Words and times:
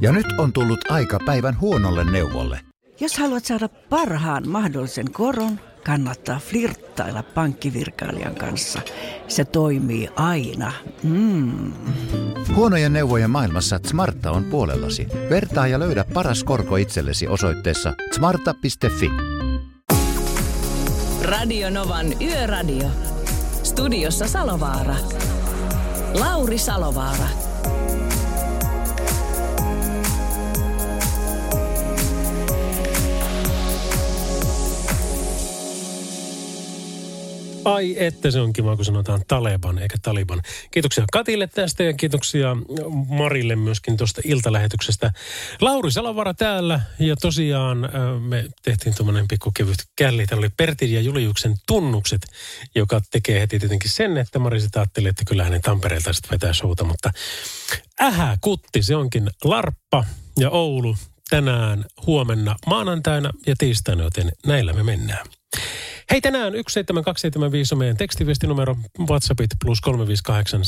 Ja 0.00 0.12
nyt 0.12 0.26
on 0.38 0.52
tullut 0.52 0.90
aika 0.90 1.18
päivän 1.26 1.60
huonolle 1.60 2.10
neuvolle. 2.10 2.60
Jos 3.00 3.18
haluat 3.18 3.44
saada 3.44 3.68
parhaan 3.68 4.48
mahdollisen 4.48 5.12
koron, 5.12 5.60
kannattaa 5.84 6.38
flirttailla 6.38 7.22
pankkivirkailijan 7.22 8.34
kanssa. 8.34 8.80
Se 9.28 9.44
toimii 9.44 10.08
aina. 10.16 10.72
Mm. 11.02 11.72
Huonojen 12.54 12.92
neuvojen 12.92 13.30
maailmassa 13.30 13.80
Smarta 13.86 14.30
on 14.30 14.44
puolellasi. 14.44 15.06
Vertaa 15.30 15.66
ja 15.66 15.78
löydä 15.78 16.04
paras 16.14 16.44
korko 16.44 16.76
itsellesi 16.76 17.28
osoitteessa 17.28 17.94
smarta.fi. 18.12 19.10
Radio 21.22 21.70
Novan 21.70 22.06
Yöradio. 22.22 22.88
Studiossa 23.62 24.28
Salovaara. 24.28 24.96
Lauri 26.14 26.58
Salovaara. 26.58 27.51
Ai 37.64 37.94
että 37.98 38.30
se 38.30 38.40
on 38.40 38.52
kiva, 38.52 38.76
kun 38.76 38.84
sanotaan 38.84 39.22
Taleban 39.28 39.78
eikä 39.78 39.96
Taliban. 40.02 40.42
Kiitoksia 40.70 41.04
Katille 41.12 41.46
tästä 41.46 41.82
ja 41.82 41.92
kiitoksia 41.92 42.56
Marille 43.08 43.56
myöskin 43.56 43.96
tuosta 43.96 44.20
iltalähetyksestä. 44.24 45.12
Lauri 45.60 45.90
Salavara 45.92 46.34
täällä 46.34 46.80
ja 46.98 47.16
tosiaan 47.16 47.78
me 48.20 48.44
tehtiin 48.62 48.94
tuommoinen 48.94 49.28
pikku 49.28 49.50
kevyt 49.56 49.78
källi. 49.96 50.26
Täällä 50.26 50.44
oli 50.44 50.50
Pertin 50.56 50.92
ja 50.92 51.00
Juliuksen 51.00 51.54
tunnukset, 51.66 52.20
joka 52.74 53.00
tekee 53.10 53.40
heti 53.40 53.58
tietenkin 53.58 53.90
sen, 53.90 54.16
että 54.16 54.38
Mari 54.38 54.60
sitä 54.60 54.80
ajatteli, 54.80 55.08
että 55.08 55.22
kyllä 55.26 55.44
hänen 55.44 55.62
Tampereelta 55.62 56.12
sitten 56.12 56.30
vetää 56.30 56.52
showta. 56.52 56.84
Mutta 56.84 57.10
ähä 58.02 58.36
kutti, 58.40 58.82
se 58.82 58.96
onkin 58.96 59.30
Larppa 59.44 60.04
ja 60.38 60.50
Oulu 60.50 60.96
tänään, 61.30 61.84
huomenna, 62.06 62.56
maanantaina 62.66 63.30
ja 63.46 63.54
tiistaina, 63.58 64.04
joten 64.04 64.32
näillä 64.46 64.72
me 64.72 64.82
mennään. 64.82 65.26
Hei 66.10 66.20
tänään 66.20 66.52
17275 66.52 67.74
on 67.74 67.78
meidän 67.78 67.96
tekstiviestinumero 67.96 68.76
WhatsAppit 69.08 69.50
plus 69.64 69.80
358 69.80 70.60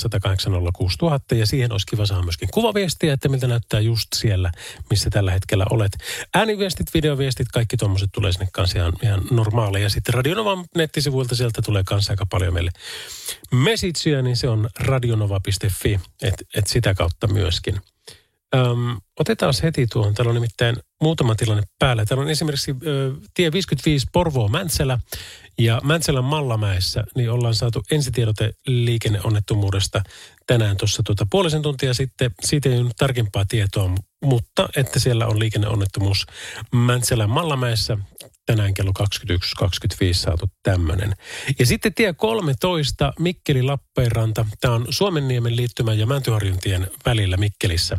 ja 1.38 1.46
siihen 1.46 1.72
olisi 1.72 1.86
kiva 1.86 2.06
saada 2.06 2.22
myöskin 2.22 2.48
kuvaviestiä, 2.52 3.12
että 3.12 3.28
miltä 3.28 3.46
näyttää 3.46 3.80
just 3.80 4.08
siellä, 4.14 4.52
missä 4.90 5.10
tällä 5.10 5.30
hetkellä 5.30 5.66
olet. 5.70 5.92
Ääniviestit, 6.34 6.94
videoviestit, 6.94 7.48
kaikki 7.48 7.76
tuommoiset 7.76 8.10
tulee 8.12 8.32
sinne 8.32 8.48
kanssa 8.52 8.78
ihan, 8.78 8.92
ihan 9.02 9.22
normaaleja. 9.30 9.88
Sitten 9.88 10.14
Radionovan 10.14 10.64
nettisivuilta 10.76 11.34
sieltä 11.34 11.62
tulee 11.62 11.82
kanssa 11.86 12.12
aika 12.12 12.26
paljon 12.26 12.54
meille 12.54 12.70
messagea, 13.50 14.22
niin 14.22 14.36
se 14.36 14.48
on 14.48 14.68
radionova.fi, 14.80 16.00
että 16.22 16.44
et 16.54 16.66
sitä 16.66 16.94
kautta 16.94 17.26
myöskin. 17.26 17.80
Öm, 18.54 19.00
otetaan 19.20 19.54
heti 19.62 19.86
tuohon. 19.86 20.14
Täällä 20.14 20.30
on 20.30 20.34
nimittäin 20.34 20.76
muutama 21.02 21.34
tilanne 21.34 21.62
päällä. 21.78 22.04
Täällä 22.04 22.22
on 22.22 22.30
esimerkiksi 22.30 22.76
ö, 22.86 23.12
tie 23.34 23.52
55 23.52 24.06
Porvoo 24.12 24.48
Mäntsälä 24.48 24.98
ja 25.58 25.80
Mäntsälän 25.84 26.24
Mallamäessä 26.24 27.04
niin 27.16 27.30
ollaan 27.30 27.54
saatu 27.54 27.82
ensitiedote 27.90 28.52
liikenneonnettomuudesta 28.66 30.02
tänään 30.46 30.76
tuossa 30.76 31.02
tuota 31.02 31.26
puolisen 31.30 31.62
tuntia 31.62 31.94
sitten. 31.94 32.30
Siitä 32.40 32.68
ei 32.68 32.78
ole 32.78 32.90
tarkempaa 32.96 33.44
tietoa, 33.48 33.90
mutta 34.24 34.68
että 34.76 34.98
siellä 34.98 35.26
on 35.26 35.38
liikenneonnettomuus 35.38 36.26
Mäntsälän 36.72 37.30
Mallamäessä 37.30 37.98
tänään 38.46 38.74
kello 38.74 38.92
21.25 39.62 40.14
saatu 40.14 40.46
tämmöinen. 40.62 41.14
Ja 41.58 41.66
sitten 41.66 41.94
tie 41.94 42.12
13 42.12 43.12
Mikkeli 43.18 43.62
Lappeenranta. 43.62 44.46
Tämä 44.60 44.74
on 44.74 44.86
Suomenniemen 44.90 45.56
liittymän 45.56 45.98
ja 45.98 46.06
Mäntyharjuntien 46.06 46.90
välillä 47.06 47.36
Mikkelissä. 47.36 47.98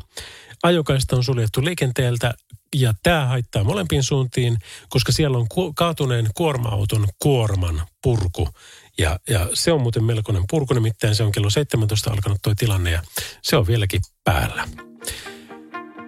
Ajokaista 0.65 1.15
on 1.15 1.23
suljettu 1.23 1.65
liikenteeltä 1.65 2.33
ja 2.75 2.93
tämä 3.03 3.25
haittaa 3.25 3.63
molempiin 3.63 4.03
suuntiin, 4.03 4.57
koska 4.89 5.11
siellä 5.11 5.37
on 5.37 5.47
kaatuneen 5.75 6.27
kuorma-auton 6.35 7.07
kuorman 7.19 7.81
purku. 8.03 8.49
Ja, 8.97 9.19
ja 9.29 9.49
se 9.53 9.71
on 9.71 9.81
muuten 9.81 10.03
melkoinen 10.03 10.43
purku, 10.49 10.73
nimittäin 10.73 11.15
se 11.15 11.23
on 11.23 11.31
kello 11.31 11.49
17 11.49 12.11
alkanut 12.11 12.37
tuo 12.41 12.53
tilanne 12.55 12.91
ja 12.91 13.01
se 13.41 13.55
on 13.55 13.67
vieläkin 13.67 14.01
päällä. 14.23 14.67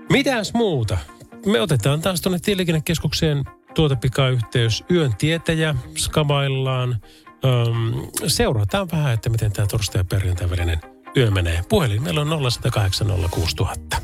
Mitäs 0.10 0.54
muuta? 0.54 0.98
Me 1.46 1.62
otetaan 1.62 2.02
taas 2.02 2.22
tuonne 2.22 2.40
tieliikennekeskukseen 2.40 3.44
tuotepikayhteys 3.76 4.84
yön 4.92 5.16
tietäjä, 5.18 5.76
skabaillaan. 5.98 7.02
Öm, 7.46 8.08
seurataan 8.28 8.88
vähän, 8.92 9.14
että 9.14 9.30
miten 9.30 9.52
tämä 9.52 9.68
torstai 9.68 10.00
ja 10.00 10.06
perjantai 10.06 10.50
välinen 10.50 10.97
yö 11.18 11.32
menee. 11.32 11.64
Puhelin 11.70 12.04
meillä 12.04 12.22
on 12.22 12.52
0108 12.52 13.08
06000. 13.32 14.02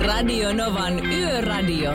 Radio 0.00 0.52
Novan 0.52 1.06
Yöradio. 1.06 1.92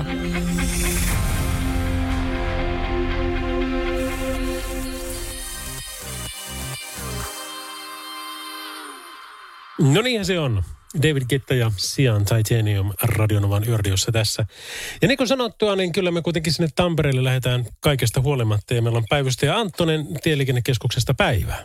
No 9.80 10.02
niinhän 10.02 10.26
se 10.26 10.40
on. 10.40 10.64
David 10.96 11.24
Gitta 11.30 11.54
ja 11.54 11.72
Sian 11.78 12.26
Titanium 12.26 12.94
Radionovan 13.02 13.68
yöradiossa 13.68 14.12
tässä. 14.12 14.46
Ja 15.02 15.08
niin 15.08 15.18
kuin 15.18 15.28
sanottua, 15.28 15.76
niin 15.76 15.92
kyllä 15.92 16.12
me 16.12 16.22
kuitenkin 16.22 16.54
sinne 16.54 16.70
Tampereelle 16.76 17.24
lähdetään 17.24 17.66
kaikesta 17.80 18.22
huolimatta. 18.22 18.74
Ja 18.74 18.82
meillä 18.82 18.98
on 18.98 19.06
päivystäjä 19.10 19.58
Anttonen 19.58 20.08
Tieliikennekeskuksesta 20.24 21.14
päivää. 21.14 21.64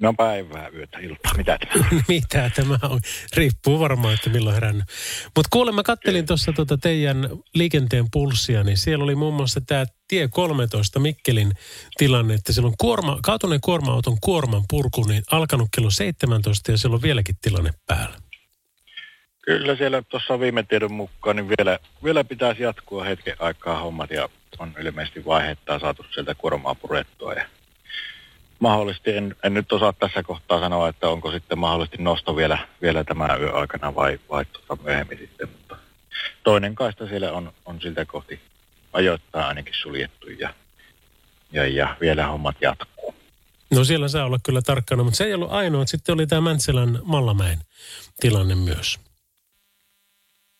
No 0.00 0.14
päivää, 0.14 0.68
yötä, 0.68 0.98
iltaa. 0.98 1.34
Mitä 1.36 1.58
tämä? 1.58 1.88
Mitä 2.08 2.50
tämä 2.56 2.78
on? 2.82 3.00
Riippuu 3.36 3.80
varmaan, 3.80 4.14
että 4.14 4.30
milloin 4.30 4.54
herännyt. 4.54 4.84
Mutta 5.36 5.48
kuule, 5.52 5.72
mä 5.72 5.82
kattelin 5.82 6.26
tuossa 6.26 6.52
tuota 6.52 6.78
teidän 6.78 7.28
liikenteen 7.54 8.04
pulssia, 8.12 8.62
niin 8.64 8.76
siellä 8.76 9.04
oli 9.04 9.14
muun 9.14 9.34
muassa 9.34 9.60
tämä 9.60 9.84
tie 10.08 10.28
13 10.28 11.00
Mikkelin 11.00 11.52
tilanne, 11.96 12.34
että 12.34 12.52
siellä 12.52 12.68
on 12.68 12.74
kuorma, 12.78 13.18
kaatuneen 13.22 13.60
kuorma-auton 13.60 14.16
kuorman 14.20 14.62
purku, 14.70 15.04
niin 15.04 15.22
alkanut 15.30 15.68
kello 15.74 15.90
17 15.90 16.70
ja 16.70 16.78
siellä 16.78 16.94
on 16.94 17.02
vieläkin 17.02 17.36
tilanne 17.42 17.70
päällä. 17.86 18.16
Kyllä 19.42 19.76
siellä 19.76 20.02
tuossa 20.02 20.40
viime 20.40 20.62
tiedon 20.62 20.92
mukaan, 20.92 21.36
niin 21.36 21.48
vielä, 21.48 21.78
vielä 22.04 22.24
pitäisi 22.24 22.62
jatkua 22.62 23.04
hetken 23.04 23.36
aikaa 23.38 23.80
hommat 23.80 24.10
ja 24.10 24.28
on 24.58 24.74
ilmeisesti 24.80 25.24
vaiheittaa 25.24 25.78
saatu 25.78 26.06
sieltä 26.14 26.34
kuormaa 26.34 26.74
purettua 26.74 27.32
ja 27.32 27.46
mahdollisesti, 28.58 29.16
en, 29.16 29.36
en 29.42 29.54
nyt 29.54 29.72
osaa 29.72 29.92
tässä 29.92 30.22
kohtaa 30.22 30.60
sanoa, 30.60 30.88
että 30.88 31.08
onko 31.08 31.32
sitten 31.32 31.58
mahdollisesti 31.58 32.02
nosto 32.02 32.36
vielä, 32.36 32.58
vielä 32.82 33.04
tämä 33.04 33.36
yö 33.40 33.52
aikana 33.52 33.94
vai, 33.94 34.20
vai 34.30 34.44
tuota 34.44 34.82
myöhemmin 34.82 35.18
sitten, 35.18 35.48
mutta 35.48 35.76
toinen 36.44 36.74
kaista 36.74 37.08
siellä 37.08 37.32
on, 37.32 37.52
on 37.66 37.80
siltä 37.80 38.04
kohti 38.04 38.40
ajoittaa 38.92 39.48
ainakin 39.48 39.74
suljettu 39.82 40.28
ja, 40.28 40.54
ja, 41.52 41.66
ja 41.66 41.96
vielä 42.00 42.26
hommat 42.26 42.56
jatkuu. 42.60 43.14
No 43.70 43.84
siellä 43.84 44.08
saa 44.08 44.24
olla 44.24 44.38
kyllä 44.42 44.62
tarkkana, 44.62 45.02
mutta 45.02 45.16
se 45.16 45.24
ei 45.24 45.34
ollut 45.34 45.52
ainoa. 45.52 45.86
Sitten 45.86 46.12
oli 46.12 46.26
tämä 46.26 46.40
Mäntsälän 46.40 46.98
Mallamäen 47.04 47.58
tilanne 48.20 48.54
myös. 48.54 48.98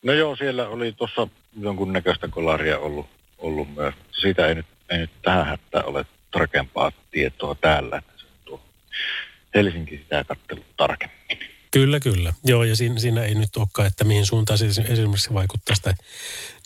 No 0.03 0.13
joo, 0.13 0.35
siellä 0.35 0.67
oli 0.67 0.91
tuossa 0.91 1.27
jonkunnäköistä 1.59 2.27
kolaria 2.27 2.79
ollut, 2.79 3.07
ollut 3.37 3.75
myös. 3.75 3.95
Siitä 4.11 4.47
ei 4.47 4.55
nyt, 4.55 4.65
ei 4.89 4.97
nyt 4.97 5.11
tähän 5.21 5.45
hätään 5.45 5.85
ole 5.85 6.05
tarkempaa 6.31 6.91
tietoa 7.11 7.55
täällä. 7.55 8.01
Helsinki 9.55 9.97
sitä 9.97 10.23
katsellut 10.23 10.77
tarkemmin. 10.77 11.58
Kyllä, 11.71 11.99
kyllä. 11.99 12.33
Joo, 12.43 12.63
ja 12.63 12.75
siinä, 12.75 12.99
siinä 12.99 13.23
ei 13.23 13.35
nyt 13.35 13.57
olekaan, 13.57 13.87
että 13.87 14.03
mihin 14.03 14.25
suuntaan 14.25 14.57
se 14.57 14.65
esimerkiksi 14.65 15.33
vaikuttaisi 15.33 15.81
tai 15.81 15.93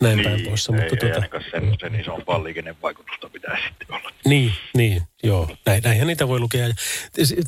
näin 0.02 0.18
niin, 0.18 0.30
päin 0.30 0.46
pois. 0.46 0.70
ei, 0.70 0.76
Mutta 0.76 0.84
ei 0.84 0.90
tuota, 1.00 1.16
ainakaan 1.16 1.44
sen, 1.52 1.76
sen 1.80 2.00
isompaa 2.00 2.44
liikennevaikutusta 2.44 3.30
pitäisi 3.30 3.64
sitten 3.68 3.96
olla. 3.96 4.12
Niin, 4.26 4.54
niin, 4.74 5.02
joo. 5.24 5.56
Näin, 5.66 5.84
näinhän 5.84 6.08
niitä 6.08 6.28
voi 6.28 6.40
lukea. 6.40 6.68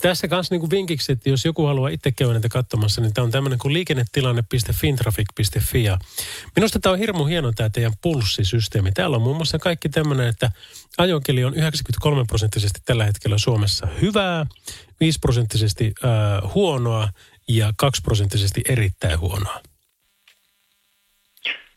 Tässä 0.01 0.27
kanssa 0.27 0.53
niin 0.53 0.59
kuin 0.59 0.69
vinkiksi, 0.69 1.11
että 1.11 1.29
jos 1.29 1.45
joku 1.45 1.65
haluaa 1.65 1.89
itse 1.89 2.11
käydä 2.11 2.33
näitä 2.33 2.49
katsomassa, 2.49 3.01
niin 3.01 3.13
tämä 3.13 3.25
on 3.25 3.31
tämmöinen 3.31 3.59
kuin 3.59 3.73
liikennetilanne.fintraffic.fi. 3.73 5.83
Ja 5.83 5.97
minusta 6.55 6.79
tämä 6.79 6.93
on 6.93 6.99
hirmu 6.99 7.25
hieno 7.25 7.51
tämä 7.51 7.69
teidän 7.69 7.93
pulssisysteemi. 8.01 8.91
Täällä 8.91 9.15
on 9.15 9.21
muun 9.21 9.35
muassa 9.35 9.59
kaikki 9.59 9.89
tämmöinen, 9.89 10.27
että 10.27 10.51
ajokeli 10.97 11.43
on 11.43 11.53
93 11.53 12.23
prosenttisesti 12.27 12.79
tällä 12.85 13.05
hetkellä 13.05 13.37
Suomessa 13.37 13.87
hyvää, 14.01 14.45
5 14.99 15.19
prosenttisesti 15.19 15.93
äh, 16.03 16.53
huonoa 16.53 17.09
ja 17.49 17.73
2 17.77 18.01
prosenttisesti 18.01 18.61
erittäin 18.69 19.19
huonoa. 19.19 19.61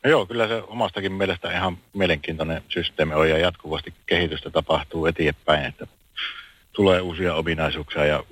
No 0.05 0.11
joo, 0.11 0.27
kyllä 0.27 0.49
se 0.49 0.63
omastakin 0.67 1.13
mielestä 1.13 1.53
ihan 1.53 1.79
mielenkiintoinen 1.93 2.63
systeemi 2.69 3.15
on 3.15 3.31
ja 3.31 3.39
jatkuvasti 3.39 3.95
kehitystä 4.07 4.51
tapahtuu 4.51 5.07
eteenpäin, 5.07 5.65
että 5.65 5.87
tulee 6.73 7.01
uusia 7.01 7.35
ominaisuuksia 7.35 8.05
ja 8.05 8.25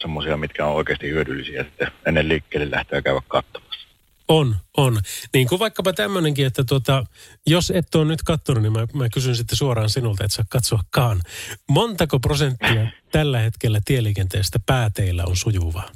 semmoisia, 0.00 0.36
mitkä 0.36 0.66
on 0.66 0.74
oikeasti 0.74 1.08
hyödyllisiä 1.08 1.64
sitten 1.64 1.92
ennen 2.06 2.28
liikkeelle 2.28 2.70
lähtöä 2.70 3.02
käydä 3.02 3.20
katsomassa. 3.28 3.88
On, 4.28 4.56
on. 4.76 5.00
Niin 5.34 5.48
kuin 5.48 5.58
vaikkapa 5.58 5.92
tämmöinenkin, 5.92 6.46
että 6.46 6.64
tuota, 6.64 7.04
jos 7.46 7.70
et 7.70 7.94
ole 7.94 8.04
nyt 8.04 8.22
katsonut, 8.22 8.62
niin 8.62 8.72
mä, 8.72 8.86
mä 8.94 9.08
kysyn 9.08 9.36
sitten 9.36 9.56
suoraan 9.56 9.90
sinulta, 9.90 10.24
että 10.24 10.34
saa 10.34 10.44
katsoakaan. 10.48 11.20
Montako 11.68 12.20
prosenttia 12.20 12.86
tällä 13.12 13.38
hetkellä 13.38 13.80
tieliikenteestä 13.84 14.58
pääteillä 14.66 15.24
on 15.26 15.36
sujuvaa? 15.36 15.90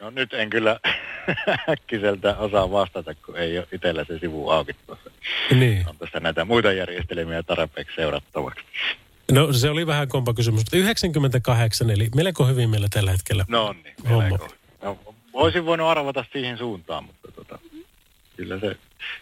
No 0.00 0.10
nyt 0.10 0.34
en 0.34 0.50
kyllä 0.50 0.80
äkkiseltä 1.72 2.36
osaa 2.36 2.70
vastata, 2.70 3.14
kun 3.14 3.36
ei 3.36 3.58
ole 3.58 3.68
itsellä 3.72 4.04
se 4.04 4.18
sivu 4.18 4.50
auki 4.50 4.72
tuossa. 4.86 5.10
Niin. 5.50 5.88
On 5.88 5.96
tässä 5.96 6.20
näitä 6.20 6.44
muita 6.44 6.72
järjestelmiä 6.72 7.42
tarpeeksi 7.42 7.96
seurattavaksi. 7.96 8.64
No 9.32 9.52
se 9.52 9.70
oli 9.70 9.86
vähän 9.86 10.08
kompa 10.08 10.34
kysymys, 10.34 10.60
mutta 10.60 10.76
98, 10.76 11.90
eli 11.90 12.08
melko 12.14 12.46
hyvin 12.46 12.70
meillä 12.70 12.88
tällä 12.90 13.10
hetkellä. 13.10 13.44
No 13.48 13.72
niin, 13.72 13.94
melko. 14.08 14.48
no, 14.82 14.98
Olisin 15.32 15.66
voinut 15.66 15.88
arvata 15.88 16.24
siihen 16.32 16.58
suuntaan, 16.58 17.04
mutta 17.04 17.32
tota, 17.32 17.58
kyllä, 18.36 18.60
se, 18.60 18.76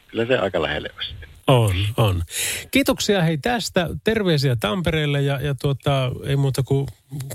kyllä 0.08 0.26
se 0.26 0.38
aika 0.38 0.62
lähelle 0.62 0.90
olisi. 0.96 1.14
On, 1.46 1.74
on. 1.96 2.22
Kiitoksia 2.70 3.22
hei 3.22 3.38
tästä. 3.38 3.88
Terveisiä 4.04 4.56
Tampereelle 4.56 5.22
ja, 5.22 5.40
ja 5.40 5.54
tuota, 5.54 6.10
ei 6.26 6.36
muuta 6.36 6.62
kuin 6.62 6.86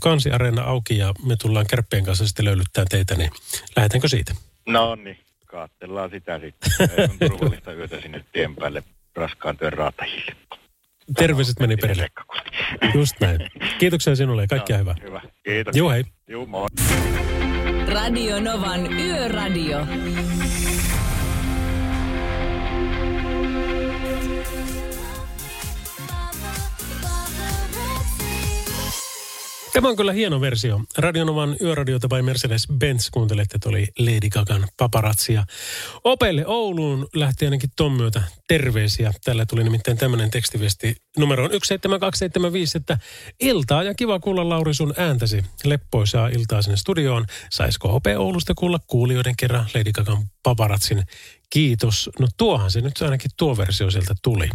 kansiareena 0.02 0.64
auki 0.64 0.98
ja 0.98 1.14
me 1.26 1.36
tullaan 1.42 1.66
kärppien 1.70 2.06
kanssa 2.06 2.28
sitten 2.28 2.46
löylyttää 2.46 2.86
teitä, 2.90 3.16
niin 3.16 3.32
lähdetäänkö 3.76 4.08
siitä? 4.08 4.34
No 4.68 4.96
niin, 4.96 5.18
kaatsellaan 5.46 6.10
sitä 6.10 6.40
sitten. 6.40 6.90
Ei 6.98 7.04
on 7.04 7.30
turvallista 7.30 7.74
yötä 7.74 8.02
sinne 8.02 8.26
tien 8.34 8.56
päälle 8.56 8.84
raskaan 9.16 9.58
työn 9.58 9.74
raatajille. 9.74 10.36
Terveiset 11.18 11.60
meni 11.60 11.78
perille. 11.78 12.08
Just 12.94 13.14
näin. 13.20 13.40
Kiitoksia 13.80 14.16
sinulle 14.16 14.42
ja 14.42 14.48
kaikkea 14.48 14.78
hyvää. 14.78 14.96
Hyvä, 15.04 15.22
kiitos. 15.44 15.76
Joo, 15.76 15.90
hei. 15.90 16.04
Juu, 16.28 16.46
moi. 16.46 16.68
Radio 17.88 18.40
Novan 18.40 18.94
Yöradio. 18.94 19.88
Tämä 29.74 29.88
on 29.88 29.96
kyllä 29.96 30.12
hieno 30.12 30.42
versio. 30.42 30.82
Radionovan 30.98 31.56
yöradiota 31.62 32.08
by 32.08 32.22
Mercedes-Benz 32.22 33.10
kuuntelette, 33.12 33.56
että 33.56 33.70
oli 33.70 33.88
Lady 34.00 34.30
Gagan 34.30 34.68
paparazzi. 34.78 35.34
Opelle 36.04 36.46
Ouluun 36.48 37.08
lähti 37.16 37.46
ainakin 37.46 37.70
ton 37.76 37.92
myötä 37.92 38.22
terveisiä. 38.48 39.12
Tällä 39.24 39.46
tuli 39.46 39.64
nimittäin 39.64 39.98
tämmöinen 39.98 40.32
tekstiviesti 40.32 40.96
numeroon 41.18 41.50
17275, 41.50 42.78
että 42.78 42.98
iltaa 43.40 43.84
ja 43.84 43.94
kiva 43.94 44.20
kuulla 44.20 44.50
Lauri 44.50 44.74
sun 44.74 44.94
ääntäsi. 44.98 45.44
Leppoisaa 45.64 46.28
iltaa 46.28 46.62
sinne 46.62 46.78
studioon. 46.78 47.26
Saisiko 47.50 47.96
Ope 47.96 48.18
Oulusta 48.18 48.54
kuulla 48.56 48.80
kuulijoiden 48.88 49.36
kerran 49.38 49.66
Lady 49.76 49.92
Gagan 49.92 50.28
paparazzin? 50.44 51.04
Kiitos. 51.50 52.10
No 52.20 52.28
tuohan 52.38 52.72
se 52.72 52.82
nyt 52.82 53.02
ainakin 53.02 53.32
tuo 53.38 53.58
versio 53.58 53.92
sieltä 53.92 54.16
tuli. 54.24 54.50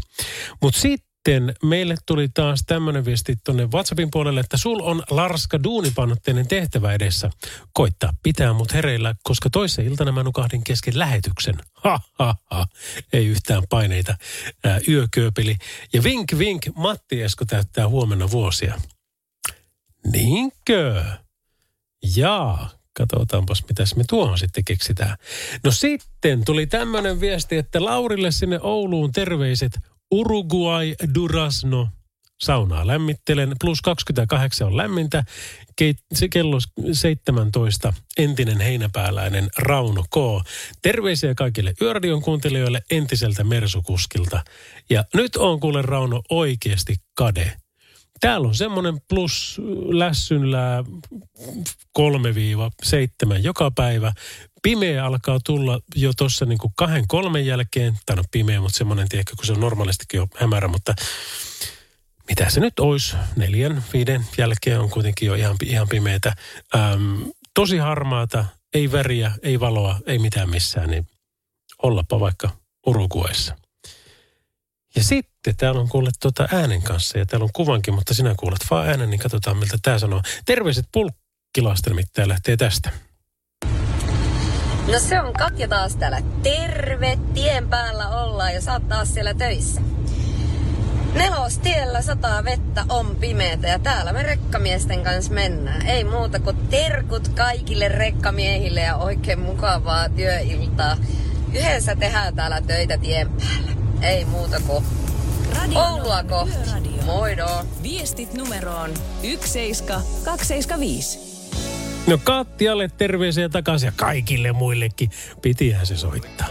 Mutta 0.63 0.81
sitten 0.81 1.14
sitten 1.25 1.55
meille 1.63 1.95
tuli 2.07 2.29
taas 2.29 2.63
tämmöinen 2.67 3.05
viesti 3.05 3.37
tuonne 3.45 3.67
WhatsAppin 3.67 4.11
puolelle, 4.11 4.41
että 4.41 4.57
sul 4.57 4.81
on 4.81 5.03
larska 5.11 5.63
duunipanotteinen 5.65 6.49
tehtävä 6.49 6.93
edessä. 6.93 7.31
Koittaa 7.73 8.13
pitää 8.23 8.53
mut 8.53 8.75
hereillä, 8.75 9.15
koska 9.23 9.51
toisen 9.51 9.87
iltana 9.87 10.13
mä 10.13 10.23
nukahdin 10.23 10.65
kesken 10.65 10.99
lähetyksen. 10.99 11.55
Ha, 11.75 12.01
ha, 12.19 12.35
ha. 12.51 12.67
Ei 13.13 13.27
yhtään 13.27 13.63
paineita. 13.69 14.17
Ää, 14.65 14.81
yökööpeli. 14.89 15.57
Ja 15.93 16.03
vink 16.03 16.33
vink, 16.39 16.67
Matti 16.75 17.23
Esko 17.23 17.45
täyttää 17.45 17.89
huomenna 17.89 18.31
vuosia. 18.31 18.81
Niinkö? 20.13 21.05
Jaa, 22.17 22.71
katsotaanpas 22.93 23.65
mitäs 23.69 23.97
me 23.97 24.05
tuohon 24.09 24.39
sitten 24.39 24.65
keksitään. 24.65 25.17
No 25.65 25.71
sitten 25.71 26.45
tuli 26.45 26.67
tämmöinen 26.67 27.21
viesti, 27.21 27.57
että 27.57 27.85
Laurille 27.85 28.31
sinne 28.31 28.61
Ouluun 28.63 29.13
terveiset 29.13 29.73
Uruguay 30.11 30.95
Durazno. 31.15 31.89
Saunaa 32.41 32.87
lämmittelen. 32.87 33.57
Plus 33.61 33.81
28 33.81 34.67
on 34.67 34.77
lämmintä. 34.77 35.25
Se 36.15 36.29
kello 36.29 36.59
17. 36.93 37.93
Entinen 38.19 38.61
heinäpääläinen 38.61 39.49
Rauno 39.59 40.03
K. 40.03 40.17
Terveisiä 40.83 41.35
kaikille 41.35 41.75
Yöradion 41.83 42.23
kuuntelijoille 42.23 42.83
entiseltä 42.91 43.45
Mersukuskilta. 43.45 44.45
Ja 44.91 45.05
nyt 45.15 45.37
on 45.37 45.61
kuule 45.61 45.83
Rauno 45.83 46.23
oikeasti 46.31 46.95
kade. 47.15 47.53
Täällä 48.21 48.49
on 48.49 48.55
semmoinen 48.55 49.01
plus 49.09 49.61
lässyllä 49.89 50.85
3-7 51.99 52.03
joka 53.43 53.71
päivä. 53.71 54.13
Pimeä 54.65 55.05
alkaa 55.05 55.39
tulla 55.45 55.81
jo 55.95 56.13
tuossa 56.17 56.45
niin 56.45 56.59
kahden 56.77 57.09
kolmen 57.09 57.47
jälkeen. 57.47 57.99
Tai 58.07 58.17
no 58.17 58.23
pimeä, 58.31 58.61
mutta 58.61 58.79
semmoinen, 58.79 59.09
tiedätkö, 59.09 59.33
kun 59.37 59.47
se 59.47 59.53
on 59.53 59.61
normaalistikin 59.61 60.19
jo 60.19 60.29
hämärä, 60.37 60.69
mutta 60.69 60.95
mitä 62.29 62.51
se 62.51 62.61
nyt 62.61 62.79
olisi? 62.81 63.17
Neljän, 63.37 63.85
viiden 63.93 64.27
jälkeen 64.39 64.81
on 64.81 64.91
kuitenkin 64.91 65.27
jo 65.27 65.35
ihan, 65.35 65.57
ihan 65.65 65.89
pimeätä. 65.89 66.35
Äm, 66.75 67.33
tosi 67.55 67.77
harmaata, 67.77 68.45
ei 68.75 68.93
väriä, 68.93 69.33
ei 69.43 69.61
valoa, 69.61 69.99
ei 70.07 70.19
mitään 70.19 70.51
missään, 70.51 70.91
niin 70.91 71.07
ollapa 71.83 72.21
vaikka 72.21 72.51
Uruguayssa. 72.87 73.57
Ja 74.97 75.03
sitten 75.03 75.57
täällä 75.57 75.81
on 75.81 75.89
kuullut 75.89 76.15
tuota 76.23 76.49
äänen 76.53 76.83
kanssa 76.83 77.19
ja 77.19 77.27
täällä 77.27 77.45
on 77.45 77.53
kuvankin, 77.53 77.95
mutta 77.95 78.15
sinä 78.15 78.35
kuulet 78.37 78.67
vaan 78.71 78.89
äänen, 78.89 79.11
niin 79.11 79.21
katsotaan 79.21 79.57
miltä 79.57 79.79
tämä 79.83 79.99
sanoo. 79.99 80.23
Terveiset 80.47 80.87
pulkkilasten 80.93 81.95
mitään 81.95 82.29
lähtee 82.29 82.57
tästä. 82.57 82.91
No 84.93 84.99
se 84.99 85.21
on 85.21 85.33
Katja 85.33 85.69
taas 85.69 85.97
täällä. 85.97 86.21
Terve, 86.43 87.19
tien 87.35 87.69
päällä 87.69 88.09
ollaan 88.09 88.55
ja 88.55 88.61
sä 88.61 88.73
oot 88.73 88.89
taas 88.89 89.15
siellä 89.15 89.35
töissä. 89.35 89.81
Nelostiellä 91.15 92.03
sataa 92.03 92.45
vettä, 92.45 92.85
on 92.89 93.17
pimeätä 93.17 93.69
ja 93.69 93.79
täällä 93.79 94.13
me 94.13 94.23
rekkamiesten 94.23 95.03
kanssa 95.03 95.33
mennään. 95.33 95.87
Ei 95.87 96.05
muuta 96.05 96.41
kuin 96.41 96.57
terkut 96.57 97.29
kaikille 97.29 97.89
rekkamiehille 97.89 98.81
ja 98.81 98.97
oikein 98.97 99.41
mukavaa 99.41 100.09
työiltaa. 100.09 100.97
Yhdessä 101.53 101.97
tehdään 101.97 102.35
täällä 102.35 102.61
töitä 102.61 102.99
tien 102.99 103.29
päällä. 103.29 103.71
Ei 104.03 104.25
muuta 104.25 104.61
kuin 104.67 104.85
Radio 105.57 105.81
Oulua 105.81 106.23
kohti. 106.23 106.71
Moido! 107.07 107.67
Viestit 107.83 108.35
numeroon 108.35 108.91
17275. 109.23 111.34
No 112.07 112.19
Kattialle 112.25 112.89
terveisiä 112.89 113.49
takaisin 113.49 113.87
ja 113.87 113.93
kaikille 113.97 114.53
muillekin. 114.53 115.11
Pitihän 115.43 115.87
se 115.87 115.97
soittaa. 115.97 116.47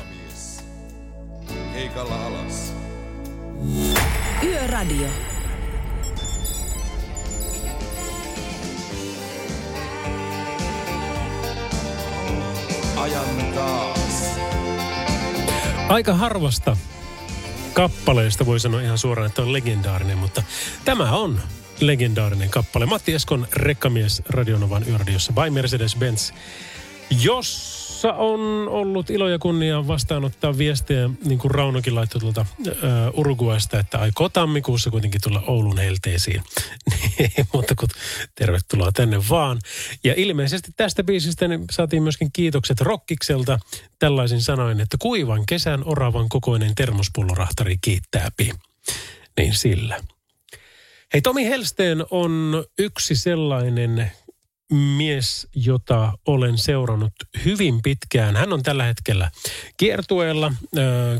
keikalla 1.73 2.25
alas. 2.25 2.73
Yöradio. 4.43 5.07
Ajan 12.95 13.53
taas. 13.55 14.39
Aika 15.89 16.13
harvasta 16.13 16.77
kappaleesta 17.73 18.45
voi 18.45 18.59
sanoa 18.59 18.81
ihan 18.81 18.97
suoraan, 18.97 19.27
että 19.27 19.41
on 19.41 19.53
legendaarinen, 19.53 20.17
mutta 20.17 20.43
tämä 20.85 21.11
on 21.11 21.39
legendaarinen 21.79 22.49
kappale. 22.49 22.85
Matti 22.85 23.13
Eskon 23.13 23.47
rekkamies 23.53 24.21
Radionovan 24.29 24.85
yöradiossa 24.89 25.33
by 25.33 25.49
Mercedes-Benz, 25.49 26.33
jossa 27.21 28.13
on 28.13 28.69
ollut 28.69 29.09
ilo 29.09 29.27
ja 29.27 29.39
kunnia 29.39 29.87
vastaanottaa 29.87 30.57
viestejä, 30.57 31.09
niin 31.25 31.39
kuin 31.39 31.51
Raunokin 31.51 31.95
laittoi 31.95 32.21
tuolta 32.21 32.45
äh, 32.67 33.79
että 33.79 33.99
aikoo 33.99 34.29
tammikuussa 34.29 34.91
kuitenkin 34.91 35.21
tulla 35.23 35.43
Oulun 35.47 35.77
helteisiin. 35.77 36.43
Mutta 37.53 37.75
kun 37.75 37.89
tervetuloa 38.35 38.91
tänne 38.91 39.17
vaan. 39.29 39.59
Ja 40.03 40.13
ilmeisesti 40.17 40.71
tästä 40.77 41.03
biisistä 41.03 41.47
niin 41.47 41.65
saatiin 41.71 42.03
myöskin 42.03 42.29
kiitokset 42.33 42.81
Rokkikselta 42.81 43.59
tällaisin 43.99 44.41
sanoin, 44.41 44.79
että 44.79 44.97
kuivan 44.99 45.45
kesän 45.45 45.81
oravan 45.85 46.29
kokoinen 46.29 46.75
termospullorahtari 46.75 47.77
kiittääpi. 47.81 48.51
Niin 49.37 49.53
sillä. 49.53 49.99
Hei, 51.13 51.21
Tomi 51.21 51.45
Helsteen 51.45 52.05
on 52.11 52.63
yksi 52.79 53.15
sellainen 53.15 54.11
mies, 54.71 55.47
jota 55.55 56.13
olen 56.27 56.57
seurannut 56.57 57.13
hyvin 57.45 57.81
pitkään. 57.81 58.35
Hän 58.35 58.53
on 58.53 58.63
tällä 58.63 58.83
hetkellä 58.83 59.31
kiertueella, 59.77 60.53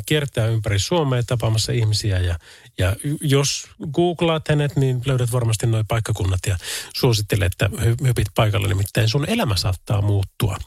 kiertää 0.06 0.48
ympäri 0.48 0.80
Suomea 0.80 1.24
tapaamassa 1.24 1.72
ihmisiä 1.72 2.20
ja, 2.20 2.40
ja 2.78 2.96
jos 3.22 3.68
googlaat 3.92 4.48
hänet, 4.48 4.76
niin 4.76 5.02
löydät 5.06 5.32
varmasti 5.32 5.68
nuo 5.68 5.84
paikkakunnat 5.88 6.40
ja 6.48 6.58
suosittelen, 6.96 7.46
että 7.46 7.70
hy- 7.74 8.08
hypit 8.08 8.28
paikalle, 8.36 8.68
nimittäin 8.68 9.10
sun 9.10 9.30
elämä 9.30 9.56
saattaa 9.56 10.02
muuttua. 10.02 10.58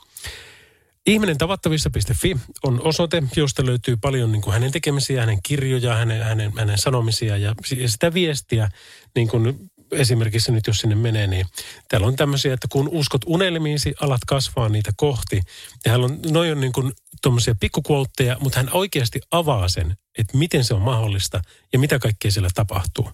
Ihminen 1.07 1.39
tavattavissa.fi 1.39 2.37
on 2.63 2.81
osoite, 2.85 3.23
josta 3.37 3.67
löytyy 3.67 3.97
paljon 3.97 4.33
niin 4.33 4.43
kuin 4.43 4.55
hänen 4.55 4.73
tekemisiä, 4.73 5.21
hänen 5.21 5.43
kirjoja, 5.43 5.95
hänen, 5.95 6.23
hänen, 6.23 6.53
hänen 6.59 6.79
sanomisia 6.79 7.37
ja 7.37 7.55
si- 7.65 7.83
ja 7.83 7.89
sitä 7.89 8.15
viestiä, 8.15 8.69
niin 9.17 9.29
kuin 9.29 9.71
esimerkiksi 9.93 10.53
nyt 10.53 10.67
jos 10.67 10.79
sinne 10.79 10.95
menee, 10.95 11.27
niin 11.27 11.47
täällä 11.89 12.07
on 12.07 12.17
tämmöisiä, 12.17 12.55
että 12.55 12.69
kun 12.71 12.89
uskot 12.89 13.21
unelmiisi, 13.27 13.95
alat 14.01 14.21
kasvaa 14.27 14.69
niitä 14.69 14.93
kohti. 14.97 15.41
Ja 15.85 15.93
hän 15.93 16.05
on, 16.05 16.19
noin 16.31 16.53
on 16.53 16.61
niin 16.61 16.73
kuin 16.73 16.93
tuommoisia 17.23 17.55
pikkukuotteja, 17.61 18.37
mutta 18.41 18.59
hän 18.59 18.71
oikeasti 18.73 19.21
avaa 19.31 19.69
sen, 19.69 19.97
että 20.19 20.39
miten 20.39 20.65
se 20.65 20.75
on 20.75 20.83
mahdollista 20.83 21.43
ja 21.73 21.79
mitä 21.79 21.99
kaikkea 21.99 22.31
siellä 22.31 22.51
tapahtuu. 22.55 23.11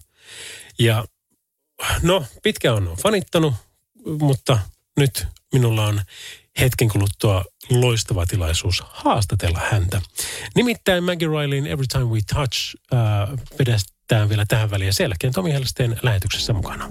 Ja 0.79 1.05
no, 2.01 2.25
pitkään 2.43 2.87
on 2.87 2.97
fanittanut, 2.97 3.53
mutta 4.19 4.59
nyt 4.97 5.27
minulla 5.53 5.85
on 5.85 6.01
hetken 6.59 6.89
kuluttua 6.89 7.45
loistava 7.69 8.25
tilaisuus 8.25 8.83
haastatella 8.89 9.61
häntä. 9.71 10.01
Nimittäin 10.55 11.03
Maggie 11.03 11.27
Rileyn 11.27 11.67
Every 11.67 11.87
Time 11.87 12.05
We 12.05 12.19
Touch 12.33 12.75
äh, 12.93 12.99
vedetään 13.59 14.29
vielä 14.29 14.45
tähän 14.47 14.71
väliin 14.71 14.87
ja 14.87 14.93
sen 14.93 15.03
jälkeen 15.03 15.33
Tomi 15.33 15.53
Helsteen 15.53 15.99
lähetyksessä 16.03 16.53
mukana. 16.53 16.89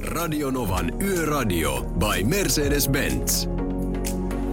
Radionovan 0.00 1.02
Yöradio 1.02 1.82
by 1.82 2.24
Mercedes-Benz. 2.24 3.48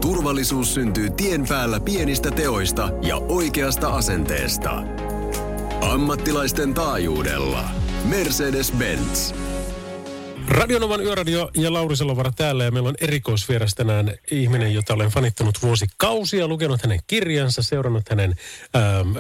Turvallisuus 0.01 0.74
syntyy 0.74 1.10
tien 1.10 1.48
päällä 1.48 1.79
pienistä 1.79 2.31
teoista 2.31 2.89
ja 3.01 3.17
oikeasta 3.17 3.89
asenteesta. 3.89 4.84
Ammattilaisten 5.81 6.74
taajuudella. 6.74 7.70
Mercedes-Benz. 8.10 9.36
Radionovan 10.51 11.03
yöradio 11.03 11.51
ja 11.53 11.74
Lauri 11.74 11.96
Salovara 11.96 12.31
täällä 12.36 12.63
ja 12.63 12.72
meillä 12.72 12.89
on 12.89 12.96
erikoisvieras 13.01 13.75
tänään 13.75 14.13
ihminen, 14.31 14.74
jota 14.74 14.93
olen 14.93 15.10
fanittanut 15.10 15.62
vuosikausia, 15.62 16.48
lukenut 16.48 16.81
hänen 16.81 17.00
kirjansa, 17.08 17.63
seurannut 17.63 18.10
hänen 18.10 18.36
ähm, 18.75 19.12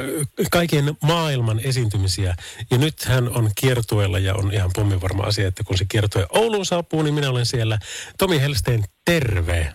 kaiken 0.51 0.97
maailman 1.01 1.59
esiintymisiä. 1.59 2.35
Ja 2.71 2.77
nyt 2.77 3.05
hän 3.05 3.29
on 3.29 3.49
kiertueella 3.55 4.19
ja 4.19 4.35
on 4.35 4.53
ihan 4.53 4.71
pomminvarma 4.75 5.23
asia, 5.23 5.47
että 5.47 5.63
kun 5.63 5.77
se 5.77 5.85
kiertue 5.89 6.25
Ouluun 6.29 6.65
saapuu, 6.65 7.01
niin 7.01 7.13
minä 7.13 7.29
olen 7.29 7.45
siellä. 7.45 7.79
Tomi 8.17 8.41
Helsteen, 8.41 8.83
terve. 9.05 9.73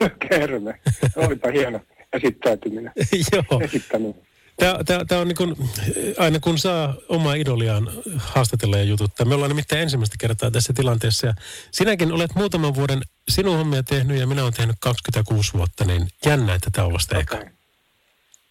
Terve. 0.28 0.80
Olipa 1.16 1.50
hieno 1.50 1.80
esittäytyminen. 2.12 2.92
Joo. 3.32 3.60
Esittäminen. 3.60 4.14
Tämä, 4.58 4.84
tämä, 4.84 5.04
tämä 5.04 5.20
on 5.20 5.28
niin 5.28 5.36
kuin, 5.36 5.56
aina 6.18 6.40
kun 6.40 6.58
saa 6.58 6.94
omaa 7.08 7.34
idoliaan 7.34 7.90
haastatella 8.16 8.78
ja 8.78 8.84
jututtaa. 8.84 9.26
Me 9.26 9.34
ollaan 9.34 9.48
nimittäin 9.48 9.82
ensimmäistä 9.82 10.16
kertaa 10.18 10.50
tässä 10.50 10.72
tilanteessa 10.72 11.26
ja 11.26 11.34
sinäkin 11.70 12.12
olet 12.12 12.34
muutaman 12.34 12.74
vuoden 12.74 13.02
sinun 13.28 13.56
hommia 13.56 13.82
tehnyt 13.82 14.20
ja 14.20 14.26
minä 14.26 14.42
olen 14.42 14.54
tehnyt 14.54 14.76
26 14.80 15.52
vuotta, 15.52 15.84
niin 15.84 16.08
jännä, 16.26 16.54
että 16.54 16.70
tämä 16.72 16.86
on 16.86 16.92
vasta 16.92 17.18
eka. 17.18 17.36
Okei. 17.36 17.48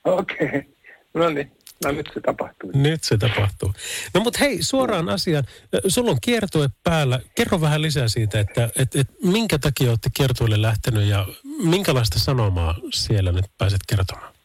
Okei. 0.05 0.75
No 1.13 1.29
niin. 1.29 1.51
No 1.83 1.91
nyt 1.91 2.09
se 2.13 2.21
tapahtuu. 2.21 2.71
Nyt 2.73 3.03
se 3.03 3.17
tapahtuu. 3.17 3.73
No 4.13 4.21
mutta 4.21 4.39
hei, 4.39 4.63
suoraan 4.63 5.09
asiaan. 5.09 5.43
Sulla 5.87 6.11
on 6.11 6.21
kiertue 6.21 6.69
päällä. 6.83 7.19
Kerro 7.35 7.61
vähän 7.61 7.81
lisää 7.81 8.07
siitä, 8.07 8.39
että 8.39 8.69
et, 8.75 8.95
et, 8.95 9.07
minkä 9.23 9.57
takia 9.57 9.89
olette 9.89 10.09
kiertueelle 10.13 10.61
lähtenyt 10.61 11.03
ja 11.03 11.27
minkälaista 11.63 12.19
sanomaa 12.19 12.75
siellä 12.93 13.31
nyt 13.31 13.45
pääset 13.57 13.81
kertomaan? 13.87 14.36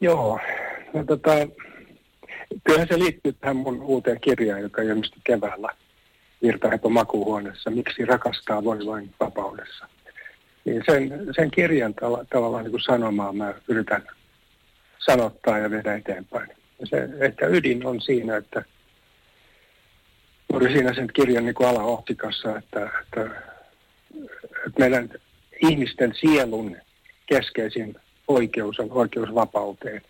Joo. 0.00 0.40
No 0.94 1.04
tota, 1.04 1.30
kyllähän 2.64 2.88
se 2.88 2.98
liittyy 2.98 3.32
tähän 3.32 3.56
mun 3.56 3.82
uuteen 3.82 4.20
kirjaan, 4.20 4.62
joka 4.62 4.82
ilmestyi 4.82 5.20
keväällä 5.24 5.68
Virtahepo 6.42 6.88
makuuhuoneessa. 6.88 7.70
Miksi 7.70 8.04
rakastaa 8.04 8.64
voi 8.64 8.86
vain 8.86 9.14
vapaudessa. 9.20 9.86
Niin 10.64 10.82
sen, 10.86 11.26
sen 11.36 11.50
kirjan 11.50 11.94
tala, 11.94 12.24
tavallaan 12.30 12.64
niin 12.64 12.70
kuin 12.70 12.82
sanomaa 12.82 13.32
mä 13.32 13.54
yritän 13.68 14.06
sanottaa 14.98 15.58
ja 15.58 15.70
viedä 15.70 15.94
eteenpäin. 15.94 16.48
Ja 16.80 16.86
se 16.86 17.08
ehkä 17.20 17.46
ydin 17.46 17.86
on 17.86 18.00
siinä, 18.00 18.36
että 18.36 18.64
juuri 20.52 20.72
siinä 20.72 20.94
sen 20.94 21.08
kirjan 21.12 21.44
niin 21.44 21.54
kuin 21.54 21.68
alaohtikassa, 21.68 22.58
että, 22.58 22.90
että, 23.02 23.24
että 24.66 24.78
meidän 24.78 25.08
ihmisten 25.62 26.14
sielun 26.20 26.76
keskeisin 27.26 27.96
oikeus 28.30 28.80
on 28.80 28.88
oikeus 28.90 29.34
vapauteen. 29.34 30.02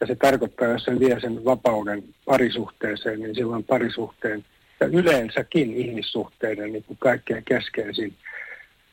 Ja 0.00 0.06
se 0.06 0.16
tarkoittaa, 0.16 0.68
jos 0.68 0.84
sen 0.84 1.00
vie 1.00 1.20
sen 1.20 1.44
vapauden 1.44 2.04
parisuhteeseen, 2.24 3.20
niin 3.20 3.34
silloin 3.34 3.64
parisuhteen 3.64 4.44
ja 4.80 4.86
yleensäkin 4.86 5.74
ihmissuhteiden 5.74 6.72
niin 6.72 6.84
kuin 6.84 6.98
kaikkein 6.98 7.44
keskeisin 7.44 8.14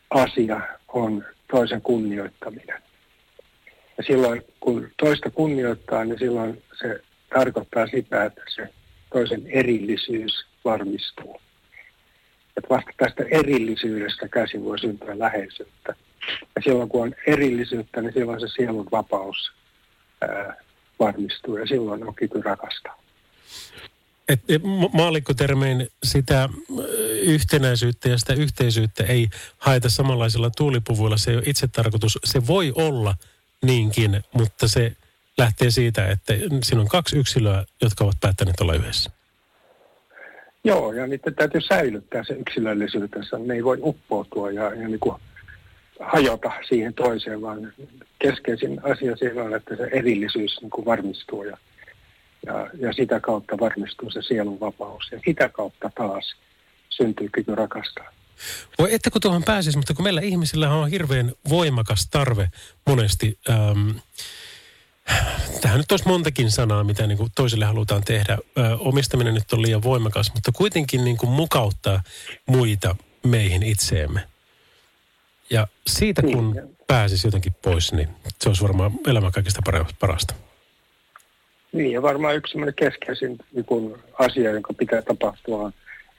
asia 0.09 0.61
on 0.87 1.25
toisen 1.51 1.81
kunnioittaminen. 1.81 2.81
Ja 3.97 4.03
silloin 4.03 4.41
kun 4.59 4.89
toista 4.97 5.29
kunnioittaa, 5.29 6.05
niin 6.05 6.19
silloin 6.19 6.63
se 6.81 7.01
tarkoittaa 7.33 7.87
sitä, 7.87 8.25
että 8.25 8.41
se 8.55 8.69
toisen 9.13 9.47
erillisyys 9.47 10.45
varmistuu. 10.65 11.41
Että 12.57 12.69
vasta 12.69 12.91
tästä 12.97 13.23
erillisyydestä 13.31 14.27
käsin 14.27 14.63
voi 14.63 14.79
syntyä 14.79 15.19
läheisyyttä. 15.19 15.95
Ja 16.55 16.61
silloin 16.63 16.89
kun 16.89 17.03
on 17.03 17.15
erillisyyttä, 17.27 18.01
niin 18.01 18.13
silloin 18.13 18.39
se 18.39 18.47
sielun 18.47 18.87
vapaus 18.91 19.51
ää, 20.21 20.55
varmistuu 20.99 21.57
ja 21.57 21.65
silloin 21.65 22.07
on 22.07 22.15
kyky 22.15 22.41
rakastaa. 22.41 23.03
Et, 24.29 24.41
maallikkotermein 24.93 25.87
sitä 26.03 26.49
yhtenäisyyttä 27.21 28.09
ja 28.09 28.17
sitä 28.17 28.33
yhteisyyttä 28.33 29.03
ei 29.03 29.27
haeta 29.57 29.89
samanlaisilla 29.89 30.49
tuulipuvuilla. 30.49 31.17
Se 31.17 31.31
ei 31.31 31.37
ole 31.37 31.43
itse 31.47 31.67
tarkoitus. 31.67 32.19
Se 32.23 32.47
voi 32.47 32.73
olla 32.75 33.15
niinkin, 33.63 34.23
mutta 34.33 34.67
se 34.67 34.95
lähtee 35.37 35.71
siitä, 35.71 36.07
että 36.07 36.33
siinä 36.63 36.81
on 36.81 36.87
kaksi 36.87 37.17
yksilöä, 37.17 37.65
jotka 37.81 38.03
ovat 38.03 38.17
päättäneet 38.21 38.61
olla 38.61 38.73
yhdessä. 38.73 39.11
Joo, 40.63 40.93
ja 40.93 41.07
niiden 41.07 41.35
täytyy 41.35 41.61
säilyttää 41.61 42.23
se 42.23 42.33
yksilöllisyytensä. 42.33 43.37
Ne 43.37 43.53
ei 43.53 43.63
voi 43.63 43.77
uppoutua 43.81 44.51
ja, 44.51 44.63
ja 44.63 44.87
niin 44.87 44.99
kuin 44.99 45.21
hajota 46.05 46.51
siihen 46.69 46.93
toiseen, 46.93 47.41
vaan 47.41 47.73
keskeisin 48.19 48.79
asia 48.83 49.15
siinä 49.15 49.43
on, 49.43 49.55
että 49.55 49.75
se 49.75 49.83
erillisyys 49.83 50.61
niin 50.61 50.69
kuin 50.69 50.85
varmistuu 50.85 51.43
ja, 51.43 51.57
ja, 52.45 52.69
ja 52.79 52.93
sitä 52.93 53.19
kautta 53.19 53.59
varmistuu 53.59 54.11
se 54.11 54.21
sielun 54.21 54.59
vapaus. 54.59 55.09
Ja 55.11 55.19
sitä 55.25 55.49
kautta 55.49 55.91
taas 55.95 56.35
syntyy 56.89 57.29
kyky 57.31 57.55
rakastaa. 57.55 58.13
Voi 58.79 58.93
että 58.93 59.09
kun 59.11 59.21
tuohon 59.21 59.43
pääsisi, 59.43 59.77
mutta 59.77 59.93
kun 59.93 60.03
meillä 60.03 60.21
ihmisillä 60.21 60.73
on 60.73 60.89
hirveän 60.89 61.31
voimakas 61.49 62.07
tarve 62.11 62.49
monesti, 62.87 63.39
ähm, 63.49 63.89
tähän 65.61 65.77
nyt 65.77 65.91
olisi 65.91 66.07
montakin 66.07 66.51
sanaa, 66.51 66.83
mitä 66.83 67.07
niin 67.07 67.17
kuin 67.17 67.31
toiselle 67.35 67.65
halutaan 67.65 68.03
tehdä. 68.03 68.37
Ö, 68.57 68.77
omistaminen 68.79 69.33
nyt 69.33 69.53
on 69.53 69.61
liian 69.61 69.83
voimakas, 69.83 70.33
mutta 70.33 70.51
kuitenkin 70.51 71.03
niin 71.03 71.17
kuin 71.17 71.29
mukauttaa 71.29 72.03
muita 72.45 72.95
meihin 73.23 73.63
itseemme. 73.63 74.32
Ja 75.53 75.67
siitä 75.87 76.21
kun 76.21 76.53
Niin. 76.53 76.77
pääsisi 76.87 77.27
jotenkin 77.27 77.53
pois, 77.61 77.93
niin 77.93 78.09
se 78.39 78.49
olisi 78.49 78.63
varmaan 78.63 78.91
elämä 79.07 79.31
kaikista 79.31 79.61
parasta. 79.99 80.33
Niin, 81.71 81.91
ja 81.91 82.01
varmaan 82.01 82.35
yksi 82.35 82.51
semmoinen 82.51 82.75
keskeisin 82.75 83.37
niin 83.51 83.95
asia, 84.19 84.51
jonka 84.51 84.73
pitää 84.73 85.01
tapahtua, 85.01 85.61
on 85.61 85.73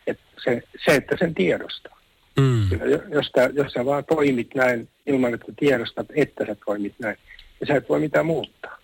että 0.06 0.22
se, 0.44 0.62
se, 0.84 0.94
että 0.94 1.16
sen 1.18 1.34
tiedostaa. 1.34 1.98
Mm. 2.40 2.68
Jos, 3.10 3.30
tää, 3.32 3.50
jos 3.52 3.72
sä 3.72 3.84
vaan 3.84 4.04
toimit 4.04 4.54
näin 4.54 4.88
ilman, 5.06 5.34
että 5.34 5.52
tiedostat, 5.58 6.06
että 6.14 6.46
sä 6.46 6.56
toimit 6.66 6.94
näin, 6.98 7.16
niin 7.60 7.68
sä 7.68 7.74
et 7.74 7.88
voi 7.88 8.00
mitään 8.00 8.26
muuttaa. 8.26 8.78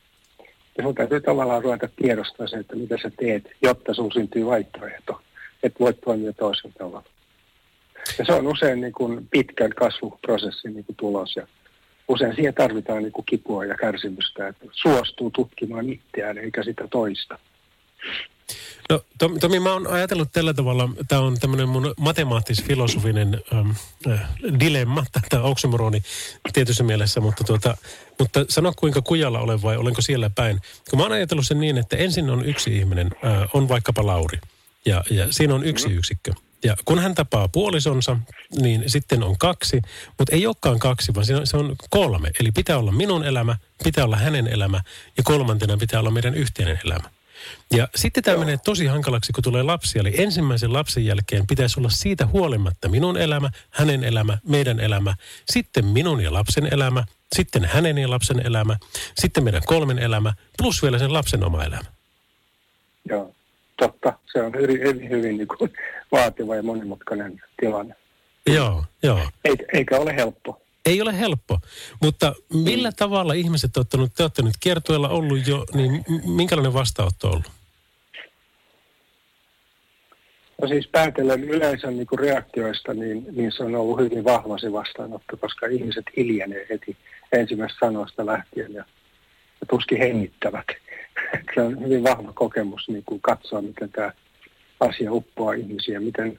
Ja 0.79 0.85
sun 0.85 0.95
täytyy 0.95 1.21
tavallaan 1.21 1.63
ruveta 1.63 1.89
tiedostaa 2.03 2.47
se, 2.47 2.57
että 2.57 2.77
mitä 2.77 2.97
sä 3.03 3.11
teet, 3.21 3.45
jotta 3.63 3.95
sun 3.95 4.13
syntyy 4.13 4.47
vaihtoehto. 4.47 5.21
Että 5.63 5.79
voit 5.81 6.01
toimia 6.01 6.33
toisella 6.33 6.75
tavalla. 6.79 7.09
Ja 8.19 8.25
se 8.25 8.33
on 8.33 8.47
usein 8.47 8.81
niin 8.81 8.93
kuin 8.93 9.29
pitkän 9.31 9.71
kasvuprosessin 9.71 10.75
niin 10.75 10.85
kuin 10.85 10.97
tulos. 10.97 11.37
Ja 11.37 11.47
usein 12.09 12.35
siihen 12.35 12.55
tarvitaan 12.55 13.03
niin 13.03 13.13
kuin 13.13 13.27
kipua 13.27 13.65
ja 13.65 13.77
kärsimystä, 13.77 14.49
että 14.49 14.67
suostuu 14.73 15.31
tutkimaan 15.31 15.89
itseään 15.89 16.39
eikä 16.39 16.63
sitä 16.63 16.89
toista. 16.89 17.39
No 18.91 19.01
Tomi, 19.41 19.61
mä 19.61 19.73
oon 19.73 19.87
ajatellut 19.87 20.33
tällä 20.33 20.55
tavalla, 20.55 20.89
tämä 21.09 21.21
on 21.21 21.37
tämmöinen 21.41 21.69
mun 21.69 21.95
matemaattis-filosofinen 22.01 23.41
ähm, 23.55 23.71
äh, 24.11 24.21
dilemma, 24.61 25.05
tämä 25.29 25.43
oksymoroni 25.43 26.03
tietyssä 26.53 26.85
mielessä, 26.85 27.21
mutta, 27.21 27.45
tuota, 27.45 27.77
mutta 28.19 28.45
sano 28.49 28.73
kuinka 28.77 29.03
kujalla 29.03 29.41
olen 29.41 29.63
vai 29.63 29.77
olenko 29.77 30.03
siellä 30.03 30.31
päin. 30.31 30.61
Kun 30.91 30.99
mä 30.99 31.03
oon 31.03 31.13
ajatellut 31.13 31.47
sen 31.47 31.61
niin, 31.61 31.79
että 31.79 31.97
ensin 31.97 32.31
on 32.31 32.45
yksi 32.45 32.77
ihminen, 32.79 33.11
äh, 33.25 33.49
on 33.55 33.69
vaikkapa 33.69 34.07
Lauri, 34.07 34.39
ja, 34.85 35.05
ja 35.11 35.27
siinä 35.33 35.55
on 35.55 35.65
yksi 35.65 35.93
yksikkö. 35.93 36.33
Ja 36.65 36.77
kun 36.85 36.99
hän 36.99 37.15
tapaa 37.15 37.49
puolisonsa, 37.49 38.17
niin 38.61 38.85
sitten 38.87 39.23
on 39.23 39.39
kaksi, 39.39 39.83
mutta 40.19 40.35
ei 40.35 40.47
olekaan 40.47 40.79
kaksi, 40.79 41.15
vaan 41.15 41.27
se 41.45 41.57
on 41.57 41.77
kolme. 41.91 42.31
Eli 42.41 42.53
pitää 42.53 42.79
olla 42.79 42.93
minun 42.93 43.25
elämä, 43.25 43.57
pitää 43.85 44.05
olla 44.05 44.17
hänen 44.17 44.47
elämä 44.47 44.81
ja 45.17 45.23
kolmantena 45.23 45.77
pitää 45.77 46.01
olla 46.01 46.11
meidän 46.11 46.35
yhteinen 46.35 46.81
elämä. 46.85 47.11
Ja 47.73 47.89
sitten 47.95 48.23
tämä 48.23 48.37
menee 48.37 48.59
tosi 48.65 48.87
hankalaksi, 48.87 49.33
kun 49.33 49.45
tulee 49.45 49.63
lapsia. 49.63 50.01
Eli 50.01 50.23
ensimmäisen 50.23 50.73
lapsen 50.73 51.07
jälkeen 51.07 51.47
pitäisi 51.47 51.81
olla 51.81 51.91
siitä 51.91 52.27
huolimatta 52.27 52.89
minun 52.89 53.17
elämä, 53.17 53.51
hänen 53.71 54.05
elämä, 54.05 54.39
meidän 54.49 54.81
elämä, 54.81 55.15
sitten 55.51 55.85
minun 55.85 56.21
ja 56.21 56.33
lapsen 56.33 56.69
elämä, 56.73 57.05
sitten 57.37 57.65
hänen 57.65 57.99
ja 57.99 58.11
lapsen 58.11 58.47
elämä, 58.47 58.77
sitten 59.19 59.45
meidän 59.45 59.63
kolmen 59.67 59.99
elämä, 59.99 60.35
plus 60.59 60.83
vielä 60.83 60.99
sen 60.99 61.13
lapsen 61.13 61.45
oma 61.45 61.65
elämä. 61.65 61.85
Joo, 63.09 63.35
totta. 63.81 64.13
Se 64.33 64.43
on 64.43 64.53
hyvin, 64.55 64.81
hyvin, 64.81 65.11
hyvin 65.11 65.37
niin 65.37 65.49
kuin 65.49 65.73
vaativa 66.13 66.57
ja 66.57 66.63
monimutkainen 66.63 67.43
tilanne. 67.61 67.95
Joo, 68.47 68.85
joo. 69.03 69.21
Eikä, 69.45 69.65
eikä 69.73 69.99
ole 69.99 70.17
helppo. 70.17 70.61
Ei 70.87 71.03
ole 71.03 71.19
helppo, 71.19 71.59
mutta 72.03 72.35
millä 72.53 72.93
tavalla 72.93 73.33
ihmiset 73.33 73.77
ovat 73.77 73.87
ottanut, 73.87 74.15
te 74.15 74.23
olette 74.23 74.43
nyt 74.43 74.55
kiertueella 74.61 75.09
ollut 75.09 75.47
jo, 75.47 75.65
niin 75.75 76.05
minkälainen 76.27 76.73
vastaanotto 76.73 77.27
on 77.27 77.33
ollut? 77.33 77.51
No 80.63 80.69
siis 80.69 80.89
päätellen 80.89 81.45
yleensä 81.45 81.91
niin 81.91 82.07
kuin 82.07 82.19
reaktioista, 82.19 82.95
niin, 82.95 83.27
niin 83.33 83.53
se 83.53 83.63
on 83.63 83.75
ollut 83.75 84.01
hyvin 84.01 84.25
vahva 84.25 84.59
se 84.59 84.73
vastaanotto, 84.73 85.37
koska 85.37 85.67
ihmiset 85.67 86.05
hiljenee 86.17 86.67
heti 86.71 86.97
ensimmäistä 87.33 87.79
sanoista 87.81 88.27
lähtien 88.27 88.73
ja, 88.73 88.85
ja 89.61 89.67
tuskin 89.71 89.99
hengittävät. 89.99 90.67
se 91.55 91.63
on 91.63 91.81
hyvin 91.81 92.03
vahva 92.03 92.33
kokemus 92.33 92.89
niin 92.89 93.05
kuin 93.07 93.21
katsoa, 93.21 93.63
miten 93.63 93.91
tämä 93.91 94.13
asia 94.81 95.13
uppoaa 95.13 95.53
ihmisiä, 95.53 96.01
miten, 96.01 96.39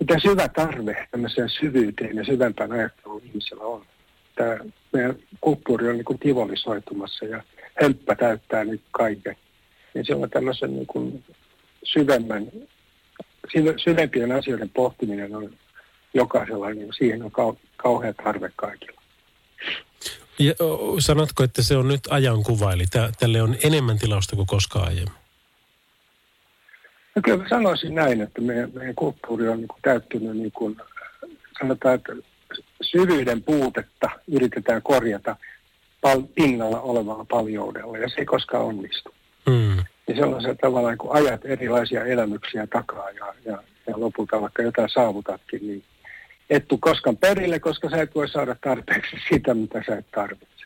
miten 0.00 0.20
syvä 0.20 0.48
tarve 0.48 1.06
tämmöiseen 1.10 1.48
syvyyteen 1.48 2.16
ja 2.16 2.24
syvempään 2.24 2.72
ajatteluun 2.72 3.22
ihmisellä 3.24 3.64
on. 3.64 3.86
Tämä 4.34 4.58
meidän 4.92 5.16
kulttuuri 5.40 5.88
on 5.88 5.94
niin 5.94 6.04
kuin 6.04 6.18
tivolisoitumassa 6.18 7.24
ja 7.24 7.42
hömppä 7.82 8.14
täyttää 8.14 8.64
nyt 8.64 8.82
kaiken. 8.90 9.36
Niin 9.94 10.06
se 10.06 10.14
on 10.14 10.30
tämmöisen 10.30 10.72
niin 10.72 10.86
kuin 10.86 11.24
syvemmän, 11.84 12.46
syve- 13.48 13.78
syvempien 13.84 14.32
asioiden 14.32 14.70
pohtiminen 14.70 15.36
on 15.36 15.54
jokaisella, 16.14 16.70
niin 16.70 16.92
siihen 16.98 17.22
on 17.22 17.30
kau- 17.30 17.58
kauhea 17.76 18.14
tarve 18.14 18.50
kaikilla. 18.56 19.00
Ja, 20.40 20.54
sanotko, 20.98 21.42
että 21.44 21.62
se 21.62 21.76
on 21.76 21.88
nyt 21.88 22.00
ajankuva, 22.10 22.72
eli 22.72 22.84
tä, 22.90 23.12
tälle 23.18 23.42
on 23.42 23.56
enemmän 23.64 23.98
tilausta 23.98 24.36
kuin 24.36 24.46
koskaan 24.46 24.88
aiemmin? 24.88 25.14
No 27.16 27.22
kyllä 27.24 27.42
mä 27.42 27.48
sanoisin 27.48 27.94
näin, 27.94 28.20
että 28.20 28.40
meidän, 28.40 28.70
meidän 28.74 28.94
kulttuuri 28.94 29.48
on 29.48 29.56
niin 29.56 29.68
kuin 29.68 29.82
täyttynyt, 29.82 30.36
niin 30.36 30.52
kuin, 30.52 30.76
sanotaan, 31.58 31.94
että 31.94 32.12
syvyyden 32.82 33.42
puutetta 33.42 34.10
yritetään 34.32 34.82
korjata 34.82 35.36
pal- 36.00 36.22
pinnalla 36.34 36.80
olevalla 36.80 37.26
paljoudella, 37.30 37.98
ja 37.98 38.08
se 38.08 38.14
ei 38.18 38.26
koskaan 38.26 38.64
onnistu. 38.64 39.14
Mm. 39.46 39.84
Niin 40.06 40.18
sellaisia 40.18 40.54
tavallaan, 40.54 40.98
kun 40.98 41.12
ajat 41.12 41.40
erilaisia 41.44 42.04
elämyksiä 42.04 42.66
takaa 42.66 43.10
ja, 43.10 43.34
ja, 43.44 43.62
ja 43.86 44.00
lopulta 44.00 44.40
vaikka 44.40 44.62
jotain 44.62 44.88
saavutatkin, 44.88 45.66
niin 45.66 45.84
et 46.50 46.68
tuu 46.68 46.78
koskaan 46.78 47.16
perille, 47.16 47.60
koska 47.60 47.90
sä 47.90 48.02
et 48.02 48.14
voi 48.14 48.28
saada 48.28 48.56
tarpeeksi 48.64 49.16
sitä, 49.28 49.54
mitä 49.54 49.82
sä 49.86 49.96
et 49.96 50.10
tarvitse. 50.10 50.64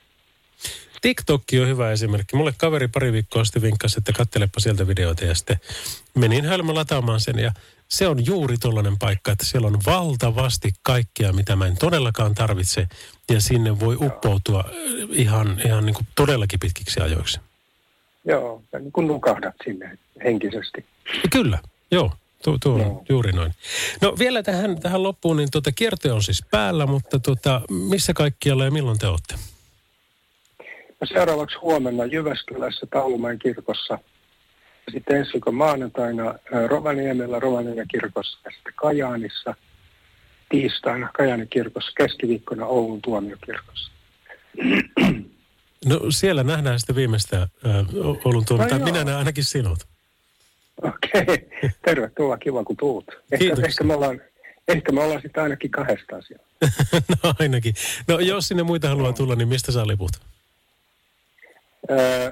TikTok 1.02 1.42
on 1.60 1.68
hyvä 1.68 1.92
esimerkki. 1.92 2.36
Mulle 2.36 2.54
kaveri 2.58 2.88
pari 2.88 3.12
viikkoa 3.12 3.44
sitten 3.44 3.62
vinkkasi, 3.62 3.98
että 3.98 4.12
kattelepa 4.12 4.60
sieltä 4.60 4.86
videoita 4.86 5.24
ja 5.24 5.34
sitten 5.34 5.56
menin 6.14 6.44
hölmö 6.44 6.74
lataamaan 6.74 7.20
sen 7.20 7.38
ja 7.38 7.52
se 7.88 8.08
on 8.08 8.26
juuri 8.26 8.56
tollainen 8.56 8.98
paikka, 8.98 9.32
että 9.32 9.46
siellä 9.46 9.68
on 9.68 9.78
valtavasti 9.86 10.70
kaikkea, 10.82 11.32
mitä 11.32 11.56
mä 11.56 11.66
en 11.66 11.76
todellakaan 11.76 12.34
tarvitse 12.34 12.88
ja 13.30 13.40
sinne 13.40 13.80
voi 13.80 13.96
uppoutua 14.00 14.64
äh, 14.66 14.72
ihan, 15.10 15.60
ihan 15.66 15.86
niin 15.86 15.94
kuin 15.94 16.06
todellakin 16.14 16.60
pitkiksi 16.60 17.00
ajoiksi. 17.00 17.40
Joo, 18.24 18.62
niin 18.80 18.92
kun 18.92 19.06
nukahdat 19.06 19.54
sinne 19.64 19.98
henkisesti. 20.24 20.84
Kyllä, 21.30 21.58
joo. 21.90 22.12
Tuo, 22.44 22.58
tuo 22.62 22.78
Joo. 22.78 23.04
juuri 23.08 23.32
noin. 23.32 23.52
No 24.00 24.14
vielä 24.18 24.42
tähän, 24.42 24.80
tähän 24.80 25.02
loppuun, 25.02 25.36
niin 25.36 25.48
tuota, 25.52 25.72
kierto 25.72 26.14
on 26.14 26.22
siis 26.22 26.44
päällä, 26.50 26.86
mutta 26.86 27.18
tuota, 27.18 27.60
missä 27.70 28.12
kaikkialla 28.12 28.64
ja 28.64 28.70
milloin 28.70 28.98
te 28.98 29.06
olette? 29.06 29.34
Ja 31.00 31.06
seuraavaksi 31.06 31.56
huomenna 31.56 32.04
Jyväskylässä 32.04 32.86
Taulumäen 32.90 33.38
kirkossa. 33.38 33.98
Ja 34.86 34.92
sitten 34.92 35.16
ensi 35.16 35.32
viikon 35.32 35.54
maanantaina 35.54 36.34
Rovaniemellä 36.66 37.40
Rovaniemen 37.40 37.88
kirkossa 37.88 38.38
ja 38.44 38.50
sitten 38.50 38.72
Kajaanissa. 38.76 39.54
Tiistaina 40.48 41.08
Kajaanin 41.16 41.48
kirkossa, 41.48 41.92
keskiviikkona 41.96 42.66
Oulun 42.66 43.02
tuomiokirkossa. 43.02 43.90
No 45.84 46.00
siellä 46.10 46.42
nähdään 46.42 46.80
sitten 46.80 46.96
viimeistä 46.96 47.42
äh, 47.42 47.48
Oulun 48.24 48.44
tuomio, 48.44 48.78
No 48.78 48.84
minä 48.84 49.04
näen 49.04 49.18
ainakin 49.18 49.44
sinut. 49.44 49.93
Tervetuloa, 51.84 52.36
kiva 52.38 52.64
kun 52.64 52.76
tuut. 52.76 53.04
Ehkä, 53.10 53.36
Kiitoksia. 53.38 53.66
ehkä, 53.66 53.84
me 53.84 53.94
ollaan, 53.94 54.20
ehkä 54.68 54.92
me 54.92 55.02
ollaan 55.02 55.22
sitten 55.22 55.42
ainakin 55.42 55.70
kahdesta 55.70 56.16
asiaa. 56.16 56.40
no 57.22 57.34
ainakin. 57.38 57.74
No 58.08 58.20
jos 58.20 58.48
sinne 58.48 58.62
muita 58.62 58.88
haluaa 58.88 59.12
tulla, 59.12 59.34
niin 59.34 59.48
mistä 59.48 59.72
saa 59.72 59.86
liput? 59.86 60.12
Öö, 61.90 62.30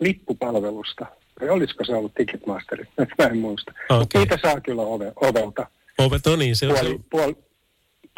lippupalvelusta. 0.00 1.06
Vai 1.40 1.48
olisiko 1.48 1.84
se 1.84 1.92
ollut 1.94 2.14
Ticketmasteri? 2.14 2.84
Nyt 2.98 3.08
mä 3.18 3.24
en 3.24 3.38
muista. 3.38 3.72
Okay. 3.90 4.20
Niitä 4.20 4.38
saa 4.42 4.60
kyllä 4.60 4.82
ove, 4.82 5.12
ovelta. 5.16 5.66
Ovet, 5.98 6.26
no 6.26 6.36
niin, 6.36 6.56
se 6.56 6.68
on, 6.68 6.76
se 6.76 6.80
Puoli, 6.80 6.94
on, 6.94 7.04
puoli, 7.10 7.36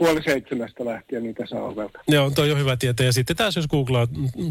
puoli 0.01 0.23
seitsemästä 0.23 0.85
lähtien 0.85 1.23
niitä 1.23 1.47
saa 1.47 1.63
ovelta. 1.63 1.99
joo, 2.09 2.31
toi 2.31 2.53
on 2.53 2.59
hyvä 2.59 2.77
tietää. 2.77 3.07
Ja 3.07 3.13
sitten 3.13 3.37
taas 3.37 3.57
jos 3.57 3.67
googlaa 3.69 4.09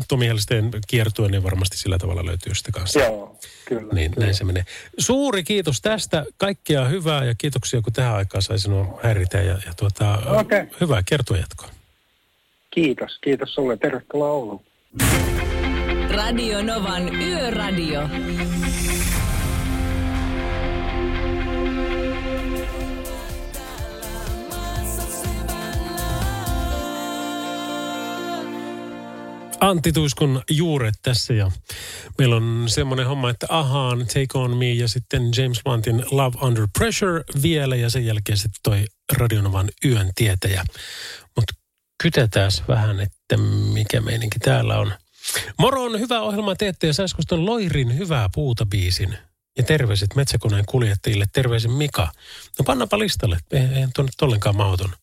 Tomi 0.08 0.28
Helsteen 0.28 0.72
kiertue, 0.88 1.28
niin 1.30 1.44
varmasti 1.44 1.78
sillä 1.78 1.98
tavalla 1.98 2.26
löytyy 2.26 2.56
sitä 2.56 2.72
kanssa. 2.72 3.00
Joo, 3.00 3.38
kyllä. 3.66 3.94
Niin, 3.94 4.12
kyllä. 4.12 4.26
näin 4.26 4.36
se 4.36 4.44
menee. 4.44 4.64
Suuri 4.98 5.44
kiitos 5.44 5.82
tästä. 5.82 6.26
Kaikkea 6.38 6.86
hyvää 6.86 7.26
ja 7.26 7.36
kiitoksia, 7.36 7.82
kun 7.82 7.94
tähän 7.94 8.16
aikaan 8.16 8.42
sai 8.42 8.60
sinua 8.60 9.00
häiritä. 9.04 9.38
Ja, 9.38 9.54
ja 9.66 9.74
tuota, 9.78 10.20
Okei. 10.40 10.64
hyvää 10.82 11.02
kertojatkoa. 11.06 11.70
Kiitos, 12.72 13.20
kiitos 13.24 13.54
sulle. 13.56 13.78
Tervetuloa 13.78 14.32
Ouluun. 14.32 14.62
Radio 16.10 16.62
Novan 16.62 17.16
Yöradio. 17.16 18.02
Antti 29.60 29.92
Tuiskun 29.92 30.42
juuret 30.50 30.96
tässä 31.02 31.34
ja 31.34 31.52
meillä 32.18 32.36
on 32.36 32.66
semmoinen 32.68 33.08
homma, 33.08 33.30
että 33.30 33.46
ahaan 33.50 34.00
Take 34.00 34.28
On 34.34 34.58
Me 34.58 34.72
ja 34.72 34.88
sitten 34.88 35.32
James 35.38 35.62
Bluntin 35.64 36.06
Love 36.12 36.38
Under 36.42 36.68
Pressure 36.78 37.24
vielä 37.42 37.76
ja 37.76 37.90
sen 37.90 38.06
jälkeen 38.06 38.38
sitten 38.38 38.60
toi 38.64 38.86
Radionovan 39.18 39.70
yön 39.86 40.12
tietäjä. 40.16 40.64
Mutta 41.36 41.54
kytetään 42.04 42.52
vähän, 42.68 43.00
että 43.00 43.38
mikä 43.74 44.02
meininki 44.02 44.40
täällä 44.40 44.78
on. 44.78 44.94
Moro 45.58 45.84
on 45.84 46.00
hyvä 46.00 46.22
ohjelma 46.22 46.56
teette 46.56 46.88
ja 46.88 46.94
saisiko 46.94 47.22
ton 47.28 47.46
Loirin 47.46 47.98
hyvää 47.98 48.30
puuta 48.36 48.66
biisin? 48.66 49.18
Ja 49.58 49.64
terveiset 49.64 50.16
metsäkoneen 50.16 50.66
kuljettajille, 50.66 51.26
terveisin 51.34 51.72
Mika. 51.72 52.12
No 52.60 52.64
pannapa 52.66 53.00
listalle, 53.00 53.38
ei, 53.52 53.62
ei 53.62 53.88
tuonne 53.96 54.12
ollenkaan 54.22 54.56
mahdoton 54.56 54.94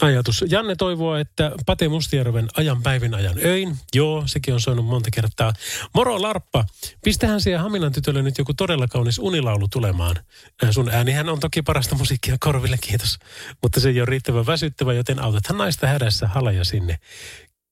ajatus. 0.00 0.44
Janne 0.48 0.76
toivoo, 0.76 1.16
että 1.16 1.52
Pate 1.66 1.88
Mustijärven 1.88 2.48
ajan 2.56 2.82
päivin 2.82 3.14
ajan 3.14 3.38
öin. 3.44 3.76
Joo, 3.94 4.22
sekin 4.26 4.54
on 4.54 4.60
soinut 4.60 4.86
monta 4.86 5.10
kertaa. 5.12 5.52
Moro 5.94 6.22
Larppa, 6.22 6.64
pistähän 7.04 7.40
siihen 7.40 7.60
Haminan 7.60 7.92
tytölle 7.92 8.22
nyt 8.22 8.38
joku 8.38 8.54
todella 8.54 8.88
kaunis 8.88 9.18
unilaulu 9.18 9.68
tulemaan. 9.68 10.16
Äh, 10.64 10.70
Sun 10.70 10.88
äänihän 10.88 11.28
on 11.28 11.40
toki 11.40 11.62
parasta 11.62 11.94
musiikkia 11.94 12.36
korville, 12.40 12.76
kiitos. 12.80 13.18
Mutta 13.62 13.80
se 13.80 13.88
ei 13.88 14.00
ole 14.00 14.06
riittävän 14.06 14.46
väsyttävä, 14.46 14.92
joten 14.92 15.22
autathan 15.22 15.58
naista 15.58 15.86
hädässä 15.86 16.28
halaja 16.28 16.64
sinne. 16.64 16.98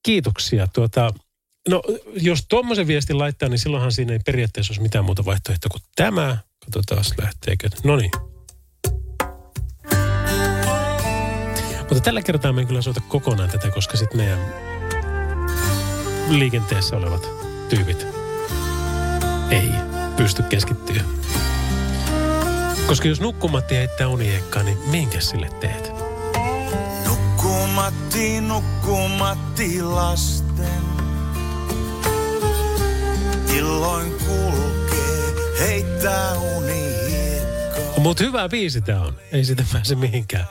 Kiitoksia. 0.03 0.67
Tuota, 0.67 1.15
no, 1.69 1.83
jos 2.17 2.47
tuommoisen 2.49 2.87
viestin 2.87 3.19
laittaa, 3.19 3.49
niin 3.49 3.59
silloinhan 3.59 3.93
siinä 3.93 4.13
ei 4.13 4.19
periaatteessa 4.19 4.71
olisi 4.73 4.83
mitään 4.83 5.05
muuta 5.05 5.25
vaihtoehtoa 5.25 5.71
kuin 5.71 5.83
tämä. 5.97 6.39
Katsotaan, 6.65 7.05
lähteekö. 7.23 7.69
No 7.85 7.97
niin. 7.97 8.32
Mutta 11.93 12.05
tällä 12.05 12.23
kertaa 12.23 12.53
me 12.53 12.61
en 12.61 12.67
kyllä 12.67 12.83
soita 12.83 13.01
kokonaan 13.09 13.51
tätä, 13.51 13.71
koska 13.71 13.97
sitten 13.97 14.17
meidän 14.17 14.39
liikenteessä 16.29 16.97
olevat 16.97 17.29
tyypit 17.69 18.07
ei 19.51 19.73
pysty 20.17 20.43
keskittyä. 20.43 21.03
Koska 22.87 23.09
jos 23.09 23.21
nukkumatti 23.21 23.75
heittää 23.75 24.09
uniekkaa, 24.09 24.63
niin 24.63 24.79
minkä 24.91 25.21
sille 25.21 25.51
teet? 25.61 25.93
Nukkumatti, 27.07 28.41
nukkumatti 28.41 29.83
lasten. 29.83 30.83
Illoin 33.57 34.13
kulkee, 34.13 35.35
heittää 35.61 36.35
uni 36.39 36.72
Mutta 38.03 38.25
hyvä 38.25 38.49
biisi 38.49 38.81
tää 38.81 39.01
on. 39.01 39.15
Ei 39.33 39.45
sitä 39.45 39.65
pääse 39.73 39.95
mihinkään. 39.95 40.47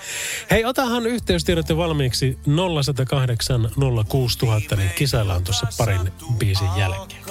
Hei, 0.52 0.66
otahan 0.66 1.06
yhteystiedot 1.06 1.70
jo 1.70 1.78
valmiiksi 1.78 2.38
0108 2.84 3.70
06000, 4.10 4.76
niin 4.76 4.92
kisaillaan 4.96 5.44
tuossa 5.44 5.68
parin 5.78 6.12
biisin 6.38 6.70
jälkeen. 6.78 7.22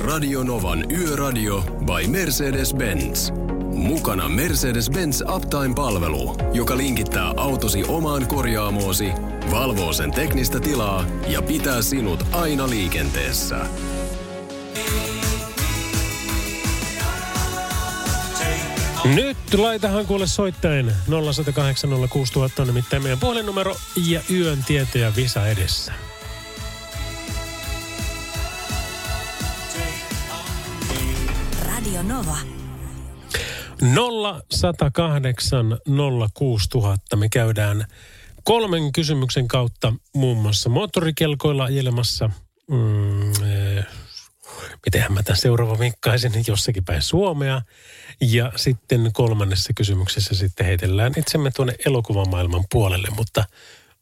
Radio 0.00 0.42
Novan 0.42 0.90
Yöradio 0.90 1.60
by 1.60 2.06
Mercedes-Benz. 2.06 3.32
Mukana 3.74 4.28
Mercedes-Benz 4.28 5.34
Uptime-palvelu, 5.36 6.36
joka 6.54 6.76
linkittää 6.76 7.32
autosi 7.36 7.84
omaan 7.88 8.26
korjaamoosi, 8.26 9.08
valvoo 9.50 9.92
sen 9.92 10.10
teknistä 10.10 10.60
tilaa 10.60 11.04
ja 11.28 11.42
pitää 11.42 11.82
sinut 11.82 12.26
aina 12.32 12.70
liikenteessä. 12.70 13.56
Nyt 19.04 19.54
laitahan 19.54 20.06
kuule 20.06 20.26
soittaen 20.26 20.86
0806000 20.88 22.60
on 22.60 22.66
nimittäin 22.66 23.02
meidän 23.02 23.18
puhelinnumero 23.18 23.76
ja 24.08 24.20
yön 24.30 24.64
tietäjä 24.64 25.12
Visa 25.16 25.46
edessä. 25.46 25.92
Radio 31.66 32.02
Nova. 32.02 32.36
0108 34.50 35.78
06000. 36.34 37.16
Me 37.16 37.28
käydään 37.28 37.84
kolmen 38.44 38.92
kysymyksen 38.92 39.48
kautta 39.48 39.92
muun 40.14 40.38
muassa 40.38 40.68
moottorikelkoilla 40.68 41.64
ajelemassa. 41.64 42.30
Mm, 42.70 43.30
eh, 43.30 43.86
mitenhän 44.86 45.12
mä 45.12 45.22
tämän 45.22 45.36
seuraava 45.36 45.78
vinkkaisin 45.78 46.32
jossakin 46.46 46.84
päin 46.84 47.02
Suomea. 47.02 47.62
Ja 48.20 48.52
sitten 48.56 49.10
kolmannessa 49.12 49.72
kysymyksessä 49.72 50.34
sitten 50.34 50.66
heitellään 50.66 51.12
itsemme 51.16 51.50
tuonne 51.50 51.74
elokuvamaailman 51.86 52.64
puolelle, 52.70 53.08
mutta, 53.16 53.44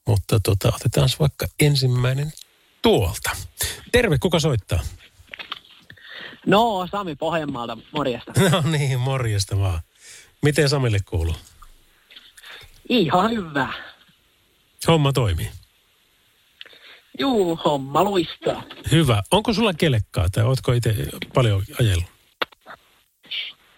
mutta 0.06 0.40
tota, 0.40 0.72
otetaan 0.74 1.08
vaikka 1.20 1.46
ensimmäinen 1.60 2.32
tuolta. 2.82 3.30
Terve, 3.92 4.18
kuka 4.18 4.40
soittaa? 4.40 4.80
No, 6.46 6.88
Sami 6.90 7.16
Pohjanmaalta, 7.16 7.78
morjesta. 7.92 8.32
No 8.50 8.62
niin, 8.70 9.00
morjesta 9.00 9.58
vaan. 9.58 9.80
Miten 10.42 10.68
Samille 10.68 10.98
kuuluu? 11.06 11.36
Ihan 12.88 13.30
hyvä. 13.30 13.72
Homma 14.88 15.12
toimii. 15.12 15.50
Juu, 17.18 17.58
homma 17.64 18.04
luistaa. 18.04 18.62
Hyvä. 18.90 19.22
Onko 19.30 19.52
sulla 19.52 19.74
kelekkaa 19.74 20.28
tai 20.32 20.44
ootko 20.44 20.72
itse 20.72 20.94
paljon 21.34 21.62
ajellut? 21.80 22.04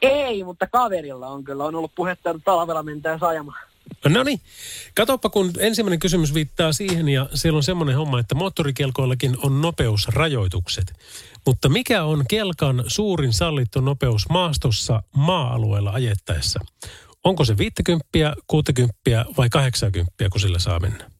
Ei, 0.03 0.45
mutta 0.45 0.67
kaverilla 0.67 1.29
on 1.29 1.45
kyllä. 1.45 1.65
On 1.65 1.75
ollut 1.75 1.95
puhetta, 1.95 2.31
että 2.31 2.43
talvella 2.45 2.83
mentää 2.83 3.19
ajamaan. 3.21 3.71
No 4.09 4.23
niin, 4.23 4.41
katoppa 4.95 5.29
kun 5.29 5.53
ensimmäinen 5.59 5.99
kysymys 5.99 6.35
viittaa 6.35 6.73
siihen 6.73 7.09
ja 7.09 7.29
siellä 7.35 7.57
on 7.57 7.63
semmoinen 7.63 7.97
homma, 7.97 8.21
että 8.21 8.35
moottorikelkoillakin 8.35 9.37
on 9.43 9.61
nopeusrajoitukset. 9.61 10.93
Mutta 11.47 11.69
mikä 11.69 12.05
on 12.05 12.25
kelkan 12.29 12.85
suurin 12.87 13.33
sallittu 13.33 13.81
nopeus 13.81 14.29
maastossa 14.29 15.03
maa-alueella 15.17 15.91
ajettaessa? 15.91 16.61
Onko 17.25 17.45
se 17.45 17.59
50, 17.59 18.35
60 18.47 18.95
vai 19.37 19.49
80, 19.51 20.13
kun 20.33 20.41
sillä 20.41 20.59
saa 20.59 20.81
mennä? 20.81 21.11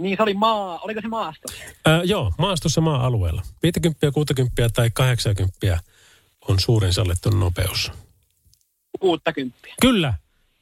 Niin 0.00 0.16
se 0.16 0.22
oli 0.22 0.34
maa, 0.34 0.78
oliko 0.78 1.00
se 1.00 1.08
maasto? 1.08 1.48
Ää, 1.86 2.02
joo, 2.02 2.32
maastossa 2.38 2.80
maa-alueella. 2.80 3.42
50, 3.62 4.10
60 4.10 4.68
tai 4.74 4.90
80 4.90 5.78
on 6.48 6.60
suurin 6.60 6.92
sallittu 6.92 7.30
nopeus. 7.30 7.92
60. 9.00 9.58
Kyllä, 9.80 10.14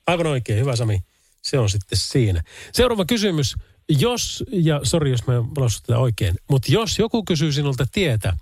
aivan 0.06 0.26
oikein, 0.26 0.60
hyvä 0.60 0.76
Sami. 0.76 1.02
Se 1.42 1.58
on 1.58 1.70
sitten 1.70 1.98
siinä. 1.98 2.42
Seuraava 2.72 3.04
kysymys. 3.04 3.54
Jos, 3.88 4.44
ja 4.52 4.80
sori 4.82 5.10
jos 5.10 5.26
mä 5.26 5.34
lausut 5.56 5.82
tätä 5.82 5.98
oikein, 5.98 6.34
mutta 6.50 6.72
jos 6.72 6.98
joku 6.98 7.24
kysyy 7.24 7.52
sinulta 7.52 7.86
tietä, 7.92 8.36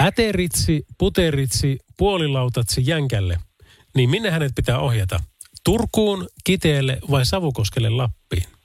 äteritsi, 0.00 0.86
puteritsi, 0.98 1.78
puolilautatsi 1.96 2.82
jänkälle, 2.86 3.38
niin 3.94 4.10
minne 4.10 4.30
hänet 4.30 4.52
pitää 4.54 4.78
ohjata? 4.78 5.20
Turkuun, 5.64 6.28
Kiteelle 6.44 6.98
vai 7.10 7.26
Savukoskelle 7.26 7.90
Lappiin? 7.90 8.57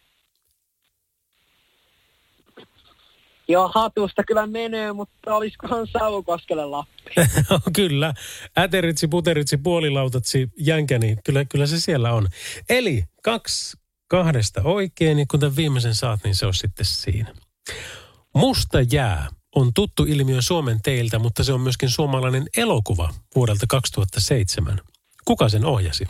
Joo, 3.53 3.71
hatusta 3.75 4.23
kyllä 4.23 4.47
menee, 4.47 4.93
mutta 4.93 5.35
olisikohan 5.35 5.87
Savukoskelle 5.87 6.65
Lappi? 6.65 7.11
kyllä. 7.75 8.13
Äteritsi, 8.57 9.07
puteritsi, 9.07 9.57
puolilautatsi, 9.57 10.49
jänkä, 10.57 10.99
niin 10.99 11.19
kyllä, 11.25 11.45
kyllä 11.45 11.67
se 11.67 11.79
siellä 11.79 12.13
on. 12.13 12.27
Eli 12.69 13.03
kaksi 13.23 13.77
kahdesta 14.07 14.61
oikein, 14.63 15.17
niin 15.17 15.27
kun 15.27 15.39
tämän 15.39 15.55
viimeisen 15.55 15.95
saat, 15.95 16.19
niin 16.23 16.35
se 16.35 16.45
on 16.45 16.53
sitten 16.53 16.85
siinä. 16.85 17.33
Musta 18.35 18.81
jää 18.91 19.27
on 19.55 19.73
tuttu 19.73 20.03
ilmiö 20.03 20.41
Suomen 20.41 20.79
teiltä, 20.83 21.19
mutta 21.19 21.43
se 21.43 21.53
on 21.53 21.61
myöskin 21.61 21.89
suomalainen 21.89 22.45
elokuva 22.57 23.13
vuodelta 23.35 23.65
2007. 23.69 24.81
Kuka 25.25 25.49
sen 25.49 25.65
ohjasi? 25.65 26.05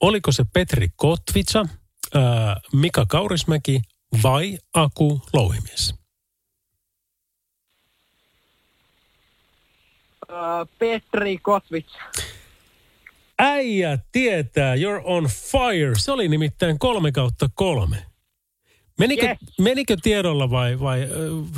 Oliko 0.00 0.32
se 0.32 0.44
Petri 0.52 0.88
Kotvitsa, 0.96 1.66
ää, 2.14 2.60
Mika 2.72 3.06
Kaurismäki 3.06 3.80
vai 4.22 4.58
Aku 4.74 5.22
Louhimies? 5.32 5.97
Petri 10.78 11.38
Kotvits. 11.38 11.92
Äijä 13.38 13.98
tietää, 14.12 14.76
you're 14.76 15.02
on 15.04 15.24
fire. 15.24 15.92
Se 15.98 16.12
oli 16.12 16.28
nimittäin 16.28 16.78
kolme 16.78 17.12
kautta 17.12 17.50
kolme. 17.54 17.96
Menikö, 18.98 19.26
yes. 19.26 19.38
menikö 19.58 19.96
tiedolla 20.02 20.50
vai, 20.50 20.80
vai 20.80 21.02
ö, 21.02 21.06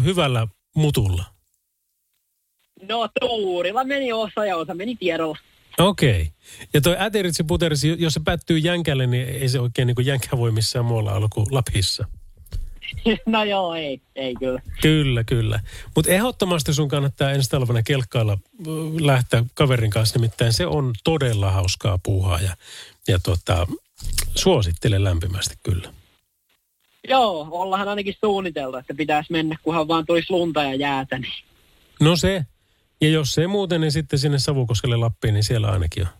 hyvällä 0.04 0.46
mutulla? 0.76 1.24
No 2.88 3.08
tuurilla 3.20 3.84
meni 3.84 4.12
osa 4.12 4.46
ja 4.46 4.56
osa 4.56 4.74
meni 4.74 4.96
tiedolla. 4.96 5.38
Okei. 5.78 6.20
Okay. 6.20 6.26
Ja 6.74 6.80
toi 6.80 6.96
äteritsi 6.98 7.44
puteritsi, 7.44 7.96
jos 7.98 8.14
se 8.14 8.20
päättyy 8.24 8.58
jänkälle, 8.58 9.06
niin 9.06 9.28
ei 9.28 9.48
se 9.48 9.60
oikein 9.60 9.86
niin 9.86 10.06
jänkä 10.06 10.38
voi 10.38 10.52
missään 10.52 10.84
muualla 10.84 11.12
olla 11.12 11.28
kuin 11.32 11.46
Lapissa. 11.50 12.08
no 13.26 13.44
joo, 13.44 13.74
ei, 13.74 14.00
ei 14.16 14.34
kyllä. 14.34 14.62
Kyllä, 14.82 15.24
kyllä. 15.24 15.60
Mutta 15.96 16.10
ehdottomasti 16.10 16.74
sun 16.74 16.88
kannattaa 16.88 17.30
ensi 17.30 17.50
talvena 17.50 17.82
kelkkailla 17.82 18.38
lähteä 19.00 19.44
kaverin 19.54 19.90
kanssa, 19.90 20.18
nimittäin 20.18 20.52
se 20.52 20.66
on 20.66 20.92
todella 21.04 21.50
hauskaa 21.50 21.98
puuhaa 22.02 22.40
ja, 22.40 22.56
ja 23.08 23.18
tota, 23.18 23.66
suosittelen 24.34 25.04
lämpimästi 25.04 25.54
kyllä. 25.62 25.92
Joo, 27.08 27.48
ollaan 27.50 27.88
ainakin 27.88 28.14
suunniteltu, 28.20 28.76
että 28.76 28.94
pitäisi 28.94 29.32
mennä, 29.32 29.56
kunhan 29.62 29.88
vaan 29.88 30.06
tulisi 30.06 30.30
lunta 30.30 30.62
ja 30.62 30.74
jäätä. 30.74 31.18
Niin. 31.18 31.44
No 32.00 32.16
se. 32.16 32.44
Ja 33.00 33.08
jos 33.08 33.34
se 33.34 33.46
muuten, 33.46 33.80
niin 33.80 33.92
sitten 33.92 34.18
sinne 34.18 34.38
Savukoskelle 34.38 34.96
Lappiin, 34.96 35.34
niin 35.34 35.44
siellä 35.44 35.70
ainakin 35.70 36.02
on. 36.02 36.19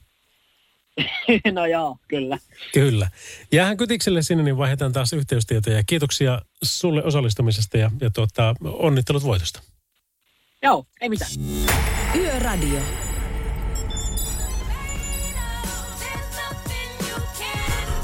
no 1.52 1.66
joo, 1.66 1.96
kyllä. 2.08 2.38
Kyllä. 2.72 3.08
Jäähän 3.52 3.76
kytikselle 3.76 4.22
sinne, 4.22 4.44
niin 4.44 4.56
vaihdetaan 4.56 4.92
taas 4.92 5.12
yhteystietoja. 5.12 5.84
Kiitoksia 5.84 6.42
sulle 6.62 7.04
osallistumisesta 7.04 7.78
ja, 7.78 7.90
ja 8.00 8.10
tuota, 8.10 8.54
onnittelut 8.64 9.24
voitosta. 9.24 9.62
Joo, 10.62 10.86
ei 11.00 11.08
mitään. 11.08 11.30
Yöradio. 12.16 12.80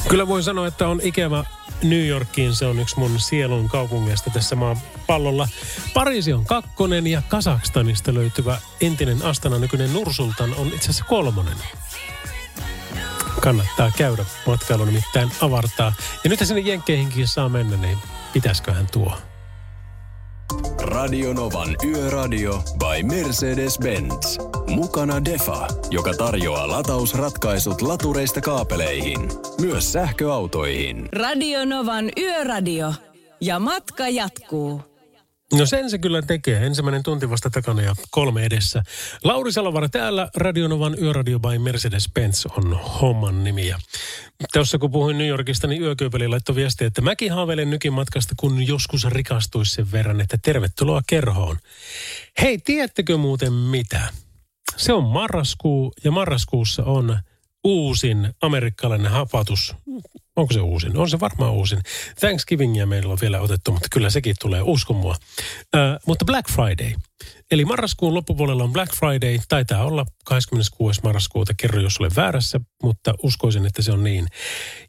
Kyllä 0.09 0.29
voin 0.29 0.43
sanoa, 0.43 0.67
että 0.67 0.89
on 0.89 1.01
ikävä 1.03 1.45
New 1.83 2.07
Yorkiin. 2.07 2.55
Se 2.55 2.67
on 2.67 2.79
yksi 2.79 2.99
mun 2.99 3.21
sielun 3.21 3.69
kaupungeista 3.69 4.31
tässä 4.31 4.57
maan 4.57 4.77
pallolla. 5.07 5.49
Pariisi 5.95 6.33
on 6.33 6.45
kakkonen 6.45 7.07
ja 7.07 7.23
Kasakstanista 7.29 8.15
löytyvä 8.15 8.59
entinen 8.81 9.23
Astana 9.23 9.59
nykyinen 9.59 9.93
Nursultan 9.93 10.55
on 10.55 10.67
itse 10.67 10.79
asiassa 10.79 11.05
kolmonen 11.05 11.57
kannattaa 13.47 13.91
käydä 13.99 14.25
matkailu 14.47 14.85
nimittäin 14.85 15.31
avartaa. 15.41 15.93
Ja 16.25 16.31
nyt 16.31 16.41
sinne 16.45 16.61
Jenkkeihinkin 16.61 17.29
saa 17.29 17.49
mennä, 17.49 17.77
niin 17.77 17.99
pitäisiköhän 18.33 18.87
tuo? 18.93 19.13
Radio 20.83 21.33
Novan 21.33 21.77
Yöradio 21.85 22.63
by 22.79 23.03
Mercedes-Benz. 23.15 24.39
Mukana 24.67 25.25
Defa, 25.25 25.69
joka 25.91 26.15
tarjoaa 26.15 26.69
latausratkaisut 26.69 27.83
latureista 27.83 28.41
kaapeleihin, 28.41 29.31
myös 29.61 29.93
sähköautoihin. 29.93 31.09
Radio 31.13 31.65
Novan 31.65 32.11
Yöradio. 32.19 32.95
Ja 33.41 33.59
matka 33.59 34.09
jatkuu. 34.09 34.96
No 35.53 35.67
sen 35.67 35.91
se 35.91 35.99
kyllä 35.99 36.23
tekee. 36.23 36.67
Ensimmäinen 36.67 37.03
tunti 37.03 37.31
vasta 37.31 37.51
takana 37.51 37.83
ja 37.83 37.95
kolme 38.11 38.45
edessä. 38.45 38.83
Lauri 39.25 39.53
Salovara 39.53 39.89
täällä, 39.89 40.31
Radionovan 40.37 40.97
Yöradio 41.03 41.41
by 41.41 41.59
Mercedes-Benz 41.59 42.59
on 42.59 42.73
homman 42.73 43.45
nimi. 43.45 43.69
Ja 43.69 43.79
tuossa 44.53 44.79
kun 44.79 44.91
puhuin 44.91 45.19
New 45.19 45.27
Yorkista, 45.27 45.67
niin 45.67 45.83
Yökyypeli 45.83 46.29
laittoi 46.29 46.57
viesti, 46.57 46.85
että 46.85 47.03
mäkin 47.03 47.33
haaveilen 47.33 47.71
nykimatkasta, 47.71 48.35
kun 48.37 48.67
joskus 48.67 49.05
rikastuisi 49.05 49.75
sen 49.75 49.93
verran, 49.93 50.21
että 50.21 50.39
tervetuloa 50.43 51.01
kerhoon. 51.07 51.57
Hei, 52.43 52.59
tiedättekö 52.59 53.17
muuten 53.17 53.53
mitä? 53.53 54.01
Se 54.77 54.93
on 54.93 55.05
marraskuu 55.05 55.93
ja 56.05 56.11
marraskuussa 56.11 56.85
on 56.85 57.19
uusin 57.65 58.35
amerikkalainen 58.43 59.11
hapatus 59.11 59.75
Onko 60.37 60.55
se 60.55 60.61
uusin? 60.61 60.97
On 60.97 61.11
se 61.11 61.21
varmaan 61.21 61.53
uusin. 61.53 61.81
Thanksgivingia 62.21 62.87
meillä 62.87 63.13
on 63.13 63.19
vielä 63.21 63.41
otettu, 63.41 63.73
mutta 63.73 63.89
kyllä 63.93 64.11
sekin 64.11 64.37
tulee, 64.41 64.63
usko 64.63 64.95
mua. 64.95 65.17
Ö, 65.75 65.79
mutta 66.07 66.25
Black 66.25 66.51
Friday. 66.51 66.93
Eli 67.51 67.65
marraskuun 67.65 68.15
loppupuolella 68.15 68.65
on 68.65 68.73
Black 68.73 68.95
Friday. 68.95 69.39
Taitaa 69.49 69.85
olla 69.85 70.07
26. 70.25 71.01
marraskuuta. 71.03 71.55
Kerro, 71.57 71.81
jos 71.81 71.99
olen 72.01 72.17
väärässä, 72.17 72.61
mutta 72.83 73.15
uskoisin, 73.23 73.67
että 73.67 73.83
se 73.83 73.93
on 73.93 74.05
niin. 74.05 74.27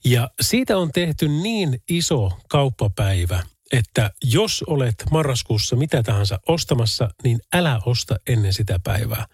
Ja 0.05 0.29
siitä 0.41 0.77
on 0.77 0.91
tehty 0.91 1.27
niin 1.27 1.81
iso 1.89 2.31
kauppapäivä, 2.49 3.43
että 3.71 4.11
jos 4.23 4.63
olet 4.67 5.05
marraskuussa 5.11 5.75
mitä 5.75 6.03
tahansa 6.03 6.39
ostamassa, 6.47 7.09
niin 7.23 7.39
älä 7.53 7.81
osta 7.85 8.15
ennen 8.27 8.53
sitä 8.53 8.79
päivää. 8.83 9.25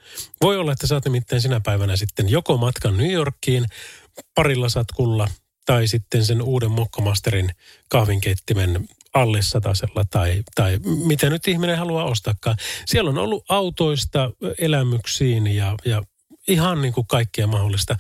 Voi 0.41 0.58
olla, 0.58 0.71
että 0.71 0.88
saat 0.88 1.06
nimittäin 1.06 1.41
sinä 1.41 1.60
päivänä 1.60 1.95
sitten 1.95 2.30
joko 2.30 2.58
matkan 2.58 2.97
New 2.97 3.12
Yorkiin 3.12 3.65
parilla 4.36 4.69
satkulla– 4.69 5.28
tai 5.65 5.88
sitten 5.88 6.26
sen 6.26 6.41
uuden 6.41 6.71
Mokkamasterin 6.71 7.49
kahvinkeittimen 7.89 8.88
alle 9.13 9.41
satasella 9.41 10.04
tai, 10.10 10.43
tai 10.56 10.80
mitä 11.06 11.30
nyt 11.30 11.47
ihminen 11.47 11.78
haluaa 11.78 12.06
ostakaan. 12.06 12.58
Siellä 12.86 13.10
on 13.10 13.17
ollut 13.17 13.45
autoista 13.49 14.32
elämyksiin 14.58 15.47
ja, 15.47 15.76
ja 15.86 16.04
ihan 16.47 16.82
niin 16.82 16.93
kuin 16.93 17.08
kaikkea 17.08 17.47
mahdollista. 17.47 17.95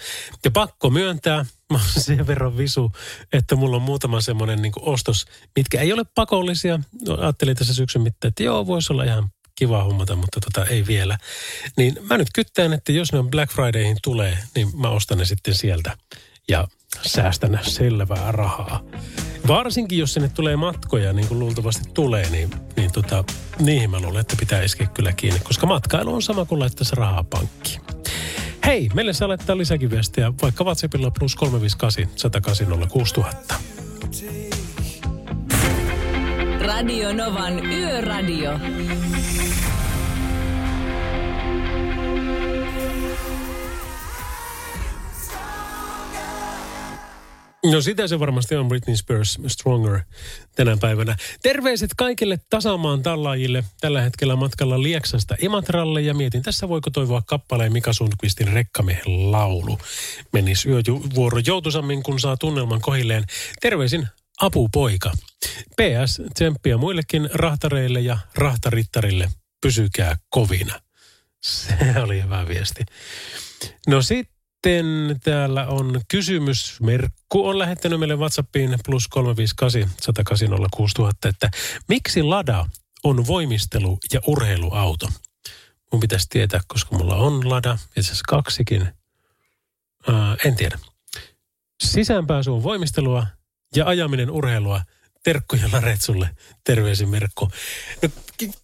Ja 0.45 0.51
pakko 0.51 0.89
myöntää, 0.89 1.45
mä 1.71 1.77
oon 1.77 2.01
sen 2.01 2.27
verran 2.27 2.57
visu, 2.57 2.91
että 3.33 3.55
mulla 3.55 3.75
on 3.75 3.81
muutama 3.81 4.21
semmoinen 4.21 4.61
niin 4.61 4.71
kuin 4.71 4.83
ostos, 4.85 5.25
mitkä 5.55 5.81
ei 5.81 5.93
ole 5.93 6.03
pakollisia. 6.15 6.79
No, 7.07 7.17
ajattelin 7.21 7.55
tässä 7.55 7.73
syksyn 7.73 8.01
mittaan, 8.01 8.29
että 8.29 8.43
joo, 8.43 8.67
voisi 8.67 8.93
olla 8.93 9.03
ihan 9.03 9.29
kiva 9.55 9.83
hommata, 9.83 10.15
mutta 10.15 10.39
tota 10.39 10.65
ei 10.65 10.87
vielä. 10.87 11.17
Niin 11.77 11.97
mä 12.01 12.17
nyt 12.17 12.27
kyttään, 12.35 12.73
että 12.73 12.91
jos 12.91 13.11
ne 13.11 13.19
on 13.19 13.29
Black 13.29 13.53
Fridayhin 13.53 13.97
tulee, 14.03 14.37
niin 14.55 14.79
mä 14.79 14.89
ostan 14.89 15.17
ne 15.17 15.25
sitten 15.25 15.55
sieltä 15.55 15.97
ja 16.49 16.67
säästän 17.01 17.59
selvää 17.61 18.31
rahaa. 18.31 18.79
Varsinkin 19.47 19.99
jos 19.99 20.13
sinne 20.13 20.29
tulee 20.29 20.55
matkoja, 20.55 21.13
niin 21.13 21.27
kuin 21.27 21.39
luultavasti 21.39 21.89
tulee, 21.93 22.29
niin, 22.29 22.49
niin 22.75 22.91
tota, 22.91 23.23
niihin 23.59 23.89
mä 23.89 23.99
luulen, 23.99 24.21
että 24.21 24.35
pitää 24.39 24.63
iskeä 24.63 24.87
kyllä 24.87 25.13
kiinni, 25.13 25.39
koska 25.39 25.67
matkailu 25.67 26.13
on 26.13 26.21
sama 26.21 26.45
kuin 26.45 26.59
laittaisi 26.59 26.95
rahaa 26.95 27.23
pankkiin. 27.23 27.81
Hei, 28.65 28.89
meille 28.93 29.13
saa 29.13 29.27
laittaa 29.27 29.57
lisäkin 29.57 29.89
viestiä 29.89 30.33
vaikka 30.41 30.63
WhatsAppilla 30.63 31.11
plus 31.11 31.35
358 31.35 32.09
108 32.15 32.89
6000. 32.89 33.55
Radio 36.65 37.13
Novan 37.13 37.65
Yöradio. 37.65 38.51
No 47.71 47.81
sitä 47.81 48.07
se 48.07 48.19
varmasti 48.19 48.55
on 48.55 48.67
Britney 48.67 48.95
Spears 48.95 49.39
Stronger 49.47 49.99
tänä 50.55 50.77
päivänä. 50.81 51.15
Terveiset 51.41 51.91
kaikille 51.97 52.39
tasamaan 52.49 53.03
tallaajille 53.03 53.63
tällä 53.81 54.01
hetkellä 54.01 54.35
matkalla 54.35 54.83
Lieksasta 54.83 55.35
Imatralle 55.39 56.01
ja 56.01 56.13
mietin 56.13 56.43
tässä 56.43 56.69
voiko 56.69 56.89
toivoa 56.89 57.21
kappaleen 57.21 57.73
Mika 57.73 57.93
Sundqvistin 57.93 58.47
rekkamiehen 58.47 59.31
laulu. 59.31 59.79
Menis 60.33 60.65
yövuoro 60.65 61.39
joutusammin 61.45 62.03
kun 62.03 62.19
saa 62.19 62.37
tunnelman 62.37 62.81
kohilleen. 62.81 63.23
Terveisin 63.61 64.07
apupoika. 64.41 65.11
PS, 65.75 66.21
tsemppiä 66.33 66.77
muillekin 66.77 67.29
rahtareille 67.33 67.99
ja 67.99 68.17
rahtarittarille. 68.35 69.29
Pysykää 69.61 70.15
kovina. 70.29 70.79
Se 71.41 71.75
oli 72.03 72.23
hyvä 72.23 72.47
viesti. 72.47 72.83
No 73.87 74.01
sitten 74.01 74.32
sitten 74.63 75.19
täällä 75.23 75.67
on 75.67 76.01
kysymys. 76.07 76.81
Merkku 76.81 77.47
on 77.47 77.59
lähettänyt 77.59 77.99
meille 77.99 78.15
WhatsAppiin 78.15 78.79
plus 78.85 79.07
358 79.07 79.89
108 80.01 81.29
että 81.29 81.49
miksi 81.87 82.23
Lada 82.23 82.65
on 83.03 83.27
voimistelu- 83.27 83.97
ja 84.13 84.19
urheiluauto? 84.27 85.07
Mun 85.91 85.99
pitäisi 85.99 86.27
tietää, 86.29 86.61
koska 86.67 86.97
mulla 86.97 87.15
on 87.15 87.49
Lada, 87.49 87.73
itse 87.73 87.99
asiassa 87.99 88.23
kaksikin. 88.27 88.81
Ää, 90.07 90.37
en 90.45 90.55
tiedä. 90.55 90.79
Sisäänpääsy 91.83 92.51
on 92.51 92.63
voimistelua 92.63 93.27
ja 93.75 93.85
ajaminen 93.85 94.31
urheilua. 94.31 94.81
Terkkuja 95.23 95.69
Laretsulle. 95.71 96.29
Terveisin 96.63 97.09
Merkku. 97.09 97.51
No, 98.01 98.09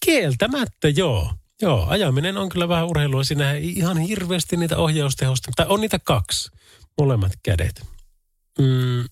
kieltämättä 0.05 0.89
joo. 0.89 1.33
Joo, 1.62 1.86
ajaminen 1.88 2.38
on 2.38 2.50
kyllä 2.50 2.67
vähän 2.69 2.88
urheilua. 2.88 3.24
Siinä 3.24 3.52
ei 3.52 3.69
ihan 3.69 3.98
hirveästi 3.98 4.58
niitä 4.58 4.78
ohjaustehosta, 4.78 5.52
tai 5.56 5.65
on 5.69 5.82
niitä 5.82 6.00
kaksi, 6.00 6.52
molemmat 6.98 7.32
kädet. 7.43 7.82
Mm. 8.60 9.06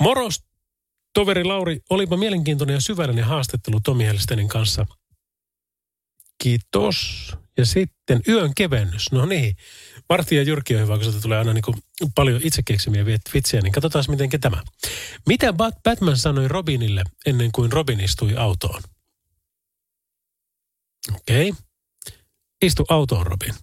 Moros, 0.00 0.44
toveri 1.14 1.44
Lauri, 1.44 1.80
olipa 1.90 2.16
mielenkiintoinen 2.16 2.74
ja 2.74 2.80
syvällinen 2.80 3.24
haastattelu 3.24 3.80
Tomi 3.80 4.04
Helstenin 4.04 4.48
kanssa. 4.48 4.86
Kiitos. 6.42 7.32
Ja 7.58 7.66
sitten 7.66 8.20
yön 8.28 8.54
kevennys. 8.54 9.12
No 9.12 9.26
niin, 9.26 9.56
Martti 10.08 10.36
ja 10.36 10.42
Jyrki 10.42 10.76
on 10.76 10.82
hyvä, 10.82 10.98
kun 10.98 11.22
tulee 11.22 11.38
aina 11.38 11.52
niin 11.52 11.62
kuin 11.62 11.76
paljon 12.14 12.40
itse 12.44 12.62
keksimiä 12.62 13.06
vitsejä, 13.06 13.60
niin 13.62 13.72
katsotaan 13.72 14.04
miten 14.08 14.40
tämä. 14.40 14.62
Mitä 15.26 15.52
Batman 15.82 16.16
sanoi 16.16 16.48
Robinille 16.48 17.02
ennen 17.26 17.52
kuin 17.52 17.72
Robin 17.72 18.00
istui 18.00 18.36
autoon? 18.36 18.82
Okei. 21.14 21.50
Okay. 21.50 21.62
Istu 22.62 22.84
autoon, 22.88 23.26
Robin. 23.26 23.54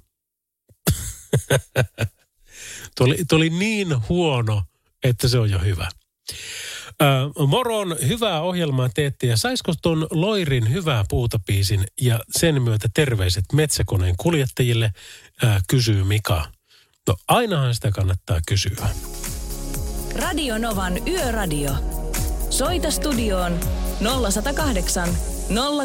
tuo 2.97 3.07
oli 3.31 3.49
niin 3.49 4.09
huono, 4.09 4.63
että 5.03 5.27
se 5.27 5.39
on 5.39 5.51
jo 5.51 5.59
hyvä. 5.59 5.89
Äh, 7.01 7.47
moron 7.47 7.95
hyvää 8.07 8.41
ohjelmaa 8.41 8.89
teette 8.89 9.27
ja 9.27 9.37
saisiko 9.37 9.73
tuon 9.81 10.07
Loirin 10.11 10.73
hyvää 10.73 11.05
puutapiisin 11.09 11.83
ja 12.01 12.19
sen 12.31 12.61
myötä 12.61 12.89
terveiset 12.93 13.45
metsäkoneen 13.53 14.15
kuljettajille, 14.17 14.91
äh, 15.43 15.63
kysyy 15.67 16.03
Mika. 16.03 16.51
No 17.07 17.15
ainahan 17.27 17.75
sitä 17.75 17.91
kannattaa 17.91 18.39
kysyä. 18.47 18.89
Radio 20.15 20.57
Novan 20.57 21.07
Yöradio. 21.07 21.71
Soita 22.49 22.91
studioon 22.91 23.59
0108 24.31 25.09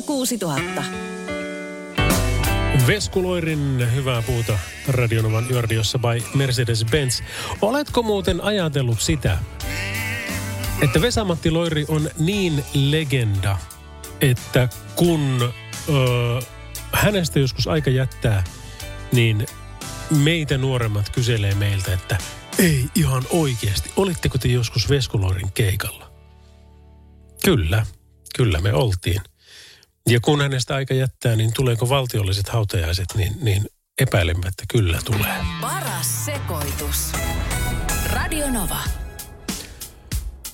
06000. 0.06 1.09
Veskuloirin 2.86 3.88
hyvää 3.94 4.22
puuta 4.22 4.58
Radionovan 4.88 5.50
yöradiossa 5.50 5.98
by 5.98 6.38
Mercedes-Benz. 6.38 7.22
Oletko 7.62 8.02
muuten 8.02 8.40
ajatellut 8.40 9.00
sitä, 9.00 9.38
että 10.82 11.00
Vesamatti 11.00 11.50
Loiri 11.50 11.84
on 11.88 12.10
niin 12.18 12.64
legenda, 12.74 13.58
että 14.20 14.68
kun 14.96 15.52
ö, 15.88 16.42
hänestä 16.92 17.38
joskus 17.38 17.66
aika 17.66 17.90
jättää, 17.90 18.44
niin 19.12 19.46
meitä 20.10 20.58
nuoremmat 20.58 21.10
kyselee 21.10 21.54
meiltä, 21.54 21.92
että 21.92 22.18
ei 22.58 22.84
ihan 22.94 23.22
oikeasti, 23.30 23.92
olitteko 23.96 24.38
te 24.38 24.48
joskus 24.48 24.90
Veskuloirin 24.90 25.52
keikalla? 25.52 26.10
Kyllä, 27.44 27.86
kyllä 28.36 28.60
me 28.60 28.72
oltiin. 28.72 29.20
Ja 30.10 30.20
kun 30.20 30.40
hänestä 30.40 30.74
aika 30.74 30.94
jättää, 30.94 31.36
niin 31.36 31.52
tuleeko 31.52 31.88
valtiolliset 31.88 32.48
hautajaiset, 32.48 33.06
niin, 33.16 33.32
niin 33.42 33.64
epäilemättä 34.00 34.64
kyllä 34.68 34.98
tulee. 35.04 35.34
Paras 35.60 36.24
sekoitus. 36.24 37.12
Radio 38.12 38.50
Nova. 38.50 38.78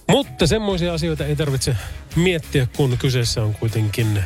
Mutta 0.09 0.47
semmoisia 0.47 0.95
asioita 0.95 1.25
ei 1.25 1.37
tarvitse 1.37 1.77
miettiä, 2.17 2.67
kun 2.77 2.99
kyseessä 2.99 3.43
on 3.43 3.55
kuitenkin 3.55 4.25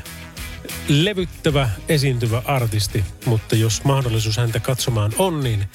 levyttävä, 0.88 1.70
esiintyvä 1.88 2.42
artisti. 2.44 3.04
Mutta 3.26 3.56
jos 3.56 3.84
mahdollisuus 3.84 4.36
häntä 4.36 4.60
katsomaan 4.60 5.12
on, 5.18 5.40
niin 5.40 5.68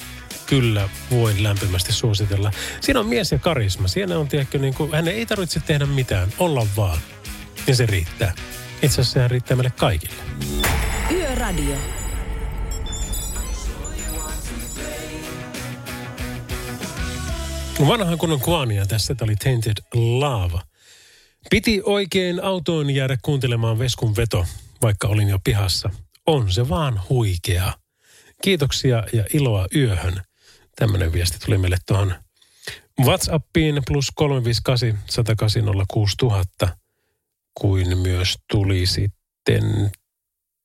kyllä 0.46 0.88
voin 1.10 1.42
lämpimästi 1.42 1.92
suositella. 1.92 2.50
Siinä 2.80 3.00
on 3.00 3.06
mies 3.06 3.32
ja 3.32 3.38
karisma. 3.38 3.88
Siinä 3.88 4.18
on, 4.18 4.28
tiedätkö, 4.28 4.58
niin 4.58 4.74
kuin, 4.74 4.92
hän 4.92 5.08
ei 5.08 5.26
tarvitse 5.26 5.60
tehdä 5.60 5.86
mitään, 5.86 6.28
olla 6.38 6.66
vaan. 6.76 6.98
Ja 7.66 7.76
se 7.76 7.86
riittää. 7.86 8.34
Itse 8.82 8.86
asiassa 8.86 9.12
sehän 9.12 9.30
riittää 9.30 9.56
meille 9.56 9.72
kaikille. 9.76 10.14
Yöradio. 11.10 11.76
Vanhan 17.88 18.18
kunnon 18.18 18.40
kuania 18.40 18.86
tässä, 18.86 19.14
tämä 19.14 19.26
oli 19.26 19.36
Tainted 19.36 19.76
Lava. 19.94 20.62
Piti 21.50 21.82
oikein 21.84 22.44
autoon 22.44 22.90
jäädä 22.90 23.16
kuuntelemaan 23.22 23.78
Veskun 23.78 24.16
veto, 24.16 24.46
vaikka 24.82 25.08
olin 25.08 25.28
jo 25.28 25.38
pihassa. 25.44 25.90
On 26.26 26.52
se 26.52 26.68
vaan 26.68 27.00
huikea. 27.08 27.72
Kiitoksia 28.42 29.04
ja 29.12 29.24
iloa 29.34 29.66
yöhön. 29.74 30.22
Tämmöinen 30.76 31.12
viesti 31.12 31.38
tuli 31.38 31.58
meille 31.58 31.76
tuohon 31.86 32.14
WhatsAppiin 33.04 33.82
plus 33.86 34.10
358 34.14 35.02
108 35.10 35.62
06000 35.88 36.85
kuin 37.60 37.98
myös 37.98 38.36
tuli 38.52 38.86
sitten 38.86 39.90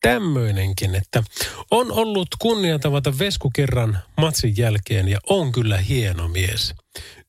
tämmöinenkin, 0.02 0.96
että 0.96 1.24
on 1.72 1.92
ollut 1.92 2.28
kunnia 2.40 2.80
tavata 2.80 3.20
Vesku 3.20 3.52
kerran 3.56 4.00
matsin 4.18 4.54
jälkeen 4.58 5.08
ja 5.08 5.20
on 5.30 5.52
kyllä 5.52 5.78
hieno 5.78 6.28
mies. 6.28 6.74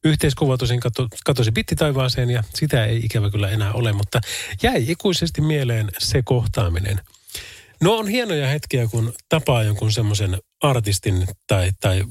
Yhteiskuva 0.05 0.57
tosin 0.57 0.81
kato, 0.81 1.09
katosi 1.25 1.53
bittitaivaaseen 1.53 2.31
ja 2.31 2.45
sitä 2.55 2.85
ei 2.85 3.01
ikävä 3.05 3.31
kyllä 3.31 3.51
enää 3.51 3.73
ole, 3.73 3.93
mutta 3.93 4.21
jäi 4.63 4.85
ikuisesti 4.89 5.41
mieleen 5.41 5.89
se 5.99 6.23
kohtaaminen. 6.25 7.01
No 7.81 7.95
on 7.95 8.09
hienoja 8.09 8.47
hetkiä, 8.49 8.89
kun 8.89 9.13
tapaa 9.29 9.63
jonkun 9.63 9.93
semmoisen 9.93 10.39
artistin 10.63 11.27
tai, 11.47 11.71
tai 11.81 12.05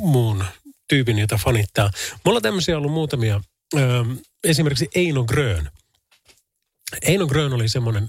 muun 0.00 0.44
tyypin, 0.88 1.18
jota 1.18 1.38
fanittaa. 1.44 1.90
Mulla 2.24 2.36
on 2.36 2.42
tämmöisiä 2.42 2.78
ollut 2.78 2.92
muutamia. 2.92 3.40
Öö, 3.76 4.04
esimerkiksi 4.44 4.88
Eino 4.94 5.24
Grön– 5.24 5.70
Eino 7.02 7.26
Grön 7.26 7.52
oli 7.52 7.68
semmoinen 7.68 8.08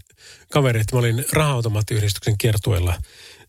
kaveri, 0.52 0.80
että 0.80 0.96
mä 0.96 1.00
olin 1.00 1.26
raha-automaattiyhdistyksen 1.34 2.38
kiertueella 2.38 2.94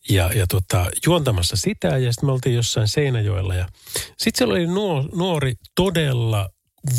ja, 0.09 0.31
ja 0.35 0.47
tota, 0.47 0.91
juontamassa 1.07 1.57
sitä 1.57 1.89
ja 1.89 2.13
sitten 2.13 2.29
me 2.29 2.33
oltiin 2.33 2.55
jossain 2.55 2.89
Seinäjoella 2.89 3.55
ja 3.55 3.69
sitten 4.19 4.39
siellä 4.39 4.53
oli 4.53 4.67
nuo, 4.67 5.09
nuori 5.15 5.55
todella 5.75 6.51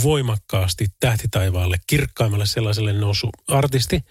voimakkaasti 0.04 0.88
tähtitaivaalle, 1.00 1.78
kirkkaimmalle 1.88 2.46
sellaiselle 2.46 2.94
nousu 2.94 3.30
artisti. 3.48 4.02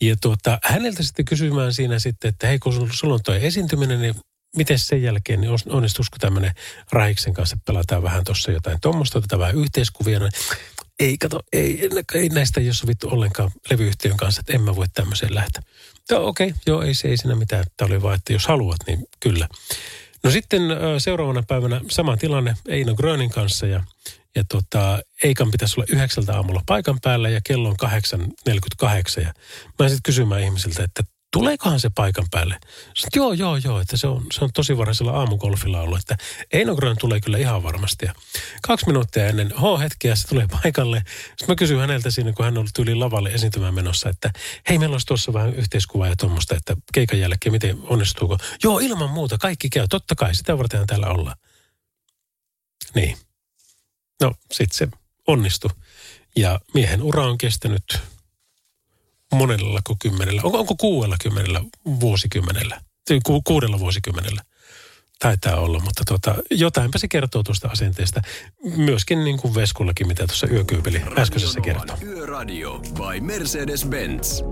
Ja 0.00 0.16
tuota, 0.22 0.58
häneltä 0.64 1.02
sitten 1.02 1.24
kysymään 1.24 1.74
siinä 1.74 1.98
sitten, 1.98 2.28
että 2.28 2.46
hei 2.46 2.58
kun 2.58 2.88
sulla 2.92 3.14
on 3.14 3.20
tuo 3.24 3.34
esiintyminen, 3.34 4.02
niin 4.02 4.14
miten 4.56 4.78
sen 4.78 5.02
jälkeen, 5.02 5.40
niin 5.40 5.52
onnistuisiko 5.68 6.16
tämmöinen 6.20 6.52
Rahiksen 6.92 7.34
kanssa, 7.34 7.56
pelataan 7.66 8.02
vähän 8.02 8.24
tuossa 8.24 8.50
jotain 8.50 8.78
tuommoista, 8.80 9.18
otetaan 9.18 9.40
vähän 9.40 9.56
yhteiskuvia. 9.56 10.20
Ei, 10.98 11.18
kato, 11.18 11.40
ei, 11.52 11.88
ei 12.14 12.28
näistä 12.28 12.60
ei 12.60 12.66
ole 12.66 12.74
sovittu 12.74 13.08
ollenkaan 13.08 13.50
levyyhtiön 13.70 14.16
kanssa, 14.16 14.40
että 14.40 14.52
en 14.52 14.62
mä 14.62 14.76
voi 14.76 14.86
tämmöiseen 14.94 15.34
lähteä. 15.34 15.62
Okei, 16.12 16.48
okay, 16.48 16.60
joo, 16.66 16.82
ei 16.82 16.94
se 16.94 17.08
ei 17.08 17.16
siinä 17.16 17.34
mitään. 17.34 17.64
Tämä 17.76 17.86
oli 17.86 18.02
vaan, 18.02 18.14
että 18.14 18.32
jos 18.32 18.46
haluat, 18.46 18.78
niin 18.86 19.06
kyllä. 19.20 19.48
No 20.22 20.30
sitten 20.30 20.62
seuraavana 20.98 21.42
päivänä 21.48 21.80
sama 21.90 22.16
tilanne 22.16 22.54
Eino 22.68 22.94
Grönin 22.94 23.30
kanssa 23.30 23.66
ja, 23.66 23.84
ja 24.34 24.44
tota, 24.44 24.98
Eikan 25.22 25.50
pitäisi 25.50 25.80
olla 25.80 25.86
yhdeksältä 25.92 26.36
aamulla 26.36 26.62
paikan 26.66 26.98
päällä 27.02 27.28
ja 27.28 27.40
kello 27.44 27.68
on 27.68 27.76
8.48. 27.84 29.20
Ja 29.20 29.34
mä 29.78 29.88
sitten 29.88 30.02
kysymään 30.04 30.42
ihmisiltä, 30.42 30.84
että 30.84 31.02
tuleekohan 31.34 31.80
se 31.80 31.90
paikan 31.94 32.26
päälle? 32.30 32.58
Sanoin, 32.94 33.10
joo, 33.16 33.32
joo, 33.32 33.56
joo, 33.56 33.80
että 33.80 33.96
se 33.96 34.06
on, 34.06 34.26
se 34.32 34.44
on 34.44 34.50
tosi 34.54 34.76
varhaisella 34.76 35.12
aamugolfilla 35.12 35.80
ollut, 35.80 35.98
että 35.98 36.16
Eino 36.52 36.76
Grön 36.76 36.96
tulee 37.00 37.20
kyllä 37.20 37.38
ihan 37.38 37.62
varmasti. 37.62 38.06
Ja 38.06 38.14
kaksi 38.62 38.86
minuuttia 38.86 39.26
ennen 39.26 39.52
H-hetkeä 39.56 40.16
se 40.16 40.28
tulee 40.28 40.46
paikalle. 40.46 41.02
Sitten 41.06 41.48
mä 41.48 41.54
kysyin 41.54 41.80
häneltä 41.80 42.10
siinä, 42.10 42.32
kun 42.32 42.44
hän 42.44 42.58
oli 42.58 42.68
tyyli 42.74 42.94
lavalle 42.94 43.30
esiintymään 43.30 43.74
menossa, 43.74 44.08
että 44.08 44.30
hei, 44.68 44.78
meillä 44.78 44.94
olisi 44.94 45.06
tuossa 45.06 45.32
vähän 45.32 45.54
yhteiskuvaa 45.54 46.08
ja 46.08 46.16
tuommoista, 46.16 46.56
että 46.56 46.76
keikan 46.92 47.20
jälkeen 47.20 47.52
miten 47.52 47.78
onnistuuko. 47.82 48.38
Joo, 48.62 48.78
ilman 48.78 49.10
muuta, 49.10 49.38
kaikki 49.38 49.68
käy. 49.70 49.86
Totta 49.90 50.14
kai, 50.14 50.34
sitä 50.34 50.58
varten 50.58 50.86
täällä 50.86 51.06
olla. 51.06 51.34
Niin. 52.94 53.16
No, 54.20 54.32
sitten 54.52 54.76
se 54.78 54.88
onnistui. 55.26 55.70
Ja 56.36 56.60
miehen 56.74 57.02
ura 57.02 57.26
on 57.26 57.38
kestänyt 57.38 58.00
monella 59.34 59.80
kuin 59.86 59.98
kymmenellä, 59.98 60.40
onko, 60.44 60.58
onko 60.58 60.74
kuudella 60.76 61.16
kymmenellä 61.22 61.64
vuosikymmenellä, 62.00 62.80
ku, 63.26 63.42
kuudella 63.42 63.78
vuosikymmenellä 63.78 64.42
taitaa 65.18 65.56
olla, 65.56 65.78
mutta 65.78 66.02
tota, 66.08 66.34
jotainpä 66.50 66.98
se 66.98 67.08
kertoo 67.08 67.42
tuosta 67.42 67.68
asenteesta. 67.68 68.22
Myöskin 68.76 69.24
niin 69.24 69.38
kuin 69.38 69.54
Veskullakin, 69.54 70.06
mitä 70.06 70.26
tuossa 70.26 70.46
yökyypeli 70.46 71.02
äskeisessä 71.18 71.60
kertoo. 71.60 71.96
Yöradio 72.02 72.78
by 72.78 73.20
Mercedes-Benz. 73.20 74.44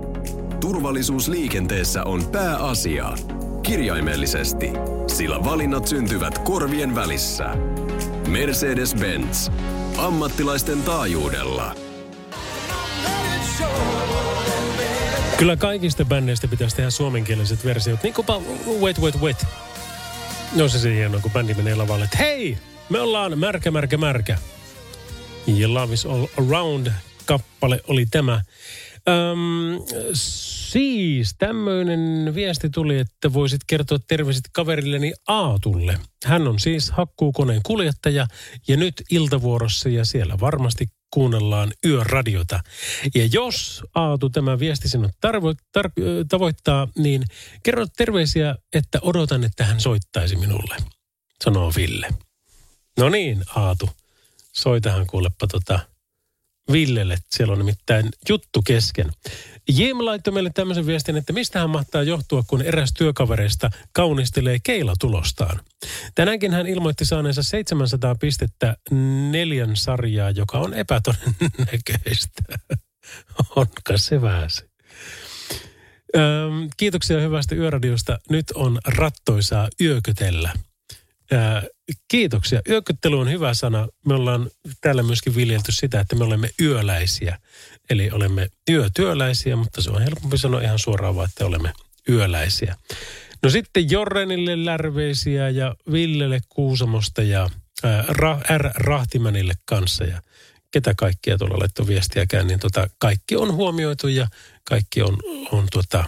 Turvallisuus 0.60 1.28
liikenteessä 1.28 2.04
on 2.04 2.26
pääasia. 2.26 3.12
Kirjaimellisesti, 3.62 4.66
sillä 5.06 5.44
valinnat 5.44 5.88
syntyvät 5.88 6.38
korvien 6.38 6.94
välissä. 6.94 7.44
Mercedes-Benz. 8.28 9.52
Ammattilaisten 9.96 10.82
taajuudella. 10.82 11.74
Kyllä 15.42 15.56
kaikista 15.56 16.04
bändeistä 16.04 16.48
pitäisi 16.48 16.76
tehdä 16.76 16.90
suomenkieliset 16.90 17.64
versiot. 17.64 18.02
Niin 18.02 18.14
kuin 18.14 18.26
Wait, 18.80 19.00
Wait, 19.00 19.20
Wait. 19.20 19.46
No 20.56 20.68
se 20.68 20.78
se 20.78 20.94
hienoa, 20.94 21.20
kun 21.20 21.30
bändi 21.30 21.54
menee 21.54 21.74
lavalle, 21.74 22.04
että 22.04 22.18
hei, 22.18 22.58
me 22.88 23.00
ollaan 23.00 23.38
märkä, 23.38 23.70
märkä, 23.70 23.96
märkä. 23.96 24.38
Ja 25.46 25.74
Love 25.74 25.94
is 25.94 26.06
All 26.06 26.26
Around 26.38 26.86
kappale 27.26 27.80
oli 27.88 28.06
tämä. 28.06 28.42
Öm, 29.08 29.82
siis 30.12 31.34
tämmöinen 31.38 32.32
viesti 32.34 32.70
tuli, 32.70 32.98
että 32.98 33.32
voisit 33.32 33.60
kertoa 33.66 33.98
terveiset 34.08 34.44
kaverilleni 34.52 35.12
Aatulle. 35.28 35.98
Hän 36.24 36.48
on 36.48 36.58
siis 36.58 36.90
hakkuukoneen 36.90 37.60
kuljettaja 37.62 38.26
ja 38.68 38.76
nyt 38.76 38.94
iltavuorossa 39.10 39.88
ja 39.88 40.04
siellä 40.04 40.40
varmasti 40.40 40.86
kuunnellaan 41.12 41.72
yöradiota. 41.86 42.60
Ja 43.14 43.28
jos 43.32 43.82
Aatu 43.94 44.30
tämä 44.30 44.58
viesti 44.58 44.88
sinut 44.88 45.10
tarvo, 45.20 45.54
tar, 45.72 45.90
tavoittaa, 46.28 46.88
niin 46.98 47.22
kerro 47.62 47.86
terveisiä, 47.96 48.56
että 48.72 48.98
odotan, 49.02 49.44
että 49.44 49.64
hän 49.64 49.80
soittaisi 49.80 50.36
minulle, 50.36 50.76
sanoo 51.44 51.72
Ville. 51.76 52.08
No 52.98 53.08
niin, 53.08 53.42
Aatu, 53.56 53.90
soitahan 54.52 55.06
kuulepa 55.06 55.46
tota 55.46 55.80
Villelle. 56.72 57.18
Siellä 57.30 57.52
on 57.52 57.58
nimittäin 57.58 58.08
juttu 58.28 58.62
kesken. 58.62 59.10
Jim 59.68 59.96
laittoi 60.00 60.34
meille 60.34 60.50
tämmöisen 60.54 60.86
viestin, 60.86 61.16
että 61.16 61.32
mistä 61.32 61.58
hän 61.58 61.70
mahtaa 61.70 62.02
johtua, 62.02 62.42
kun 62.46 62.62
eräs 62.62 62.92
työkavereista 62.92 63.70
kaunistelee 63.92 64.58
keilatulostaan. 64.62 65.60
Tänäänkin 66.14 66.52
hän 66.52 66.66
ilmoitti 66.66 67.04
saaneensa 67.04 67.42
700 67.42 68.14
pistettä 68.14 68.76
neljän 69.30 69.76
sarjaa, 69.76 70.30
joka 70.30 70.58
on 70.58 70.74
epätodennäköistä. 70.74 72.42
Onka 73.56 73.96
se 73.96 74.22
vähän 74.22 74.50
se. 74.50 74.68
Öm, 76.16 76.68
kiitoksia 76.76 77.20
hyvästä 77.20 77.54
yöradiosta. 77.54 78.18
Nyt 78.30 78.46
on 78.54 78.78
rattoisaa 78.84 79.68
yökytellä. 79.80 80.52
Ää, 81.32 81.62
kiitoksia. 82.08 82.60
Yökyttely 82.68 83.20
on 83.20 83.30
hyvä 83.30 83.54
sana. 83.54 83.88
Me 84.06 84.14
ollaan 84.14 84.50
täällä 84.80 85.02
myöskin 85.02 85.36
viljelty 85.36 85.72
sitä, 85.72 86.00
että 86.00 86.16
me 86.16 86.24
olemme 86.24 86.50
yöläisiä. 86.60 87.38
Eli 87.90 88.10
olemme 88.10 88.48
yötyöläisiä, 88.70 89.56
mutta 89.56 89.82
se 89.82 89.90
on 89.90 90.02
helpompi 90.02 90.38
sanoa 90.38 90.60
ihan 90.60 90.78
suoraan 90.78 91.16
vaan, 91.16 91.28
että 91.28 91.46
olemme 91.46 91.72
yöläisiä. 92.08 92.76
No 93.42 93.50
sitten 93.50 93.90
Jorrenille 93.90 94.64
lärveisiä 94.64 95.48
ja 95.48 95.74
Villelle 95.92 96.40
Kuusamosta 96.48 97.22
ja 97.22 97.50
ää, 97.82 98.04
R. 98.58 98.70
Rahtimänille 98.74 99.54
kanssa 99.64 100.04
ja 100.04 100.22
ketä 100.70 100.94
kaikkia 100.96 101.38
tuolla 101.38 101.58
laittoi 101.58 101.86
viestiäkään, 101.86 102.46
niin 102.46 102.60
tota, 102.60 102.88
kaikki 102.98 103.36
on 103.36 103.52
huomioitu 103.54 104.08
ja 104.08 104.28
kaikki 104.64 105.02
on, 105.02 105.18
on 105.52 105.68
tota, 105.72 106.04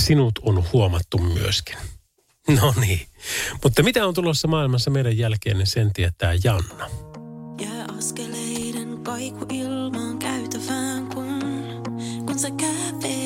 sinut 0.00 0.38
on 0.42 0.64
huomattu 0.72 1.18
myöskin. 1.18 1.76
No 2.48 2.74
niin. 2.80 3.06
Mutta 3.62 3.82
mitä 3.82 4.06
on 4.06 4.14
tulossa 4.14 4.48
maailmassa 4.48 4.90
meidän 4.90 5.18
jälkeen, 5.18 5.58
niin 5.58 5.66
sen 5.66 5.92
tietää 5.92 6.34
Janna. 6.44 6.90
Jää 7.60 7.84
askeleiden 7.98 8.98
kaiku 9.02 9.46
ilmaan 9.52 10.18
käytävään, 10.18 11.06
kun, 11.14 11.40
kun 12.26 12.38
sä 12.38 12.48
pois. 13.02 13.25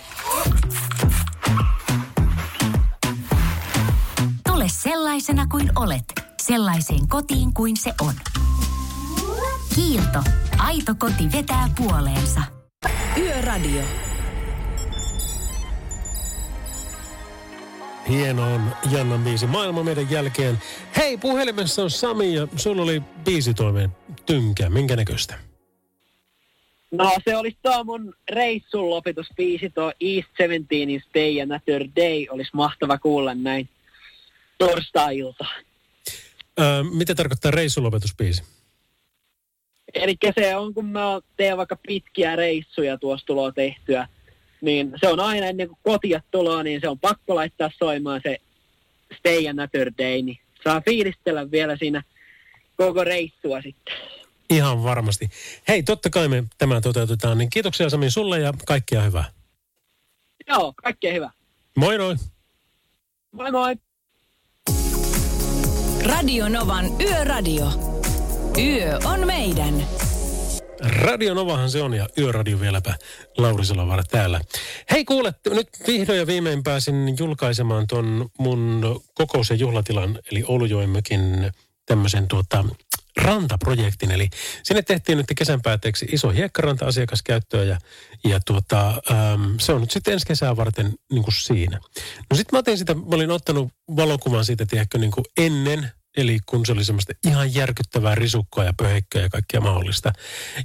Tule 4.61 4.69
sellaisena 4.69 5.47
kuin 5.47 5.69
olet, 5.75 6.03
sellaiseen 6.41 7.07
kotiin 7.07 7.53
kuin 7.53 7.77
se 7.77 7.91
on. 8.01 8.13
Kiilto. 9.75 10.19
Aito 10.59 10.95
koti 10.99 11.37
vetää 11.37 11.69
puoleensa. 11.77 12.41
Yöradio. 13.17 13.81
Hieno 18.09 18.53
on 18.53 18.61
Jannan 18.91 19.23
biisi 19.23 19.47
Maailma 19.47 19.83
meidän 19.83 20.11
jälkeen. 20.11 20.59
Hei, 20.97 21.17
puhelimessa 21.17 21.83
on 21.83 21.91
Sami 21.91 22.33
ja 22.33 22.47
sulla 22.55 22.81
oli 22.81 23.01
biisitoimeen 23.25 23.89
tynkä. 24.25 24.69
Minkä 24.69 24.95
näköistä? 24.95 25.35
No 26.91 27.11
se 27.25 27.35
olisi 27.35 27.57
tuo 27.63 27.83
mun 27.83 28.13
reissun 28.29 28.89
lopetusbiisi, 28.89 29.69
tuo 29.69 29.93
East 30.01 30.29
17 30.37 31.09
Stay 31.09 31.41
Another 31.41 31.87
Day. 31.95 32.25
Olisi 32.29 32.51
mahtava 32.53 32.97
kuulla 32.97 33.35
näin 33.35 33.69
torstai-ilta. 34.65 35.45
Öö, 36.59 36.83
mitä 36.83 37.15
tarkoittaa 37.15 37.51
reissulopetusbiisi? 37.51 38.43
Eli 39.93 40.15
se 40.39 40.55
on, 40.55 40.73
kun 40.73 40.85
mä 40.85 41.21
teen 41.37 41.57
vaikka 41.57 41.75
pitkiä 41.87 42.35
reissuja 42.35 42.97
tuossa 42.97 43.25
tuloa 43.25 43.51
tehtyä, 43.51 44.07
niin 44.61 44.93
se 44.99 45.07
on 45.07 45.19
aina 45.19 45.45
ennen 45.45 45.67
kuin 45.67 45.79
kotia 45.83 46.21
tuloa, 46.31 46.63
niin 46.63 46.81
se 46.81 46.89
on 46.89 46.99
pakko 46.99 47.35
laittaa 47.35 47.69
soimaan 47.79 48.21
se 48.23 48.37
Stay 49.17 49.47
Another 49.47 49.91
Day, 49.97 50.21
niin 50.21 50.39
saa 50.63 50.81
fiilistellä 50.81 51.51
vielä 51.51 51.77
siinä 51.77 52.03
koko 52.75 53.03
reissua 53.03 53.61
sitten. 53.61 53.93
Ihan 54.49 54.83
varmasti. 54.83 55.29
Hei, 55.67 55.83
totta 55.83 56.09
kai 56.09 56.27
me 56.27 56.43
tämä 56.57 56.81
toteutetaan, 56.81 57.37
niin 57.37 57.49
kiitoksia 57.49 57.89
Sami 57.89 58.11
sulle 58.11 58.39
ja 58.39 58.53
kaikkia 58.65 59.01
hyvää. 59.01 59.25
Joo, 60.47 60.73
kaikkea 60.83 61.13
hyvää. 61.13 61.31
Moi 61.75 61.97
moi. 61.97 62.15
Moi 63.31 63.51
moi. 63.51 63.75
Radio 66.05 66.49
Novan 66.49 66.85
Yöradio. 67.01 67.65
Yö 68.57 68.99
on 69.03 69.27
meidän. 69.27 69.83
Radio 70.79 71.33
Novahan 71.33 71.69
se 71.71 71.81
on 71.81 71.93
ja 71.93 72.07
Yöradio 72.17 72.59
vieläpä 72.59 72.95
Lauri 73.37 73.65
Salovara 73.65 74.03
täällä. 74.03 74.41
Hei 74.91 75.05
kuule, 75.05 75.33
nyt 75.49 75.69
vihdoin 75.87 76.19
ja 76.19 76.27
viimein 76.27 76.63
pääsin 76.63 77.15
julkaisemaan 77.19 77.87
ton 77.87 78.29
mun 78.37 78.81
kokous- 79.13 79.49
ja 79.49 79.55
juhlatilan, 79.55 80.19
eli 80.31 80.43
Oulujoimökin 80.47 81.51
tämmöisen 81.85 82.27
tuota, 82.27 82.65
rantaprojektin. 83.17 84.11
Eli 84.11 84.29
sinne 84.63 84.81
tehtiin 84.81 85.17
nyt 85.17 85.27
kesän 85.37 85.61
päätteeksi 85.61 86.05
iso 86.11 86.29
hiekkaranta 86.29 86.85
asiakaskäyttöä 86.85 87.63
ja, 87.63 87.77
ja 88.23 88.39
tuota, 88.45 88.89
äm, 88.89 89.55
se 89.59 89.73
on 89.73 89.81
nyt 89.81 89.91
sitten 89.91 90.13
ensi 90.13 90.25
kesää 90.25 90.57
varten 90.57 90.93
niin 91.11 91.23
kuin 91.23 91.33
siinä. 91.33 91.79
No 92.29 92.37
sitten 92.37 92.57
mä 92.57 92.59
otin 92.59 92.77
sitä, 92.77 92.93
mä 92.93 93.01
olin 93.11 93.31
ottanut 93.31 93.71
valokuvan 93.95 94.45
siitä, 94.45 94.65
tiedätkö, 94.65 94.97
niin 94.97 95.11
kuin 95.11 95.25
ennen 95.37 95.91
Eli 96.17 96.39
kun 96.45 96.65
se 96.65 96.71
oli 96.71 96.85
semmoista 96.85 97.13
ihan 97.27 97.55
järkyttävää 97.55 98.15
risukkoa 98.15 98.63
ja 98.63 98.73
pöheikköä 98.77 99.21
ja 99.21 99.29
kaikkea 99.29 99.61
mahdollista. 99.61 100.13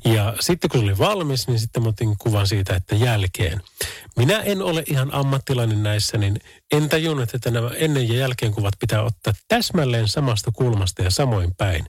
Ja 0.05 0.34
sitten 0.40 0.70
kun 0.70 0.80
se 0.80 0.84
oli 0.84 0.99
valmis, 0.99 1.49
niin 1.49 1.59
sitten 1.59 1.82
mä 1.82 1.88
otin 1.88 2.16
kuvan 2.18 2.47
siitä, 2.47 2.76
että 2.76 2.94
jälkeen. 2.94 3.61
Minä 4.16 4.38
en 4.38 4.62
ole 4.62 4.84
ihan 4.86 5.14
ammattilainen 5.14 5.82
näissä, 5.82 6.18
niin 6.18 6.40
en 6.72 6.88
tajunnut, 6.88 7.34
että 7.34 7.51
nämä 7.51 7.70
ennen 7.74 8.09
ja 8.09 8.14
jälkeen 8.14 8.53
kuvat 8.53 8.74
pitää 8.80 9.03
ottaa 9.03 9.32
täsmälleen 9.49 10.09
samasta 10.09 10.51
kulmasta 10.51 11.03
ja 11.03 11.11
samoin 11.11 11.55
päin. 11.55 11.86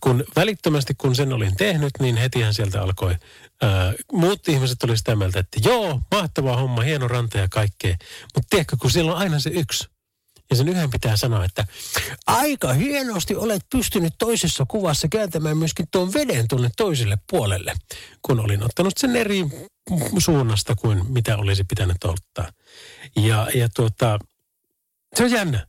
Kun 0.00 0.24
välittömästi 0.36 0.94
kun 0.94 1.14
sen 1.14 1.32
olin 1.32 1.56
tehnyt, 1.56 1.90
niin 2.00 2.16
hetihän 2.16 2.54
sieltä 2.54 2.82
alkoi 2.82 3.16
Ää, 3.62 3.94
muut 4.12 4.48
ihmiset 4.48 4.82
oli 4.82 4.96
sitä 4.96 5.16
mieltä, 5.16 5.38
että 5.38 5.60
joo, 5.64 6.00
mahtava 6.10 6.56
homma, 6.56 6.82
hieno 6.82 7.08
ranta 7.08 7.38
ja 7.38 7.48
kaikkea. 7.48 7.96
Mutta 8.34 8.46
tiedätkö, 8.50 8.76
kun 8.80 8.90
siellä 8.90 9.12
on 9.12 9.18
aina 9.18 9.40
se 9.40 9.50
yksi 9.50 9.88
ja 10.50 10.56
sen 10.56 10.68
yhden 10.68 10.90
pitää 10.90 11.16
sanoa, 11.16 11.44
että 11.44 11.66
aika 12.26 12.72
hienosti 12.72 13.36
olet 13.36 13.62
pystynyt 13.72 14.14
toisessa 14.18 14.64
kuvassa 14.68 15.08
kääntämään 15.08 15.58
myöskin 15.58 15.86
tuon 15.90 16.12
veden 16.12 16.48
tuonne 16.48 16.70
toiselle 16.76 17.18
puolelle, 17.30 17.74
kun 18.22 18.40
olin 18.40 18.62
ottanut 18.62 18.92
sen 18.98 19.16
eri 19.16 19.46
suunnasta 20.18 20.76
kuin 20.76 21.12
mitä 21.12 21.36
olisi 21.36 21.64
pitänyt 21.64 22.04
ottaa. 22.04 22.52
Ja, 23.16 23.46
ja 23.54 23.68
tuota, 23.76 24.18
se 25.16 25.24
on 25.24 25.30
jännä. 25.30 25.66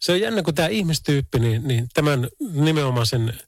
Se 0.00 0.12
on 0.12 0.20
jännä, 0.20 0.42
kun 0.42 0.54
tämä 0.54 0.68
ihmistyyppi, 0.68 1.38
niin, 1.38 1.68
niin 1.68 1.88
tämän 1.94 2.28
nimenomaan 2.52 3.06
sen 3.06 3.38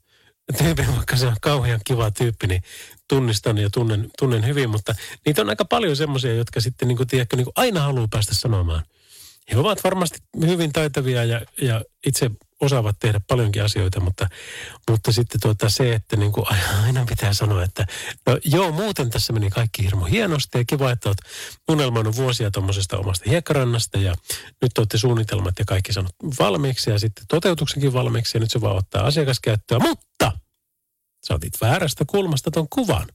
tyypin, 0.57 0.95
vaikka 0.95 1.17
se 1.17 1.27
on 1.27 1.35
kauhean 1.41 1.81
kiva 1.85 2.11
tyyppi, 2.11 2.47
niin 2.47 2.61
tunnistan 3.09 3.57
ja 3.57 3.69
tunnen, 3.69 4.09
tunnen 4.19 4.45
hyvin, 4.45 4.69
mutta 4.69 4.95
niitä 5.25 5.41
on 5.41 5.49
aika 5.49 5.65
paljon 5.65 5.95
semmoisia, 5.95 6.35
jotka 6.35 6.61
sitten 6.61 6.87
niin 6.87 6.97
kuin, 6.97 7.07
tiedätkö, 7.07 7.35
niin 7.35 7.45
kuin 7.45 7.53
aina 7.55 7.81
haluaa 7.81 8.07
päästä 8.11 8.35
sanomaan– 8.35 8.83
he 9.51 9.57
ovat 9.57 9.83
varmasti 9.83 10.19
hyvin 10.45 10.73
taitavia 10.73 11.23
ja, 11.23 11.41
ja 11.61 11.81
itse 12.05 12.31
osaavat 12.61 12.95
tehdä 12.99 13.21
paljonkin 13.27 13.63
asioita, 13.63 13.99
mutta, 13.99 14.27
mutta 14.89 15.11
sitten 15.11 15.41
tuota 15.41 15.69
se, 15.69 15.93
että 15.93 16.15
niin 16.15 16.31
kuin 16.31 16.45
aina 16.85 17.05
pitää 17.09 17.33
sanoa, 17.33 17.63
että 17.63 17.85
no 18.27 18.37
joo, 18.45 18.71
muuten 18.71 19.09
tässä 19.09 19.33
meni 19.33 19.49
kaikki 19.49 19.83
hirmu 19.83 20.05
hienosti 20.05 20.57
ja 20.57 20.63
kiva, 20.65 20.91
että 20.91 21.09
olet 21.09 21.17
unelmoinut 21.69 22.15
vuosia 22.15 22.51
tuommoisesta 22.51 22.97
omasta 22.97 23.29
hiekkarannasta 23.29 23.97
ja 23.97 24.15
nyt 24.61 24.77
olette 24.77 24.97
suunnitelmat 24.97 25.59
ja 25.59 25.65
kaikki 25.65 25.93
sanot 25.93 26.15
valmiiksi 26.39 26.89
ja 26.89 26.99
sitten 26.99 27.25
toteutuksenkin 27.27 27.93
valmiiksi 27.93 28.37
ja 28.37 28.41
nyt 28.41 28.51
se 28.51 28.61
vaan 28.61 28.77
ottaa 28.77 29.05
asiakaskäyttöä, 29.05 29.79
mutta 29.79 30.06
sä 31.27 31.33
otit 31.33 31.53
väärästä 31.61 32.05
kulmasta 32.07 32.51
ton 32.51 32.67
kuvan. 32.69 33.07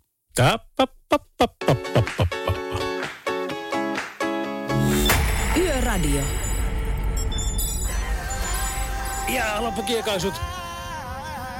Radio. 5.82 6.22
Ja 9.28 9.62
loppukiekaisut. 9.62 10.34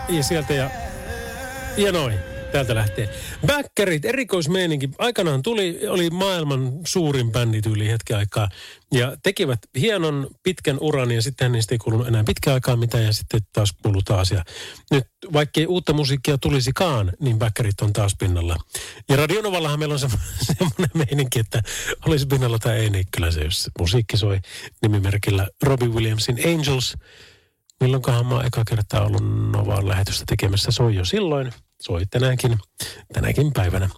Ja 0.09 0.23
sieltä 0.23 0.55
ja, 0.55 0.71
ja 1.77 1.93
noin. 1.93 2.32
Täältä 2.53 2.75
lähtee. 2.75 3.09
Backerit, 3.47 4.05
erikoismeininki. 4.05 4.91
Aikanaan 4.99 5.43
tuli, 5.43 5.81
oli 5.89 6.11
maailman 6.11 6.73
suurin 6.87 7.33
bändi 7.33 7.61
yli 7.71 7.89
hetken 7.89 8.17
aikaa. 8.17 8.49
Ja 8.93 9.17
tekivät 9.23 9.59
hienon 9.77 10.29
pitkän 10.43 10.79
uran 10.81 11.11
ja 11.11 11.23
sitten 11.23 11.53
niistä 11.53 11.75
ei 11.75 11.79
kuulunut 11.79 12.09
enää 12.09 12.25
pitkän 12.25 12.55
aikaa 12.55 12.77
mitään 12.77 13.05
ja 13.05 13.13
sitten 13.13 13.41
taas 13.53 13.73
kuuluu 13.83 14.03
taas. 14.03 14.31
Ja 14.31 14.45
nyt 14.91 15.05
vaikkei 15.33 15.67
uutta 15.67 15.93
musiikkia 15.93 16.39
tulisikaan, 16.39 17.13
niin 17.21 17.39
Backerit 17.39 17.81
on 17.81 17.93
taas 17.93 18.17
pinnalla. 18.19 18.57
Ja 19.09 19.17
Radionovallahan 19.17 19.79
meillä 19.79 19.93
on 19.93 19.99
se, 19.99 20.09
semmoinen 20.59 20.91
meininki, 20.95 21.39
että 21.39 21.63
olisi 22.07 22.27
pinnalla 22.27 22.59
tai 22.59 22.79
ei, 22.79 22.91
niin 22.91 23.05
kyllä 23.11 23.31
se, 23.31 23.41
jos 23.41 23.71
musiikki 23.79 24.17
soi 24.17 24.41
nimimerkillä 24.83 25.49
Robbie 25.63 25.89
Williamsin 25.89 26.39
Angels. 26.55 26.97
Milloinkohan 27.81 28.27
mä 28.27 28.35
oon 28.35 28.47
eka 28.47 28.63
kertaa 28.65 29.07
ollut 29.07 29.53
Novaan 29.53 29.89
lähetystä 29.89 30.25
tekemässä, 30.27 30.71
soi 30.71 30.95
jo 30.95 31.05
silloin 31.05 31.53
soi 31.83 32.07
tänäänkin, 32.11 32.59
tänäkin 33.13 33.53
päivänä. 33.53 33.89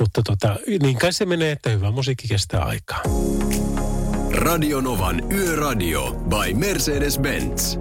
Mutta 0.00 0.22
tota, 0.22 0.56
niin 0.82 0.98
kai 0.98 1.12
se 1.12 1.26
menee, 1.26 1.52
että 1.52 1.70
hyvä 1.70 1.90
musiikki 1.90 2.28
kestää 2.28 2.64
aikaa. 2.64 3.02
Radio 4.34 4.80
Novan 4.80 5.32
Yöradio 5.32 6.12
by 6.12 6.54
Mercedes-Benz. 6.54 7.78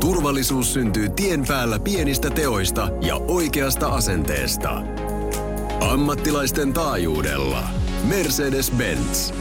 Turvallisuus 0.00 0.72
syntyy 0.72 1.08
tien 1.16 1.46
päällä 1.46 1.78
pienistä 1.78 2.30
teoista 2.30 2.88
ja 3.00 3.16
oikeasta 3.16 3.88
asenteesta. 3.88 4.82
Ammattilaisten 5.80 6.72
taajuudella. 6.72 7.68
Mercedes-Benz. 8.08 9.34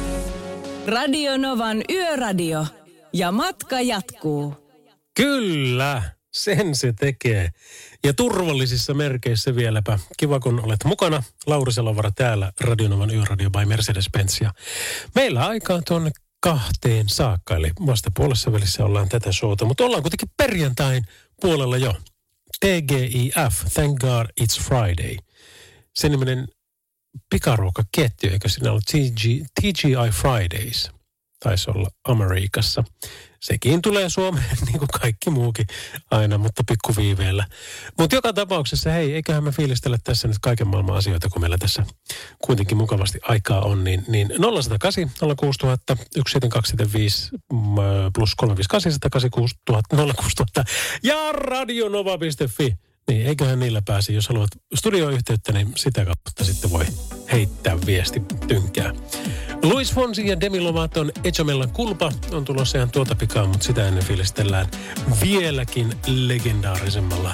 Radio 0.87 1.37
Novan 1.37 1.81
Yöradio. 1.89 2.65
Ja 3.13 3.31
matka 3.31 3.81
jatkuu. 3.81 4.53
Kyllä, 5.15 6.03
sen 6.31 6.75
se 6.75 6.93
tekee. 6.99 7.49
Ja 8.03 8.13
turvallisissa 8.13 8.93
merkeissä 8.93 9.55
vieläpä. 9.55 9.99
Kiva, 10.17 10.39
kun 10.39 10.59
olet 10.59 10.83
mukana. 10.85 11.23
Lauri 11.45 11.73
Salovara 11.73 12.11
täällä, 12.11 12.51
Radionovan 12.59 13.13
Yöradio 13.13 13.49
by 13.49 13.65
Mercedes-Benz. 13.65 14.37
Ja 14.41 14.53
meillä 15.15 15.47
aikaa 15.47 15.81
tuonne 15.87 16.11
kahteen 16.39 17.09
saakka, 17.09 17.55
eli 17.55 17.71
vasta 17.85 18.11
puolessa 18.15 18.51
välissä 18.51 18.85
ollaan 18.85 19.09
tätä 19.09 19.31
showta. 19.31 19.65
Mutta 19.65 19.83
ollaan 19.83 20.03
kuitenkin 20.03 20.29
perjantain 20.37 21.03
puolella 21.41 21.77
jo. 21.77 21.93
TGIF, 22.59 23.73
Thank 23.73 23.99
God 23.99 24.25
It's 24.41 24.61
Friday. 24.61 25.17
Se 25.95 26.09
niminen 26.09 26.47
pikaruokaketju, 27.29 28.29
eikö 28.31 28.49
siinä 28.49 28.71
ollut 28.71 28.85
TG, 28.85 29.45
TGI 29.61 30.11
Fridays? 30.11 30.91
Taisi 31.43 31.71
olla 31.71 31.89
Amerikassa. 32.03 32.83
Sekin 33.39 33.81
tulee 33.81 34.09
Suomeen 34.09 34.57
niin 34.65 34.79
kuin 34.79 34.89
kaikki 35.01 35.29
muukin 35.29 35.65
aina, 36.11 36.37
mutta 36.37 36.63
pikkuviiveellä. 36.67 37.45
Mutta 37.99 38.15
joka 38.15 38.33
tapauksessa, 38.33 38.89
hei, 38.89 39.13
eiköhän 39.13 39.43
me 39.43 39.51
fiilistellä 39.51 39.97
tässä 40.03 40.27
nyt 40.27 40.37
kaiken 40.41 40.67
maailman 40.67 40.95
asioita, 40.95 41.29
kun 41.29 41.41
meillä 41.41 41.57
tässä 41.57 41.85
kuitenkin 42.45 42.77
mukavasti 42.77 43.19
aikaa 43.21 43.61
on. 43.61 43.83
Niin, 43.83 44.05
niin 44.07 44.27
0108 44.27 45.11
06000 45.39 45.97
17275 46.15 47.29
plus 48.15 48.35
358 48.35 48.91
186 48.91 49.55
06000 49.69 50.63
ja 51.03 51.31
radionova.fi. 51.31 52.88
Niin, 53.09 53.27
eiköhän 53.27 53.59
niillä 53.59 53.81
pääsi. 53.85 54.13
Jos 54.13 54.27
haluat 54.27 54.49
studioyhteyttä, 54.75 55.51
niin 55.51 55.71
sitä 55.75 56.05
kautta 56.05 56.43
sitten 56.43 56.71
voi 56.71 56.85
heittää 57.31 57.77
viesti 57.85 58.21
tynkää. 58.47 58.93
Luis 59.63 59.93
Fonsi 59.93 60.27
ja 60.27 60.41
Demi 60.41 60.59
Lovaton 60.59 61.11
Echamellan 61.23 61.69
kulpa 61.69 62.11
on 62.31 62.45
tulossa 62.45 62.77
ihan 62.77 62.91
tuota 62.91 63.15
pikaa, 63.15 63.45
mutta 63.45 63.65
sitä 63.65 63.87
ennen 63.87 64.05
fiilistellään 64.05 64.67
vieläkin 65.21 65.93
legendaarisemmalla 66.07 67.33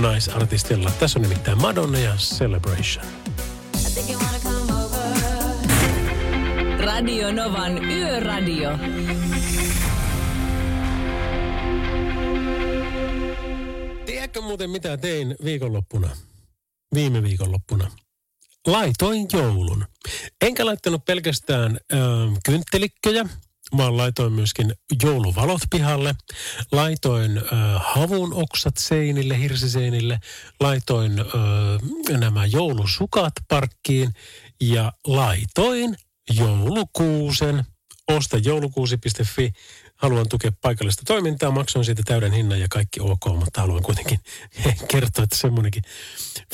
naisartistilla. 0.00 0.90
Tässä 1.00 1.18
on 1.18 1.22
nimittäin 1.22 1.58
Madonna 1.60 1.98
ja 1.98 2.14
Celebration. 2.16 3.06
Radio 6.78 7.32
Novan 7.32 7.84
Yöradio. 7.84 8.70
Tiedätkö 14.30 14.48
muuten 14.48 14.70
mitä 14.70 14.96
tein 14.96 15.36
viikonloppuna? 15.44 16.10
Viime 16.94 17.22
viikonloppuna 17.22 17.90
laitoin 18.66 19.26
joulun. 19.32 19.84
Enkä 20.42 20.66
laittanut 20.66 21.04
pelkästään 21.04 21.80
ö, 21.92 21.96
kynttelikköjä, 22.44 23.26
vaan 23.76 23.96
laitoin 23.96 24.32
myöskin 24.32 24.74
jouluvalot 25.02 25.60
pihalle. 25.70 26.14
Laitoin 26.72 27.38
ö, 27.38 27.42
havun 27.78 28.34
oksat 28.34 28.76
seinille, 28.76 29.38
hirsiseinille. 29.38 30.20
Laitoin 30.60 31.18
ö, 31.20 31.24
nämä 32.18 32.46
joulusukat 32.46 33.32
parkkiin 33.48 34.10
ja 34.60 34.92
laitoin 35.06 35.96
joulukuusen. 36.30 37.64
Osta 38.08 38.38
joulukuusi.fi 38.38 39.52
haluan 40.02 40.28
tukea 40.28 40.52
paikallista 40.62 41.02
toimintaa, 41.06 41.50
maksoin 41.50 41.84
siitä 41.84 42.02
täyden 42.06 42.32
hinnan 42.32 42.60
ja 42.60 42.66
kaikki 42.70 43.00
ok, 43.00 43.26
mutta 43.38 43.60
haluan 43.60 43.82
kuitenkin 43.82 44.20
kertoa, 44.92 45.24
että 45.24 45.36
semmoinenkin 45.36 45.82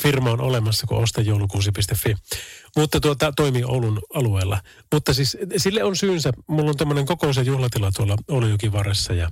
firma 0.01 0.31
on 0.31 0.41
olemassa 0.41 0.87
kuin 0.87 1.03
ostajoulukuusi.fi. 1.03 2.15
Mutta 2.75 2.99
tuota, 2.99 3.33
toimii 3.35 3.63
Oulun 3.63 4.01
alueella. 4.13 4.61
Mutta 4.93 5.13
siis 5.13 5.37
sille 5.57 5.83
on 5.83 5.95
syynsä. 5.95 6.31
Mulla 6.47 6.69
on 6.69 6.77
tämmöinen 6.77 7.05
ja 7.35 7.43
juhlatila 7.43 7.91
tuolla 7.91 8.15
Oulujokin 8.27 8.71
varressa 8.71 9.13
ja 9.13 9.29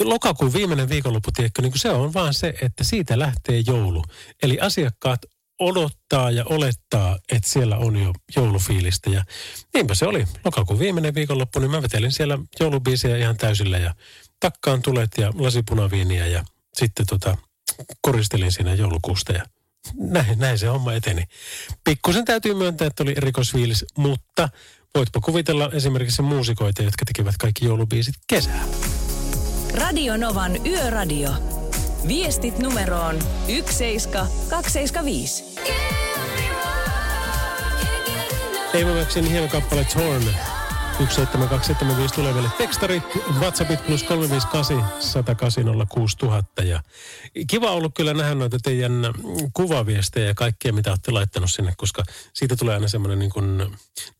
lokakuun 0.00 0.52
viimeinen 0.52 0.88
viikonloppu, 0.88 1.30
tiedätkö, 1.32 1.62
niin 1.62 1.72
se 1.76 1.90
on 1.90 2.14
vaan 2.14 2.34
se, 2.34 2.54
että 2.62 2.84
siitä 2.84 3.18
lähtee 3.18 3.62
joulu. 3.66 4.04
Eli 4.42 4.60
asiakkaat 4.60 5.20
odottaa 5.60 6.30
ja 6.30 6.44
olettaa, 6.44 7.18
että 7.32 7.48
siellä 7.48 7.76
on 7.76 7.96
jo 7.96 8.12
joulufiilistä. 8.36 9.10
Ja 9.10 9.24
niinpä 9.74 9.94
se 9.94 10.06
oli. 10.06 10.24
Lokakuun 10.44 10.78
viimeinen 10.78 11.14
viikonloppu, 11.14 11.60
niin 11.60 11.70
mä 11.70 11.82
vetelin 11.82 12.12
siellä 12.12 12.38
joulubiisejä 12.60 13.16
ihan 13.16 13.36
täysillä 13.36 13.78
ja 13.78 13.94
takkaan 14.40 14.82
tulet 14.82 15.10
ja 15.18 15.32
lasipunaviiniä 15.38 16.26
ja 16.26 16.44
sitten 16.74 17.06
tota, 17.06 17.36
koristelin 18.00 18.52
siinä 18.52 18.74
joulukuusta 18.74 19.32
ja 19.32 19.44
näin, 19.98 20.38
näin 20.38 20.58
se 20.58 20.66
homma 20.66 20.92
eteni. 20.92 21.24
Pikkusen 21.84 22.24
täytyy 22.24 22.54
myöntää, 22.54 22.86
että 22.86 23.02
oli 23.02 23.14
erikoisfiilis, 23.16 23.84
mutta 23.96 24.48
voitpa 24.94 25.20
kuvitella 25.20 25.70
esimerkiksi 25.72 26.22
muusikoita, 26.22 26.82
jotka 26.82 27.04
tekevät 27.04 27.34
kaikki 27.36 27.64
joulubiisit 27.64 28.14
kesää. 28.26 28.64
Radio 29.74 30.16
Novan 30.16 30.66
Yöradio. 30.66 31.59
Viestit 32.08 32.58
numeroon 32.58 33.18
17275. 33.46 35.44
Eeva 38.74 38.94
Maxin 38.94 39.24
hieno 39.24 39.48
kappale 39.48 39.84
Torn. 39.84 40.22
17275 40.98 42.14
tulee 42.14 42.32
meille 42.32 42.50
tekstarit, 42.58 43.02
WhatsAppit 43.40 43.86
plus 43.86 44.02
358 44.02 44.84
108 45.00 45.64
06000. 45.88 46.62
Ja 46.62 46.82
kiva 47.46 47.70
ollut 47.70 47.94
kyllä 47.94 48.14
nähdä 48.14 48.34
noita 48.34 48.58
teidän 48.62 48.92
kuvaviestejä 49.54 50.26
ja 50.26 50.34
kaikkea, 50.34 50.72
mitä 50.72 50.90
olette 50.90 51.10
laittanut 51.10 51.50
sinne, 51.50 51.74
koska 51.76 52.02
siitä 52.32 52.56
tulee 52.56 52.74
aina 52.74 52.88
semmoinen 52.88 53.18
niin 53.18 53.30
kuin, 53.30 53.58
no 53.58 53.70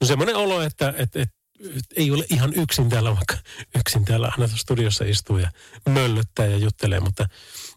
semmoinen 0.04 0.36
olo, 0.36 0.62
että, 0.62 0.94
että, 0.96 1.22
että 1.22 1.40
ei 1.96 2.10
ole 2.10 2.24
ihan 2.30 2.52
yksin 2.54 2.88
täällä, 2.88 3.16
vaikka 3.16 3.36
yksin 3.78 4.04
täällä 4.04 4.32
aina 4.38 4.56
studiossa 4.56 5.04
istuu 5.04 5.38
ja 5.38 5.50
möllöttää 5.88 6.46
ja 6.46 6.56
juttelee, 6.56 7.00
mutta, 7.00 7.28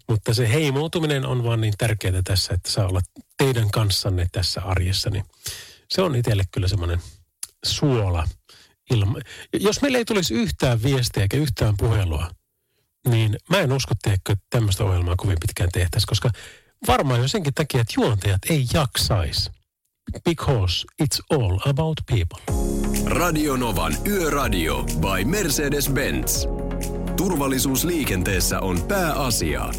mutta 0.10 0.34
se 0.34 0.49
heimoutuminen 0.49 1.26
on 1.26 1.43
vaan 1.43 1.62
niin 1.62 1.74
tärkeää 1.78 2.22
tässä, 2.24 2.54
että 2.54 2.72
saa 2.72 2.88
olla 2.88 3.01
teidän 3.38 3.72
kanssanne 3.72 4.28
tässä 4.32 4.62
arjessa, 4.62 5.10
niin 5.10 5.26
se 5.89 6.01
on 6.01 6.16
itselle 6.16 6.43
kyllä 6.51 6.68
semmoinen 6.68 6.99
suola 7.66 8.28
ilma. 8.91 9.20
Jos 9.54 9.82
meillä 9.82 9.97
ei 9.97 10.06
tulisi 10.06 10.34
yhtään 10.34 10.84
viestiä 10.84 11.24
eikä 11.24 11.38
yhtään 11.38 11.74
puhelua, 11.78 12.32
niin 13.08 13.38
mä 13.49 13.60
en 13.60 13.74
usko, 13.74 13.93
että 14.06 14.36
tämmöistä 14.49 14.84
ohjelmaa 14.84 15.16
kovin 15.18 15.38
pitkään 15.41 15.70
tehtäisiin, 15.74 16.08
koska 16.08 16.30
varmaan 16.88 17.22
jo 17.22 17.28
senkin 17.28 17.54
takia, 17.54 17.82
että 17.82 17.93
juontajat 17.97 18.41
ei 18.49 18.66
jaksaisi. 18.74 19.51
Because 20.26 20.86
it's 21.04 21.20
all 21.30 21.60
about 21.66 21.97
people. 22.08 22.64
Radio 23.06 23.56
Novan 23.56 23.97
Yöradio 24.08 24.84
by 24.84 25.24
Mercedes-Benz. 25.26 26.62
Turvallisuus 27.24 27.84
liikenteessä 27.84 28.59
on 28.59 28.82
pääasia. 28.82 29.69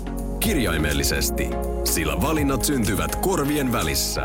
Kirjaimellisesti, 0.40 1.48
sillä 1.84 2.20
valinnat 2.20 2.64
syntyvät 2.64 3.16
korvien 3.16 3.72
välissä. 3.72 4.22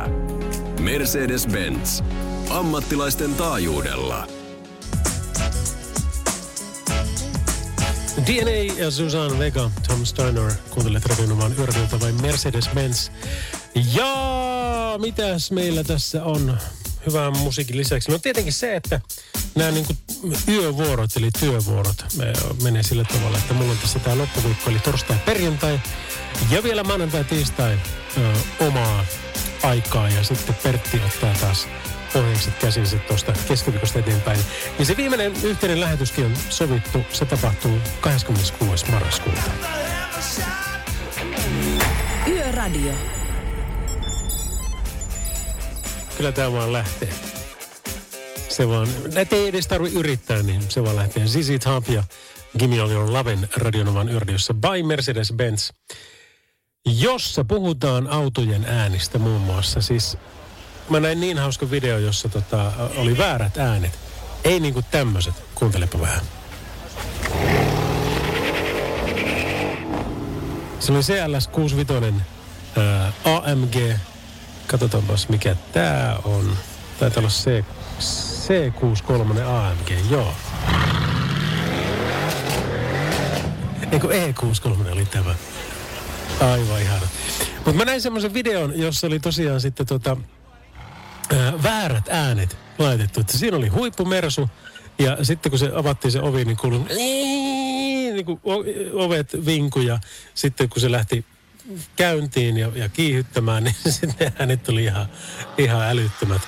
Mercedes-Benz. 0.81 2.03
Ammattilaisten 2.49 3.35
taajuudella. 3.35 4.27
DNA 8.25 8.73
ja 8.83 8.91
Susan 8.91 9.39
Vega, 9.39 9.71
Tom 9.87 10.05
Steiner, 10.05 10.51
kuuntelet 10.69 11.05
radionomaan 11.05 11.57
yöradilta 11.57 11.99
vai 11.99 12.11
Mercedes-Benz. 12.11 13.11
Ja 13.95 14.13
mitäs 14.97 15.51
meillä 15.51 15.83
tässä 15.83 16.23
on 16.23 16.57
hyvän 17.05 17.37
musiikin 17.37 17.77
lisäksi? 17.77 18.11
No 18.11 18.17
tietenkin 18.19 18.53
se, 18.53 18.75
että 18.75 19.01
nämä 19.55 19.71
niin 19.71 19.85
yövuorot 20.47 21.17
eli 21.17 21.29
työvuorot 21.39 22.05
menee 22.63 22.83
sillä 22.83 23.03
tavalla, 23.03 23.37
että 23.37 23.53
mulla 23.53 23.71
on 23.71 23.77
tässä 23.77 23.99
tämä 23.99 24.17
loppuviikko 24.17 24.69
eli 24.69 24.79
torstai, 24.79 25.17
perjantai 25.25 25.79
ja 26.51 26.63
vielä 26.63 26.83
maanantai, 26.83 27.23
tiistai 27.23 27.79
ö, 28.17 28.33
omaa 28.67 29.05
aikaa 29.63 30.09
ja 30.09 30.23
sitten 30.23 30.55
Pertti 30.63 31.01
ottaa 31.05 31.35
taas 31.41 31.67
ohjeekset 32.15 32.53
käsinsä 32.57 32.97
tuosta 32.97 33.33
keskiviikosta 33.47 33.99
eteenpäin. 33.99 34.39
Ja 34.79 34.85
se 34.85 34.97
viimeinen 34.97 35.33
yhteinen 35.43 35.79
lähetyskin 35.79 36.25
on 36.25 36.33
sovittu. 36.49 37.05
Se 37.11 37.25
tapahtuu 37.25 37.79
26. 38.01 38.91
marraskuuta. 38.91 39.41
Yöradio. 42.27 43.18
Kyllä 46.19 46.31
tämä 46.31 46.51
vaan 46.51 46.73
lähtee. 46.73 47.09
Se 48.49 48.67
vaan, 48.67 48.87
näitä 49.13 49.35
ei 49.35 49.47
edes 49.47 49.67
tarvitse 49.67 49.99
yrittää, 49.99 50.43
niin 50.43 50.61
se 50.69 50.83
vaan 50.83 50.95
lähtee. 50.95 51.27
Zizi 51.27 51.59
Top 51.59 51.89
ja 51.89 52.03
Gimme 52.57 52.79
All 52.79 52.91
Your 52.91 53.13
Loven 53.13 53.49
radionovan 53.55 54.09
yöradiossa 54.09 54.53
by 54.53 54.83
Mercedes-Benz 54.83 55.71
jossa 56.85 57.43
puhutaan 57.43 58.07
autojen 58.07 58.65
äänistä 58.65 59.19
muun 59.19 59.41
muassa. 59.41 59.81
Siis 59.81 60.17
mä 60.89 60.99
näin 60.99 61.19
niin 61.19 61.37
hauska 61.37 61.71
video, 61.71 61.97
jossa 61.97 62.29
tota, 62.29 62.71
oli 62.95 63.17
väärät 63.17 63.57
äänet. 63.57 63.99
Ei 64.43 64.59
niinku 64.59 64.81
tämmöiset. 64.91 65.33
Kuuntelepa 65.55 65.99
vähän. 66.01 66.21
Se 70.79 70.91
oli 70.91 71.01
CLS 71.01 71.47
65 71.47 72.15
ää, 72.77 73.13
AMG. 73.23 73.75
Katsotaanpas 74.69 75.29
mikä 75.29 75.55
tää 75.73 76.19
on. 76.23 76.57
Taitaa 76.99 77.21
olla 77.21 77.29
C, 77.29 77.63
C63 77.99 79.41
AMG, 79.41 80.11
joo. 80.11 80.33
Eikö 83.91 84.07
E63 84.07 84.91
oli 84.91 85.05
tämä? 85.05 85.35
Aivan 86.41 86.81
ihana. 86.81 87.07
Mutta 87.55 87.73
mä 87.73 87.85
näin 87.85 88.01
semmoisen 88.01 88.33
videon, 88.33 88.79
jossa 88.79 89.07
oli 89.07 89.19
tosiaan 89.19 89.61
sitten 89.61 89.85
tota, 89.85 90.17
ää, 91.37 91.63
väärät 91.63 92.09
äänet 92.09 92.57
laitettu. 92.77 93.19
Että 93.19 93.37
siinä 93.37 93.57
oli 93.57 93.67
huippumersu 93.67 94.49
ja 94.99 95.17
sitten 95.25 95.49
kun 95.49 95.59
se 95.59 95.71
avattiin 95.75 96.11
se 96.11 96.21
ovi, 96.21 96.45
niin 96.45 96.57
kuului 96.57 96.79
niin 98.13 98.25
kuin 98.25 98.39
ovet 98.93 99.45
vinkuja. 99.45 99.99
Sitten 100.33 100.69
kun 100.69 100.81
se 100.81 100.91
lähti 100.91 101.25
käyntiin 101.95 102.57
ja, 102.57 102.71
ja 102.75 102.89
kiihyttämään, 102.89 103.63
niin 103.63 103.75
sitten 103.89 104.33
äänet 104.39 104.63
tuli 104.63 104.83
ihan, 104.83 105.09
ihan 105.57 105.81
älyttömät. 105.81 106.41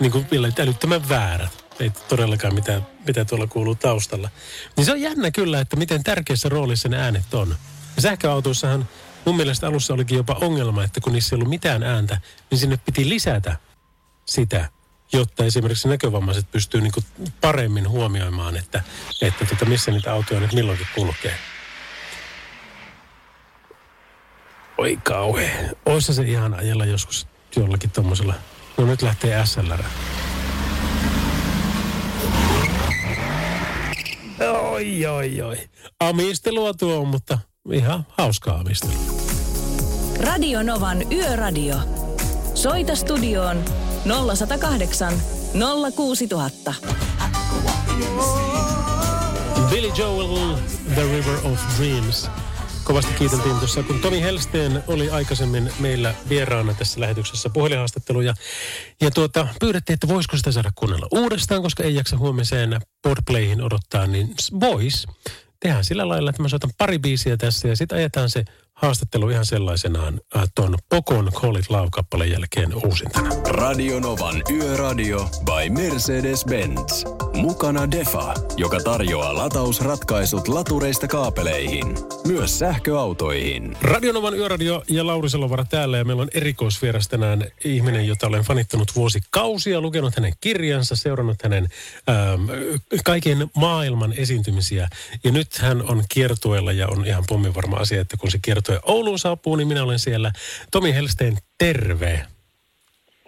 Niin 0.00 0.12
kuin 0.12 0.26
älyttömän 0.58 1.08
väärät. 1.08 1.64
Ei 1.80 1.90
todellakaan 1.90 2.54
mitään, 2.54 2.86
mitä 3.06 3.24
tuolla 3.24 3.46
kuuluu 3.46 3.74
taustalla. 3.74 4.30
Niin 4.76 4.84
se 4.84 4.92
on 4.92 5.00
jännä 5.00 5.30
kyllä, 5.30 5.60
että 5.60 5.76
miten 5.76 6.04
tärkeässä 6.04 6.48
roolissa 6.48 6.88
ne 6.88 6.96
äänet 7.02 7.34
on. 7.34 7.56
Sähköautoissahan 7.98 8.88
mun 9.24 9.36
mielestä 9.36 9.66
alussa 9.66 9.94
olikin 9.94 10.16
jopa 10.16 10.36
ongelma, 10.40 10.84
että 10.84 11.00
kun 11.00 11.12
niissä 11.12 11.34
ei 11.34 11.36
ollut 11.36 11.48
mitään 11.48 11.82
ääntä, 11.82 12.20
niin 12.50 12.58
sinne 12.58 12.76
piti 12.76 13.08
lisätä 13.08 13.56
sitä, 14.26 14.68
jotta 15.12 15.44
esimerkiksi 15.44 15.88
näkövammaiset 15.88 16.50
pystyy 16.50 16.80
niin 16.80 16.92
paremmin 17.40 17.88
huomioimaan, 17.88 18.56
että, 18.56 18.82
että 19.22 19.44
tota, 19.44 19.64
missä 19.64 19.90
niitä 19.90 20.12
autoja 20.12 20.40
nyt 20.40 20.52
milloinkin 20.52 20.86
kulkee. 20.94 21.51
Oi 24.78 24.98
kauhe. 25.04 25.50
Oissa 25.86 26.12
se 26.12 26.22
ihan 26.22 26.54
ajella 26.54 26.84
joskus 26.84 27.26
jollakin 27.56 27.90
tommosella. 27.90 28.34
No 28.78 28.86
nyt 28.86 29.02
lähtee 29.02 29.46
SLR. 29.46 29.82
Oi, 34.70 35.06
oi, 35.06 35.42
oi. 35.42 35.56
Amistelua 36.00 36.74
tuo, 36.74 37.04
mutta 37.04 37.38
ihan 37.72 38.06
hauskaa 38.18 38.58
amistelua. 38.58 38.96
Radio 40.20 40.62
Novan 40.62 41.12
Yöradio. 41.12 41.76
Soita 42.54 42.96
studioon 42.96 43.64
0108 44.04 45.14
06000. 45.96 46.74
Billy 49.70 49.92
Joel, 49.96 50.56
The 50.94 51.02
River 51.02 51.34
of 51.44 51.60
Dreams. 51.78 52.30
Kovasti 52.84 53.14
kiiteltiin 53.14 53.58
tuossa, 53.58 53.82
kun 53.82 54.00
Tomi 54.00 54.20
Helsteen 54.20 54.84
oli 54.86 55.10
aikaisemmin 55.10 55.72
meillä 55.78 56.14
vieraana 56.28 56.74
tässä 56.74 57.00
lähetyksessä 57.00 57.50
puhelinhaastattelu. 57.50 58.20
Ja, 58.20 58.34
ja 59.00 59.10
tuota, 59.10 59.48
pyydettiin, 59.60 59.94
että 59.94 60.08
voisiko 60.08 60.36
sitä 60.36 60.52
saada 60.52 60.70
kuunnella 60.74 61.06
uudestaan, 61.10 61.62
koska 61.62 61.82
ei 61.82 61.94
jaksa 61.94 62.16
huomiseen 62.16 62.80
Podplayhin 63.02 63.62
odottaa, 63.62 64.06
niin 64.06 64.34
vois. 64.60 65.06
Tehdään 65.60 65.84
sillä 65.84 66.08
lailla, 66.08 66.30
että 66.30 66.42
mä 66.42 66.48
soitan 66.48 66.70
pari 66.78 66.98
biisiä 66.98 67.36
tässä 67.36 67.68
ja 67.68 67.76
sitten 67.76 67.98
ajetaan 67.98 68.30
se 68.30 68.44
haastattelu 68.82 69.28
ihan 69.28 69.46
sellaisenaan 69.46 70.20
äh, 70.36 70.42
ton 70.54 70.78
Pokon 70.88 71.30
Call 71.32 71.56
It 71.56 71.70
Love-kappaleen 71.70 72.30
jälkeen 72.30 72.74
uusintana. 72.86 73.30
Radio 73.48 74.00
Novan 74.00 74.42
Yöradio 74.50 75.30
by 75.44 75.82
Mercedes-Benz. 75.82 77.04
Mukana 77.36 77.90
Defa, 77.90 78.34
joka 78.56 78.80
tarjoaa 78.80 79.36
latausratkaisut 79.36 80.48
latureista 80.48 81.08
kaapeleihin, 81.08 81.98
myös 82.26 82.58
sähköautoihin. 82.58 83.76
Radio 83.80 84.12
Novan 84.12 84.34
Yöradio 84.34 84.82
ja 84.88 85.06
Lauri 85.06 85.30
Salovara 85.30 85.64
täällä 85.64 85.98
ja 85.98 86.04
meillä 86.04 86.22
on 86.22 86.30
erikoisvieras 86.34 87.08
tänään 87.08 87.44
ihminen, 87.64 88.06
jota 88.06 88.26
olen 88.26 88.42
fanittanut 88.42 88.96
vuosikausia, 88.96 89.80
lukenut 89.80 90.16
hänen 90.16 90.32
kirjansa, 90.40 90.96
seurannut 90.96 91.42
hänen 91.42 91.68
ähm, 92.08 92.50
kaiken 93.04 93.50
maailman 93.56 94.12
esiintymisiä. 94.12 94.88
Ja 95.24 95.32
nyt 95.32 95.58
hän 95.58 95.82
on 95.90 96.04
kiertueella 96.08 96.72
ja 96.72 96.88
on 96.88 97.06
ihan 97.06 97.24
pommin 97.28 97.54
varma 97.54 97.76
asia, 97.76 98.00
että 98.00 98.16
kun 98.16 98.30
se 98.30 98.38
kiertue 98.42 98.71
Ouluun 98.82 99.18
saapuu, 99.18 99.56
niin 99.56 99.68
minä 99.68 99.82
olen 99.82 99.98
siellä. 99.98 100.32
Tomi 100.70 100.94
Helsteen, 100.94 101.38
terve. 101.58 102.26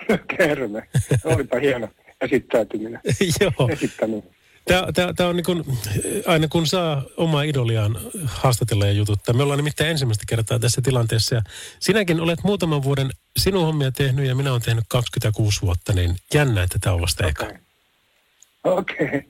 Kerme. 0.36 0.88
Olipa 1.24 1.58
hieno 1.58 1.88
esittäytyminen. 2.20 3.00
Joo. 3.40 3.68
Esittäminen. 3.68 4.34
Tämä, 4.64 4.86
tämä, 4.94 5.12
tämä 5.12 5.28
on 5.28 5.36
niin 5.36 5.44
kuin, 5.44 5.64
aina 6.26 6.48
kun 6.48 6.66
saa 6.66 7.02
omaa 7.16 7.42
idoliaan 7.42 7.98
haastatella 8.24 8.86
ja 8.86 8.92
jututtaa. 8.92 9.34
Me 9.34 9.42
ollaan 9.42 9.56
nimittäin 9.56 9.90
ensimmäistä 9.90 10.24
kertaa 10.28 10.58
tässä 10.58 10.82
tilanteessa 10.82 11.34
ja 11.34 11.42
sinäkin 11.80 12.20
olet 12.20 12.44
muutaman 12.44 12.82
vuoden 12.82 13.10
sinun 13.36 13.66
hommia 13.66 13.92
tehnyt 13.92 14.26
ja 14.26 14.34
minä 14.34 14.50
olen 14.50 14.62
tehnyt 14.62 14.84
26 14.88 15.62
vuotta, 15.62 15.92
niin 15.92 16.16
jännä, 16.34 16.62
että 16.62 16.78
tämä 16.80 16.94
on 16.94 17.00
vasta 17.00 17.26
eka. 17.26 17.44
Okei. 18.64 19.06
Okay. 19.06 19.22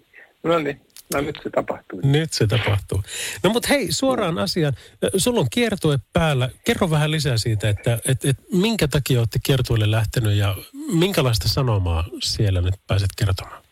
No 0.43 0.59
niin. 0.59 0.81
No 1.15 1.21
nyt 1.21 1.41
se 1.43 1.51
tapahtuu. 1.51 2.01
Nyt 2.05 2.33
se 2.33 2.47
tapahtuu. 2.47 3.03
No 3.43 3.51
mutta 3.51 3.69
hei, 3.69 3.93
suoraan 3.93 4.39
asiaan. 4.39 4.75
Sulla 5.17 5.41
on 5.41 5.47
kiertue 5.51 5.99
päällä. 6.13 6.49
Kerro 6.65 6.91
vähän 6.91 7.11
lisää 7.11 7.37
siitä, 7.37 7.69
että 7.69 7.99
et, 8.09 8.25
et, 8.25 8.37
minkä 8.53 8.89
takia 8.89 9.19
olette 9.19 9.39
kiertueelle 9.43 9.91
lähtenyt 9.91 10.33
ja 10.33 10.57
minkälaista 10.93 11.49
sanomaa 11.49 12.05
siellä 12.23 12.61
nyt 12.61 12.75
pääset 12.87 13.11
kertomaan? 13.17 13.63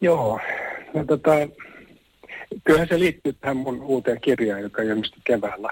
Joo. 0.00 0.40
No 0.94 1.04
tota, 1.04 1.30
kyllähän 2.64 2.88
se 2.88 2.98
liittyy 2.98 3.32
tähän 3.32 3.56
mun 3.56 3.82
uuteen 3.82 4.20
kirjaan, 4.20 4.62
joka 4.62 4.82
ilmestyi 4.82 5.22
keväällä 5.24 5.70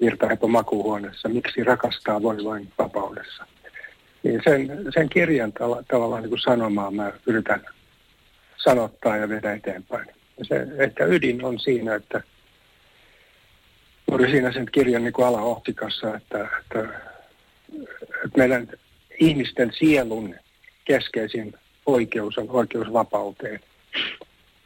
Virtahepo 0.00 0.48
makuuhuoneessa. 0.48 1.28
Miksi 1.28 1.64
rakastaa 1.64 2.22
voi 2.22 2.44
vain 2.44 2.72
vapaudessa. 2.78 3.46
Niin 4.22 4.40
sen, 4.44 4.68
sen 4.94 5.08
kirjan 5.08 5.52
tavallaan 5.90 6.22
niin 6.22 6.30
kuin 6.30 6.40
sanomaa 6.40 6.90
mä 6.90 7.12
yritän 7.26 7.64
sanottaa 8.56 9.16
ja 9.16 9.28
viedä 9.28 9.52
eteenpäin. 9.52 10.06
Ja 10.38 10.44
se 10.44 10.66
ehkä 10.78 11.04
ydin 11.04 11.44
on 11.44 11.58
siinä, 11.58 11.94
että 11.94 12.22
juuri 14.10 14.30
siinä 14.30 14.52
sen 14.52 14.66
kirjan 14.72 15.04
niin 15.04 15.12
kuin 15.12 15.26
alaohtikassa, 15.26 16.14
että, 16.14 16.48
että, 16.60 16.88
että 18.24 18.36
meidän 18.38 18.68
ihmisten 19.20 19.72
sielun 19.78 20.34
keskeisin 20.84 21.54
oikeus 21.86 22.38
on 22.38 22.50
oikeus 22.50 22.92
vapauteen. 22.92 23.60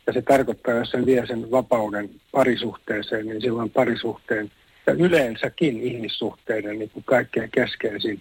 Ja 0.06 0.12
se 0.12 0.22
tarkoittaa, 0.22 0.74
jos 0.74 0.90
sen 0.90 1.06
vie 1.06 1.26
sen 1.26 1.50
vapauden 1.50 2.10
parisuhteeseen, 2.32 3.26
niin 3.26 3.40
silloin 3.40 3.70
parisuhteen 3.70 4.50
ja 4.86 4.92
yleensäkin 4.92 5.80
ihmissuhteiden 5.80 6.78
niin 6.78 6.90
kuin 6.90 7.04
kaikkein 7.04 7.50
keskeisin 7.50 8.20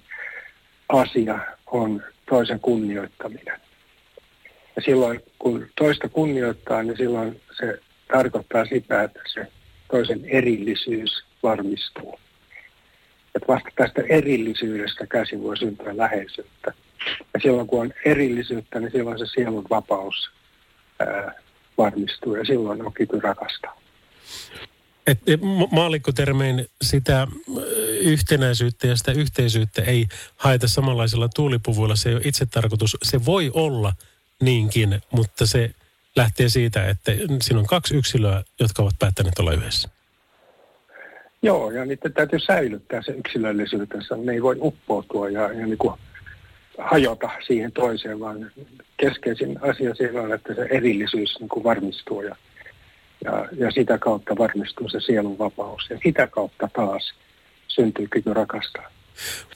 asia 0.90 1.40
on 1.68 2.04
toisen 2.30 2.60
kunnioittaminen. 2.60 3.60
Ja 4.80 4.84
silloin 4.84 5.20
kun 5.40 5.68
toista 5.78 6.10
kunnioittaa, 6.10 6.84
niin 6.84 6.98
silloin 6.98 7.42
se 7.58 7.80
tarkoittaa 8.12 8.66
sitä, 8.66 9.04
että 9.04 9.20
se 9.34 9.48
toisen 9.92 10.26
erillisyys 10.26 11.24
varmistuu. 11.44 12.20
Että 13.36 13.48
vasta 13.48 13.70
tästä 13.76 14.02
erillisyydestä 14.10 15.08
käsin 15.08 15.44
voi 15.44 15.58
syntyä 15.58 15.98
läheisyyttä. 15.98 16.74
Ja 17.34 17.40
silloin 17.42 17.68
kun 17.68 17.82
on 17.82 17.94
erillisyyttä, 18.06 18.80
niin 18.80 18.92
silloin 18.92 19.20
se 19.20 19.26
sielun 19.26 19.66
vapaus 19.70 20.32
ää, 21.00 21.34
varmistuu 21.78 22.36
ja 22.36 22.46
silloin 22.46 22.86
on 22.86 22.94
kyky 22.94 23.20
rakastaa. 23.20 23.82
Et, 25.08 25.20
et, 25.28 25.40
maallikkotermein 25.72 26.68
sitä 26.82 27.28
yhtenäisyyttä 28.02 28.88
ja 28.88 28.96
sitä 28.96 29.12
yhteisyyttä 29.12 29.82
ei 29.82 30.06
haeta 30.36 30.68
samanlaisilla 30.68 31.30
tuulipuvuilla. 31.30 31.96
Se 31.96 32.10
ei 32.10 32.16
ole 32.16 32.22
itse 32.26 32.46
tarkoitus. 32.46 32.98
Se 33.04 33.26
voi 33.26 33.52
olla 33.54 33.94
niinkin, 34.42 35.02
mutta 35.12 35.48
se 35.48 35.72
lähtee 36.16 36.50
siitä, 36.50 36.90
että 36.90 37.12
siinä 37.42 37.60
on 37.60 37.66
kaksi 37.66 37.98
yksilöä, 37.98 38.44
jotka 38.60 38.84
ovat 38.84 38.96
päättäneet 39.00 39.40
olla 39.40 39.54
yhdessä. 39.54 39.90
Joo, 41.42 41.72
ja 41.72 41.86
niiden 41.86 42.14
täytyy 42.14 42.40
säilyttää 42.40 43.02
se 43.02 43.12
yksilöllisyytensä. 43.12 44.16
Ne 44.18 44.32
ei 44.32 44.44
voi 44.44 44.58
uppoutua 44.60 45.30
ja, 45.30 45.42
ja 45.42 45.66
niin 45.66 45.78
kuin 45.78 45.94
hajota 46.78 47.30
siihen 47.48 47.72
toiseen, 47.72 48.20
vaan 48.20 48.52
keskeisin 48.98 49.60
asia 49.62 49.96
siinä 49.96 50.22
on, 50.22 50.34
että 50.34 50.54
se 50.54 50.62
erillisyys 50.62 51.40
niin 51.40 51.50
kuin 51.50 51.64
varmistuu 51.64 52.22
ja, 52.22 52.36
ja, 53.26 53.46
ja 53.58 53.72
sitä 53.72 53.98
kautta 53.98 54.38
varmistuu 54.38 54.90
se 54.90 55.00
sielun 55.00 55.38
vapaus. 55.38 55.88
Ja 55.90 56.00
sitä 56.04 56.28
kautta 56.28 56.70
taas 56.74 57.14
syntyy 57.68 58.08
kyky 58.08 58.34
rakastaa. 58.34 58.92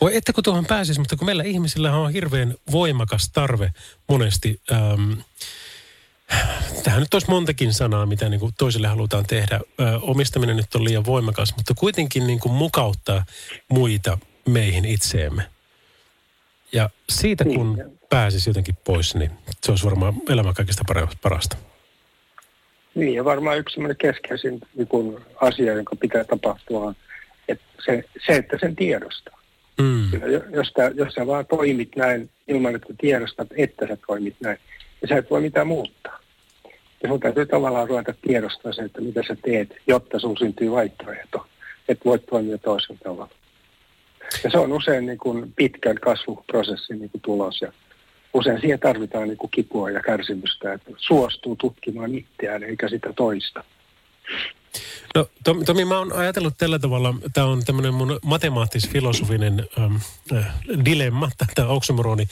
Voi 0.02 0.16
että 0.16 0.34
kun 0.34 0.44
tuohon 0.44 0.66
pääsisi, 0.66 1.00
mutta 1.00 1.16
kun 1.16 1.26
meillä 1.26 1.44
ihmisillä 1.44 1.96
on 1.96 2.12
hirveän 2.12 2.56
voimakas 2.72 3.30
tarve 3.34 3.74
monesti... 4.10 4.62
Ähm, 4.72 5.12
Tähän 6.84 7.00
nyt 7.00 7.14
olisi 7.14 7.30
montakin 7.30 7.74
sanaa, 7.74 8.06
mitä 8.06 8.30
niin 8.30 8.40
kuin 8.40 8.54
toiselle 8.58 8.88
halutaan 8.88 9.26
tehdä. 9.26 9.56
Ö, 9.56 10.00
omistaminen 10.02 10.58
nyt 10.58 10.76
on 10.76 10.84
liian 10.84 11.06
voimakas, 11.06 11.56
mutta 11.56 11.74
kuitenkin 11.74 12.28
niin 12.28 12.40
kuin 12.40 12.54
mukauttaa 12.54 13.26
muita 13.70 14.18
meihin 14.46 14.86
itseemme. 14.86 15.44
Ja 16.72 16.90
siitä 17.10 17.44
kun 17.44 17.76
niin. 17.76 18.00
pääsisi 18.10 18.50
jotenkin 18.50 18.76
pois, 18.86 19.16
niin 19.16 19.32
se 19.64 19.72
olisi 19.72 19.86
varmaan 19.86 20.14
elämä 20.30 20.54
kaikista 20.54 20.84
parasta. 21.22 21.58
Niin, 22.96 23.14
ja 23.14 23.26
varmaan 23.26 23.58
yksi 23.58 23.80
keskeisin 23.98 24.62
niin 24.76 24.88
kun 24.88 25.26
asia, 25.42 25.74
joka 25.74 25.96
pitää 25.96 26.24
tapahtua, 26.24 26.84
on 26.84 26.96
että 27.48 27.66
se, 27.86 28.04
se, 28.26 28.36
että 28.36 28.58
sen 28.60 28.76
tiedostaa. 28.76 29.43
Mm. 29.82 30.12
Jos, 30.52 30.68
sä, 30.68 30.92
jos 30.96 31.14
sä 31.14 31.28
vaan 31.28 31.46
toimit 31.46 31.96
näin 31.96 32.30
ilman, 32.48 32.76
että 32.76 32.94
tiedostat, 32.98 33.48
että 33.58 33.88
sä 33.88 33.98
toimit 34.08 34.36
näin, 34.40 34.58
niin 35.02 35.10
sä 35.10 35.18
et 35.18 35.30
voi 35.30 35.42
mitään 35.42 35.68
muuttaa. 35.68 36.20
Ja 37.04 37.10
sun 37.10 37.20
täytyy 37.20 37.46
tavallaan 37.46 37.88
ruveta 37.88 38.14
tiedostaa 38.28 38.74
se, 38.74 38.82
että 38.82 39.02
mitä 39.02 39.24
sä 39.28 39.36
teet, 39.46 39.76
jotta 39.88 40.20
sun 40.20 40.38
syntyy 40.38 40.72
vaihtoehto. 40.72 41.48
Että 41.88 42.06
voit 42.06 42.26
toimia 42.26 42.58
toisen 42.58 43.00
tavalla. 43.04 43.36
Ja 44.44 44.50
se 44.50 44.58
on 44.58 44.74
usein 44.74 45.06
niin 45.06 45.18
kuin 45.18 45.54
pitkän 45.56 45.96
kasvuprosessin 45.96 47.00
niin 47.00 47.10
kuin 47.10 47.22
tulos 47.22 47.62
ja 47.62 47.74
usein 48.34 48.62
siihen 48.62 48.80
tarvitaan 48.80 49.28
niin 49.28 49.38
kuin 49.38 49.52
kipua 49.52 49.90
ja 49.90 50.02
kärsimystä, 50.02 50.74
että 50.74 50.92
suostuu 50.98 51.56
tutkimaan 51.56 52.16
itseään 52.16 52.64
eikä 52.64 52.90
sitä 52.90 53.14
toista. 53.14 53.64
No 55.16 55.28
Tomi, 55.44 55.66
Tomi, 55.66 55.86
mä 55.86 55.98
oon 55.98 56.14
ajatellut 56.14 56.54
tällä 56.58 56.80
tavalla, 56.80 57.14
tämä 57.34 57.48
on 57.48 57.66
tämmöinen 57.66 57.94
mun 57.94 58.20
matemaattis-filosofinen 58.26 59.68
ähm, 59.80 59.96
äh, 60.34 60.54
dilemma, 60.86 61.30
tämä 61.56 61.68
oksymoroni 61.68 62.28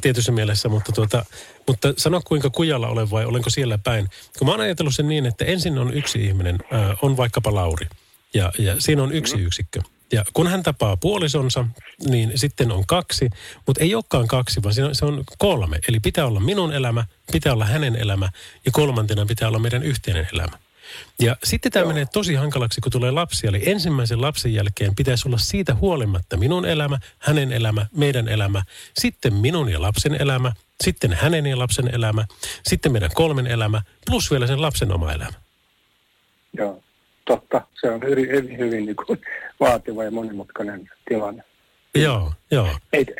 tietyssä 0.00 0.32
mielessä, 0.32 0.68
mutta, 0.68 0.92
tuota, 0.92 1.24
mutta 1.66 1.94
sano 1.96 2.20
kuinka 2.24 2.50
kujalla 2.50 2.88
olen 2.88 3.10
vai 3.10 3.24
olenko 3.24 3.50
siellä 3.50 3.78
päin. 3.78 4.08
Kun 4.38 4.46
mä 4.46 4.52
oon 4.52 4.60
ajatellut 4.60 4.94
sen 4.94 5.08
niin, 5.08 5.26
että 5.26 5.44
ensin 5.44 5.78
on 5.78 5.94
yksi 5.94 6.24
ihminen, 6.24 6.58
äh, 6.72 6.96
on 7.02 7.16
vaikkapa 7.16 7.54
Lauri, 7.54 7.86
ja, 8.34 8.52
ja 8.58 8.80
siinä 8.80 9.02
on 9.02 9.12
yksi 9.12 9.34
mm-hmm. 9.34 9.46
yksikkö. 9.46 9.80
Ja 10.12 10.24
kun 10.32 10.46
hän 10.46 10.62
tapaa 10.62 10.96
puolisonsa, 10.96 11.64
niin 12.08 12.32
sitten 12.34 12.72
on 12.72 12.86
kaksi, 12.86 13.30
mutta 13.66 13.82
ei 13.82 13.94
olekaan 13.94 14.28
kaksi, 14.28 14.62
vaan 14.62 14.74
se 14.74 15.04
on 15.04 15.24
kolme. 15.38 15.78
Eli 15.88 16.00
pitää 16.00 16.26
olla 16.26 16.40
minun 16.40 16.72
elämä, 16.72 17.04
pitää 17.32 17.52
olla 17.52 17.64
hänen 17.64 17.96
elämä 17.96 18.28
ja 18.66 18.72
kolmantena 18.72 19.26
pitää 19.26 19.48
olla 19.48 19.58
meidän 19.58 19.82
yhteinen 19.82 20.28
elämä. 20.32 20.58
Ja 21.18 21.36
sitten 21.44 21.72
tämä 21.72 21.86
menee 21.86 22.06
tosi 22.12 22.34
hankalaksi, 22.34 22.80
kun 22.80 22.92
tulee 22.92 23.10
lapsi. 23.10 23.46
Eli 23.46 23.70
ensimmäisen 23.70 24.20
lapsen 24.20 24.54
jälkeen 24.54 24.94
pitäisi 24.94 25.28
olla 25.28 25.38
siitä 25.38 25.74
huolimatta 25.74 26.36
minun 26.36 26.66
elämä, 26.66 26.98
hänen 27.18 27.52
elämä, 27.52 27.86
meidän 27.96 28.28
elämä, 28.28 28.62
sitten 28.98 29.34
minun 29.34 29.68
ja 29.68 29.82
lapsen 29.82 30.22
elämä, 30.22 30.52
sitten 30.84 31.12
hänen 31.12 31.46
ja 31.46 31.58
lapsen 31.58 31.94
elämä, 31.94 32.24
sitten 32.62 32.92
meidän 32.92 33.10
kolmen 33.14 33.46
elämä, 33.46 33.82
plus 34.06 34.30
vielä 34.30 34.46
sen 34.46 34.62
lapsen 34.62 34.92
oma 34.92 35.12
elämä. 35.12 35.32
Joo, 36.52 36.82
totta. 37.24 37.66
Se 37.80 37.90
on 37.90 38.02
hyvin, 38.02 38.28
hyvin, 38.28 38.58
hyvin 38.58 38.86
niin 38.86 38.96
kuin 38.96 39.20
vaativa 39.60 40.04
ja 40.04 40.10
monimutkainen 40.10 40.90
tilanne. 41.08 41.44
Joo, 41.94 42.32
joo. 42.50 42.68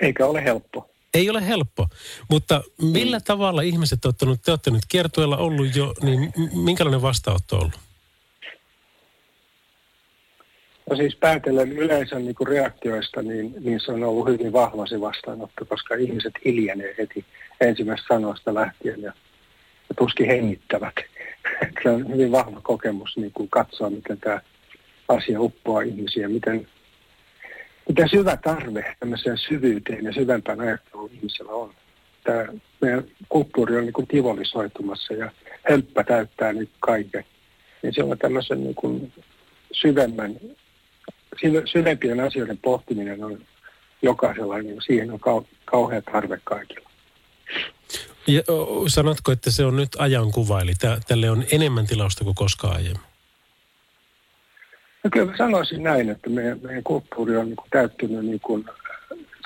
Eikä 0.00 0.26
ole 0.26 0.44
helppo. 0.44 0.90
Ei 1.16 1.30
ole 1.30 1.46
helppo, 1.46 1.86
mutta 2.30 2.62
millä 2.82 3.18
mm. 3.18 3.24
tavalla 3.24 3.62
ihmiset 3.62 4.04
ovat 4.04 4.14
ottanut, 4.14 4.42
te 4.42 4.50
olette 4.50 4.70
nyt 4.70 4.82
kiertueella 4.88 5.36
ollut 5.36 5.76
jo, 5.76 5.94
niin 6.02 6.32
minkälainen 6.54 7.02
vastaanotto 7.02 7.56
on 7.56 7.62
ollut? 7.62 7.78
No 10.90 10.96
siis 10.96 11.16
päätellen 11.16 11.72
yleisön 11.72 12.24
niin 12.24 12.34
kuin 12.34 12.48
reaktioista, 12.48 13.22
niin, 13.22 13.54
niin 13.60 13.80
se 13.80 13.92
on 13.92 14.04
ollut 14.04 14.28
hyvin 14.28 14.52
vahva 14.52 14.86
se 14.86 15.00
vastaanotto, 15.00 15.64
koska 15.64 15.94
ihmiset 15.94 16.32
hiljenee 16.44 16.94
heti 16.98 17.24
ensimmäistä 17.60 18.06
sanoista 18.08 18.54
lähtien 18.54 19.02
ja, 19.02 19.12
ja 19.88 19.94
tuskin 19.98 20.26
hengittävät. 20.26 20.94
se 21.82 21.90
on 21.90 22.08
hyvin 22.08 22.32
vahva 22.32 22.60
kokemus 22.60 23.16
niin 23.16 23.32
kuin 23.32 23.48
katsoa, 23.48 23.90
miten 23.90 24.18
tämä 24.18 24.40
asia 25.08 25.40
uppoaa 25.40 25.82
ihmisiä, 25.82 26.28
miten 26.28 26.68
mitä 27.88 28.08
syvä 28.08 28.36
tarve 28.36 28.96
tämmöiseen 29.00 29.38
syvyyteen 29.38 30.04
ja 30.04 30.12
syvempään 30.12 30.60
ajatteluun 30.60 31.10
ihmisellä 31.12 31.52
on. 31.52 31.74
Tämä 32.24 32.46
meidän 32.80 33.04
kulttuuri 33.28 33.76
on 33.76 33.84
niin 33.84 33.92
kuin 33.92 34.06
tivolisoitumassa 34.06 35.14
ja 35.14 35.30
hömppä 35.70 36.04
täyttää 36.04 36.52
nyt 36.52 36.70
kaiken. 36.80 37.24
Niin 37.82 37.94
se 37.94 38.02
on 38.02 38.18
tämmöisen 38.18 38.64
niin 38.64 38.74
kuin 38.74 39.12
syvemmän, 39.72 40.36
syvempien 41.72 42.20
asioiden 42.20 42.58
pohtiminen 42.58 43.24
on 43.24 43.38
jokaisella, 44.02 44.58
niin 44.58 44.82
siihen 44.86 45.10
on 45.10 45.20
kau, 45.20 45.42
kauhea 45.64 46.02
tarve 46.02 46.40
kaikilla. 46.44 46.90
Ja, 48.26 48.42
sanotko, 48.86 49.32
että 49.32 49.50
se 49.50 49.64
on 49.64 49.76
nyt 49.76 49.88
ajankuva, 49.98 50.60
eli 50.60 50.72
tälle 51.08 51.30
on 51.30 51.44
enemmän 51.52 51.86
tilausta 51.86 52.24
kuin 52.24 52.34
koskaan 52.34 52.76
aiemmin? 52.76 53.05
No 55.06 55.10
kyllä 55.10 55.30
mä 55.30 55.36
sanoisin 55.36 55.82
näin, 55.82 56.10
että 56.10 56.30
meidän, 56.30 56.60
meidän 56.62 56.82
kulttuuri 56.82 57.36
on 57.36 57.46
niin 57.46 57.56
kuin 57.56 57.70
täyttynyt 57.70 58.24
niin 58.24 58.40
kuin 58.40 58.64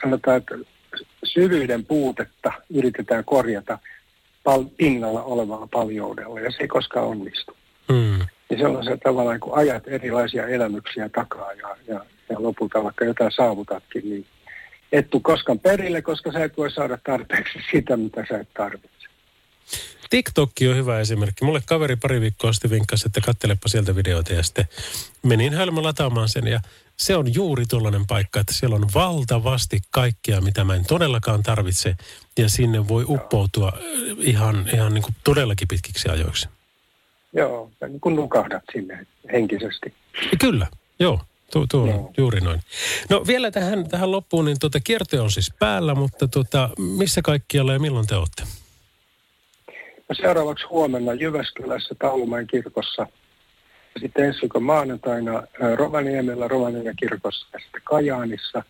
sanotaan, 0.02 0.36
että 0.36 0.54
syvyyden 1.24 1.86
puutetta 1.86 2.52
yritetään 2.70 3.24
korjata 3.24 3.78
pal- 4.44 4.64
pinnalla 4.76 5.22
olevalla 5.22 5.68
paljoudella 5.72 6.40
ja 6.40 6.50
se 6.50 6.56
ei 6.60 6.68
koskaan 6.68 7.06
onnistu. 7.06 7.56
Hmm. 7.92 8.18
Ja 8.50 8.58
sellaisella 8.58 8.98
tavalla, 9.04 9.38
kun 9.38 9.58
ajat 9.58 9.82
erilaisia 9.86 10.48
elämyksiä 10.48 11.08
takaa 11.08 11.52
ja, 11.52 11.76
ja, 11.88 12.04
ja 12.30 12.42
lopulta 12.42 12.84
vaikka 12.84 13.04
jotain 13.04 13.32
saavutatkin, 13.32 14.10
niin 14.10 14.26
et 14.92 15.10
tuu 15.10 15.20
koskaan 15.20 15.58
perille, 15.58 16.02
koska 16.02 16.32
sä 16.32 16.44
et 16.44 16.56
voi 16.56 16.70
saada 16.70 16.98
tarpeeksi 17.04 17.58
sitä, 17.72 17.96
mitä 17.96 18.26
sä 18.28 18.38
et 18.38 18.48
tarvitse. 18.56 19.06
TikTok 20.10 20.50
on 20.70 20.76
hyvä 20.76 21.00
esimerkki. 21.00 21.44
Mulle 21.44 21.62
kaveri 21.66 21.96
pari 21.96 22.20
viikkoa 22.20 22.52
sitten 22.52 22.70
vinkkasi, 22.70 23.06
että 23.06 23.20
kattelepa 23.20 23.68
sieltä 23.68 23.96
videoita 23.96 24.32
ja 24.32 24.42
sitten 24.42 24.68
menin 25.22 25.54
hölmö 25.54 25.82
lataamaan 25.82 26.28
sen 26.28 26.46
ja 26.46 26.60
se 26.96 27.16
on 27.16 27.34
juuri 27.34 27.66
tuollainen 27.66 28.06
paikka, 28.06 28.40
että 28.40 28.54
siellä 28.54 28.76
on 28.76 28.88
valtavasti 28.94 29.80
kaikkea, 29.90 30.40
mitä 30.40 30.64
mä 30.64 30.74
en 30.74 30.84
todellakaan 30.84 31.42
tarvitse 31.42 31.96
ja 32.38 32.48
sinne 32.48 32.88
voi 32.88 33.04
uppoutua 33.08 33.72
äh, 33.74 33.82
ihan, 34.18 34.68
ihan 34.74 34.94
niin 34.94 35.02
kuin 35.02 35.14
todellakin 35.24 35.68
pitkiksi 35.68 36.08
ajoiksi. 36.08 36.48
Joo, 37.32 37.70
niin 37.88 38.00
kun 38.00 38.16
nukahdat 38.16 38.62
sinne 38.72 39.06
henkisesti. 39.32 39.94
Kyllä, 40.40 40.66
joo. 40.98 41.20
Tuo, 41.52 41.66
tuo 41.70 41.82
on 41.82 42.10
juuri 42.18 42.40
noin. 42.40 42.60
No 43.08 43.24
vielä 43.26 43.50
tähän, 43.50 43.88
tähän 43.88 44.10
loppuun, 44.10 44.44
niin 44.44 44.58
tuota, 44.60 44.80
kierto 44.80 45.22
on 45.22 45.30
siis 45.30 45.52
päällä, 45.58 45.94
mutta 45.94 46.28
tuota, 46.28 46.70
missä 46.78 47.22
kaikkialla 47.22 47.72
ja 47.72 47.78
milloin 47.78 48.06
te 48.06 48.14
olette? 48.14 48.42
Ja 50.10 50.14
seuraavaksi 50.14 50.66
huomenna 50.66 51.14
Jyväskylässä 51.14 51.94
Taulumäen 51.98 52.46
kirkossa. 52.46 53.06
Ja 53.94 54.00
sitten 54.00 54.24
ensi 54.24 54.40
viikon 54.40 54.62
maanantaina 54.62 55.42
Rovaniemellä 55.76 56.48
Rovaniemen 56.48 56.96
kirkossa 56.96 57.46
ja 57.52 57.58
sitten 57.58 57.82
Kajaanissa. 57.84 58.62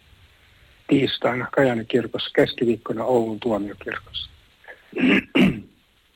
Tiistaina 0.89 1.47
Kajaanin 1.57 1.87
kirkossa, 1.87 2.31
keskiviikkona 2.35 3.05
Oulun 3.05 3.41
tuomiokirkossa. 3.41 4.31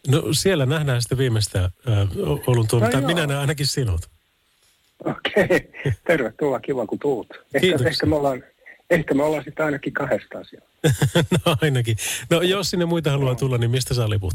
No 0.08 0.22
siellä 0.32 0.66
nähdään 0.66 1.02
sitten 1.02 1.18
viimeistä 1.18 1.58
äh, 1.64 2.08
Oulun 2.46 2.68
tuomio. 2.68 3.00
No 3.00 3.06
minä 3.06 3.26
näen 3.26 3.40
ainakin 3.40 3.66
sinut. 3.66 4.00
Okei, 5.04 5.70
tervetuloa, 6.06 6.60
kiva 6.60 6.86
kun 6.86 6.98
tuut. 6.98 7.26
Ehkä, 7.54 7.88
ehkä, 7.88 8.06
me 8.06 8.16
ollaan, 8.16 8.44
ehkä 8.90 9.14
me 9.14 9.22
ollaan 9.22 9.44
sitten 9.44 9.66
ainakin 9.66 9.92
kahdesta 9.92 10.38
asiaa. 10.38 10.62
no 11.46 11.56
ainakin. 11.60 11.96
No 12.30 12.42
jos 12.42 12.70
sinne 12.70 12.84
muita 12.84 13.10
haluaa 13.10 13.34
tulla, 13.34 13.58
niin 13.58 13.70
mistä 13.70 13.94
saa 13.94 14.10
liput? 14.10 14.34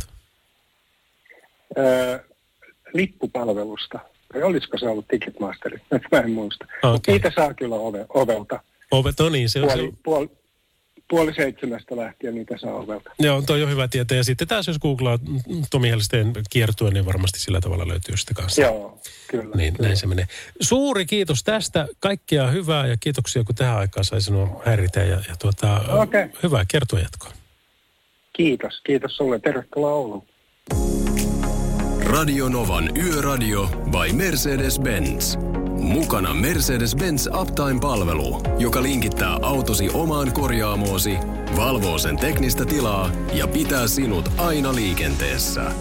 Öö, 1.78 2.20
lippupalvelusta. 2.94 4.00
Tai 4.34 4.44
olisiko 4.44 4.78
se 4.78 4.88
ollut 4.88 5.08
Ticketmasteri? 5.08 5.82
Nyt 5.92 6.02
mä 6.12 6.20
en 6.20 6.32
muista. 6.32 6.66
Okay. 6.84 7.00
Niitä 7.14 7.32
saa 7.36 7.54
kyllä 7.54 7.76
ove, 7.76 8.06
ovelta. 8.14 8.60
Ovet, 8.92 9.16
no 9.20 9.30
niin, 9.30 9.50
se 9.50 9.62
on, 9.62 9.70
se 9.70 9.76
Puoli, 9.76 9.88
on, 9.88 9.98
puoli, 10.04 10.30
puoli 11.10 11.34
seitsemästä 11.34 11.96
lähtien 11.98 12.36
niitä 12.36 12.58
saa 12.58 12.74
ovelta. 12.74 13.12
joo, 13.20 13.42
toi 13.42 13.64
on 13.64 13.70
hyvä 13.70 13.88
tietää. 13.88 14.18
Ja 14.18 14.24
sitten 14.24 14.48
taas 14.48 14.68
jos 14.68 14.80
googlaa 14.80 15.20
Tomi 15.72 15.90
Helsteen 15.90 16.34
kiertue, 16.50 16.92
niin 16.92 17.06
varmasti 17.06 17.40
sillä 17.40 17.62
tavalla 17.62 17.88
löytyy 17.88 18.18
sitä 18.18 18.34
kanssa. 18.34 18.62
Joo, 18.62 19.00
kyllä. 19.28 19.56
Niin, 19.56 19.76
näin 19.82 19.98
se 19.98 20.08
menee. 20.08 20.26
Suuri 20.62 21.06
kiitos 21.06 21.44
tästä. 21.44 21.88
Kaikkea 22.00 22.48
hyvää 22.48 22.88
ja 22.88 22.98
kiitoksia, 23.00 23.44
kun 23.44 23.56
tähän 23.56 23.78
aikaan 23.78 24.04
sai 24.04 24.22
sinua 24.22 24.62
häiritä. 24.66 25.00
Ja, 25.00 25.16
ja 25.30 25.36
tuota, 25.40 25.82
Okei. 25.90 26.26
hyvää 26.44 26.66
kiertuejatkoa. 26.66 27.32
Kiitos, 28.34 28.82
kiitos 28.86 29.18
sulle. 29.18 29.40
Tervetuloa 29.40 29.94
Ouluun. 29.94 30.24
Radio 32.20 32.50
Novan 32.50 32.98
Yöradio 32.98 33.68
by 33.68 34.14
Mercedes-Benz. 34.14 35.38
Mukana 35.82 36.34
Mercedes-Benz 36.34 37.28
Uptime-palvelu, 37.42 38.42
joka 38.58 38.84
linkittää 38.84 39.38
autosi 39.42 39.90
omaan 39.94 40.34
korjaamoosi, 40.34 41.18
valvoo 41.58 41.98
sen 41.98 42.18
teknistä 42.18 42.66
tilaa 42.66 43.10
ja 43.34 43.48
pitää 43.48 43.88
sinut 43.88 44.30
aina 44.38 44.76
liikenteessä. 44.76 45.72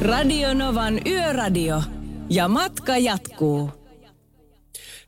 Radio 0.00 0.54
Novan 0.54 1.00
Yöradio. 1.06 1.82
Ja 2.30 2.48
matka 2.48 2.98
jatkuu. 2.98 3.85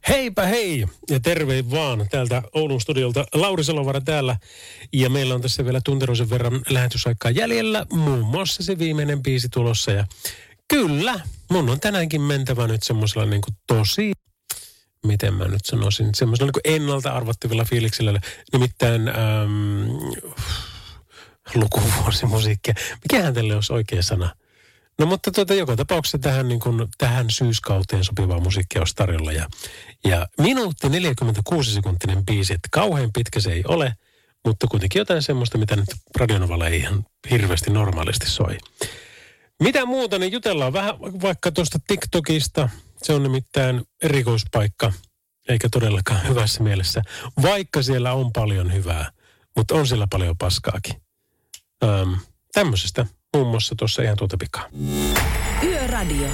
Heipä 0.08 0.46
hei 0.46 0.86
ja 1.10 1.20
terve 1.20 1.70
vaan 1.70 2.06
täältä 2.10 2.42
Oulun 2.54 2.80
studiolta. 2.80 3.26
Lauri 3.34 3.64
Salovara 3.64 4.00
täällä 4.00 4.36
ja 4.92 5.10
meillä 5.10 5.34
on 5.34 5.40
tässä 5.40 5.64
vielä 5.64 5.80
tunteroisen 5.84 6.30
verran 6.30 6.62
lähetysaikaa 6.68 7.30
jäljellä. 7.30 7.86
Muun 7.92 8.26
muassa 8.26 8.62
se 8.62 8.78
viimeinen 8.78 9.22
biisi 9.22 9.48
tulossa 9.48 9.90
ja 9.92 10.06
kyllä, 10.68 11.20
mun 11.50 11.70
on 11.70 11.80
tänäänkin 11.80 12.20
mentävä 12.20 12.66
nyt 12.66 12.82
semmoisella 12.82 13.26
niin 13.26 13.42
kuin 13.42 13.56
tosi, 13.66 14.12
miten 15.06 15.34
mä 15.34 15.44
nyt 15.44 15.64
sanoisin, 15.64 16.14
semmoisella 16.14 16.52
niin 16.64 16.76
ennalta 16.76 17.10
arvattavilla 17.10 17.64
fiiliksillä. 17.64 18.20
Nimittäin 18.52 19.08
äm, 19.08 19.14
lukuvuosimusiikkia. 21.54 22.74
Mikähän 23.12 23.34
tälle 23.34 23.54
olisi 23.54 23.72
oikea 23.72 24.02
sana? 24.02 24.34
No 24.98 25.06
mutta 25.06 25.30
tuota, 25.30 25.54
joka 25.54 25.76
tapauksessa 25.76 26.18
tähän, 26.18 26.48
niin 26.48 26.60
kuin, 26.60 26.88
tähän 26.98 27.30
syyskauteen 27.30 28.04
sopivaa 28.04 28.40
musiikkia 28.40 28.80
olisi 28.80 28.94
tarjolla. 28.94 29.32
Ja, 29.32 29.46
ja 30.04 30.26
minuutti 30.38 30.88
46 30.88 31.74
sekuntinen 31.74 32.26
biisi, 32.26 32.52
että 32.52 32.68
kauhean 32.72 33.10
pitkä 33.12 33.40
se 33.40 33.52
ei 33.52 33.64
ole, 33.68 33.94
mutta 34.44 34.66
kuitenkin 34.66 35.00
jotain 35.00 35.22
semmoista, 35.22 35.58
mitä 35.58 35.76
nyt 35.76 35.88
Radionovalla 36.16 36.68
ei 36.68 36.80
ihan 36.80 37.06
hirveästi 37.30 37.70
normaalisti 37.70 38.30
soi. 38.30 38.58
Mitä 39.62 39.86
muuta, 39.86 40.18
niin 40.18 40.32
jutellaan 40.32 40.72
vähän 40.72 41.00
vaikka 41.00 41.50
tuosta 41.52 41.78
TikTokista. 41.86 42.68
Se 43.02 43.12
on 43.12 43.22
nimittäin 43.22 43.82
erikoispaikka, 44.02 44.92
eikä 45.48 45.68
todellakaan 45.68 46.28
hyvässä 46.28 46.62
mielessä. 46.62 47.02
Vaikka 47.42 47.82
siellä 47.82 48.12
on 48.12 48.32
paljon 48.32 48.72
hyvää, 48.72 49.10
mutta 49.56 49.74
on 49.74 49.86
siellä 49.86 50.06
paljon 50.10 50.38
paskaakin. 50.38 51.02
Öm, 51.84 52.16
tämmöisestä 52.52 53.06
muun 53.36 53.48
muassa 53.48 53.74
tuossa 53.74 54.02
ihan 54.02 54.16
tuota 54.16 54.36
pikaa. 54.36 54.64
Yöradio. 55.62 56.28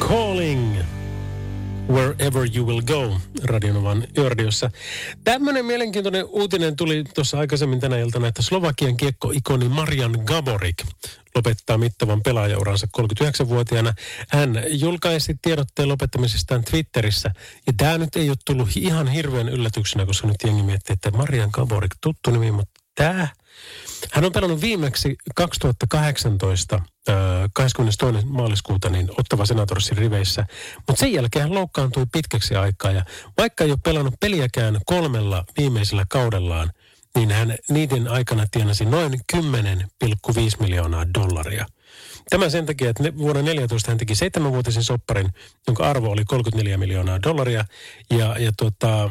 Calling 0.00 0.77
Wherever 1.90 2.48
You 2.56 2.66
Will 2.66 2.82
Go 2.82 3.20
Radionovan 3.44 4.04
yöradiossa. 4.18 4.70
Tämmöinen 5.24 5.64
mielenkiintoinen 5.64 6.24
uutinen 6.24 6.76
tuli 6.76 7.04
tuossa 7.14 7.38
aikaisemmin 7.38 7.80
tänä 7.80 7.98
iltana, 7.98 8.26
että 8.26 8.42
Slovakian 8.42 8.96
kiekkoikoni 8.96 9.68
Marian 9.68 10.18
Gaborik 10.24 10.76
lopettaa 11.34 11.78
mittavan 11.78 12.22
pelaajauransa 12.22 12.86
39-vuotiaana. 12.98 13.94
Hän 14.28 14.62
julkaisi 14.68 15.34
tiedotteen 15.42 15.88
lopettamisestaan 15.88 16.64
Twitterissä. 16.64 17.30
Ja 17.66 17.72
tämä 17.76 17.98
nyt 17.98 18.16
ei 18.16 18.28
ole 18.28 18.36
tullut 18.44 18.68
ihan 18.76 19.08
hirveän 19.08 19.48
yllätyksenä, 19.48 20.06
koska 20.06 20.28
nyt 20.28 20.36
jengi 20.46 20.62
miettii, 20.62 20.94
että 20.94 21.10
Marian 21.10 21.50
Gaborik, 21.52 21.94
tuttu 22.00 22.30
nimi, 22.30 22.50
mutta 22.50 22.80
tämä 22.94 23.28
hän 24.12 24.24
on 24.24 24.32
pelannut 24.32 24.60
viimeksi 24.60 25.16
2018, 25.34 26.76
äh, 27.08 27.14
22. 27.54 28.26
maaliskuuta, 28.26 28.88
niin 28.88 29.08
Ottava 29.18 29.46
Senatorssin 29.46 29.98
riveissä. 29.98 30.46
Mutta 30.76 31.00
sen 31.00 31.12
jälkeen 31.12 31.42
hän 31.42 31.54
loukkaantui 31.54 32.06
pitkäksi 32.12 32.54
aikaa. 32.54 32.90
Ja 32.90 33.04
vaikka 33.38 33.64
ei 33.64 33.70
ole 33.70 33.78
pelannut 33.84 34.14
peliäkään 34.20 34.80
kolmella 34.86 35.44
viimeisellä 35.58 36.04
kaudellaan, 36.08 36.70
niin 37.14 37.30
hän 37.30 37.56
niiden 37.70 38.08
aikana 38.08 38.46
tienasi 38.50 38.84
noin 38.84 39.20
10,5 39.36 39.40
miljoonaa 40.60 41.14
dollaria. 41.14 41.66
Tämä 42.30 42.48
sen 42.48 42.66
takia, 42.66 42.90
että 42.90 43.16
vuonna 43.18 43.42
14 43.42 43.90
hän 43.90 43.98
teki 43.98 44.14
seitsemänvuotisen 44.14 44.82
sopparin, 44.82 45.28
jonka 45.66 45.90
arvo 45.90 46.10
oli 46.10 46.24
34 46.24 46.78
miljoonaa 46.78 47.22
dollaria. 47.22 47.64
Ja, 48.10 48.38
ja 48.38 48.52
tota, 48.56 49.10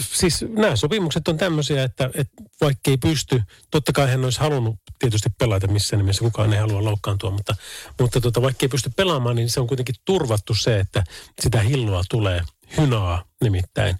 siis 0.00 0.44
nämä 0.48 0.76
sopimukset 0.76 1.28
on 1.28 1.38
tämmöisiä, 1.38 1.84
että, 1.84 2.10
että 2.14 2.42
vaikka 2.60 2.90
ei 2.90 2.96
pysty, 2.96 3.42
totta 3.70 3.92
kai 3.92 4.10
hän 4.10 4.24
olisi 4.24 4.40
halunnut 4.40 4.76
tietysti 4.98 5.28
pelata 5.38 5.66
missään 5.66 5.98
nimessä, 5.98 6.24
kukaan 6.24 6.52
ei 6.52 6.58
halua 6.58 6.84
loukkaantua, 6.84 7.30
mutta, 7.30 7.56
mutta 8.00 8.20
tota, 8.20 8.42
vaikka 8.42 8.64
ei 8.64 8.68
pysty 8.68 8.90
pelaamaan, 8.96 9.36
niin 9.36 9.50
se 9.50 9.60
on 9.60 9.66
kuitenkin 9.66 9.94
turvattu 10.04 10.54
se, 10.54 10.80
että 10.80 11.04
sitä 11.40 11.60
hilloa 11.60 12.02
tulee 12.10 12.42
hynaa 12.76 13.24
nimittäin. 13.42 13.96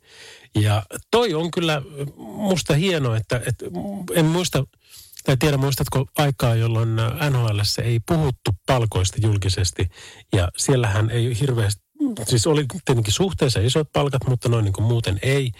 Ja 0.55 0.83
toi 1.11 1.35
on 1.35 1.51
kyllä 1.51 1.83
musta 2.17 2.75
hienoa, 2.75 3.17
että, 3.17 3.41
että 3.47 3.67
en 4.15 4.25
muista, 4.25 4.65
tai 5.25 5.37
tiedä 5.37 5.57
muistatko 5.57 6.07
aikaa, 6.19 6.55
jolloin 6.55 6.97
NHL 7.31 7.61
ei 7.83 8.01
puhuttu 8.09 8.51
palkoista 8.67 9.17
julkisesti, 9.23 9.89
ja 10.33 10.49
siellähän 10.57 11.11
ei 11.11 11.41
hirveästi 11.41 11.88
siis 12.27 12.47
oli 12.47 12.65
tietenkin 12.85 13.13
suhteessa 13.13 13.61
isot 13.61 13.93
palkat, 13.93 14.27
mutta 14.27 14.49
noin 14.49 14.65
niin 14.65 14.73
kuin 14.73 14.85
muuten 14.85 15.19
ei. 15.23 15.53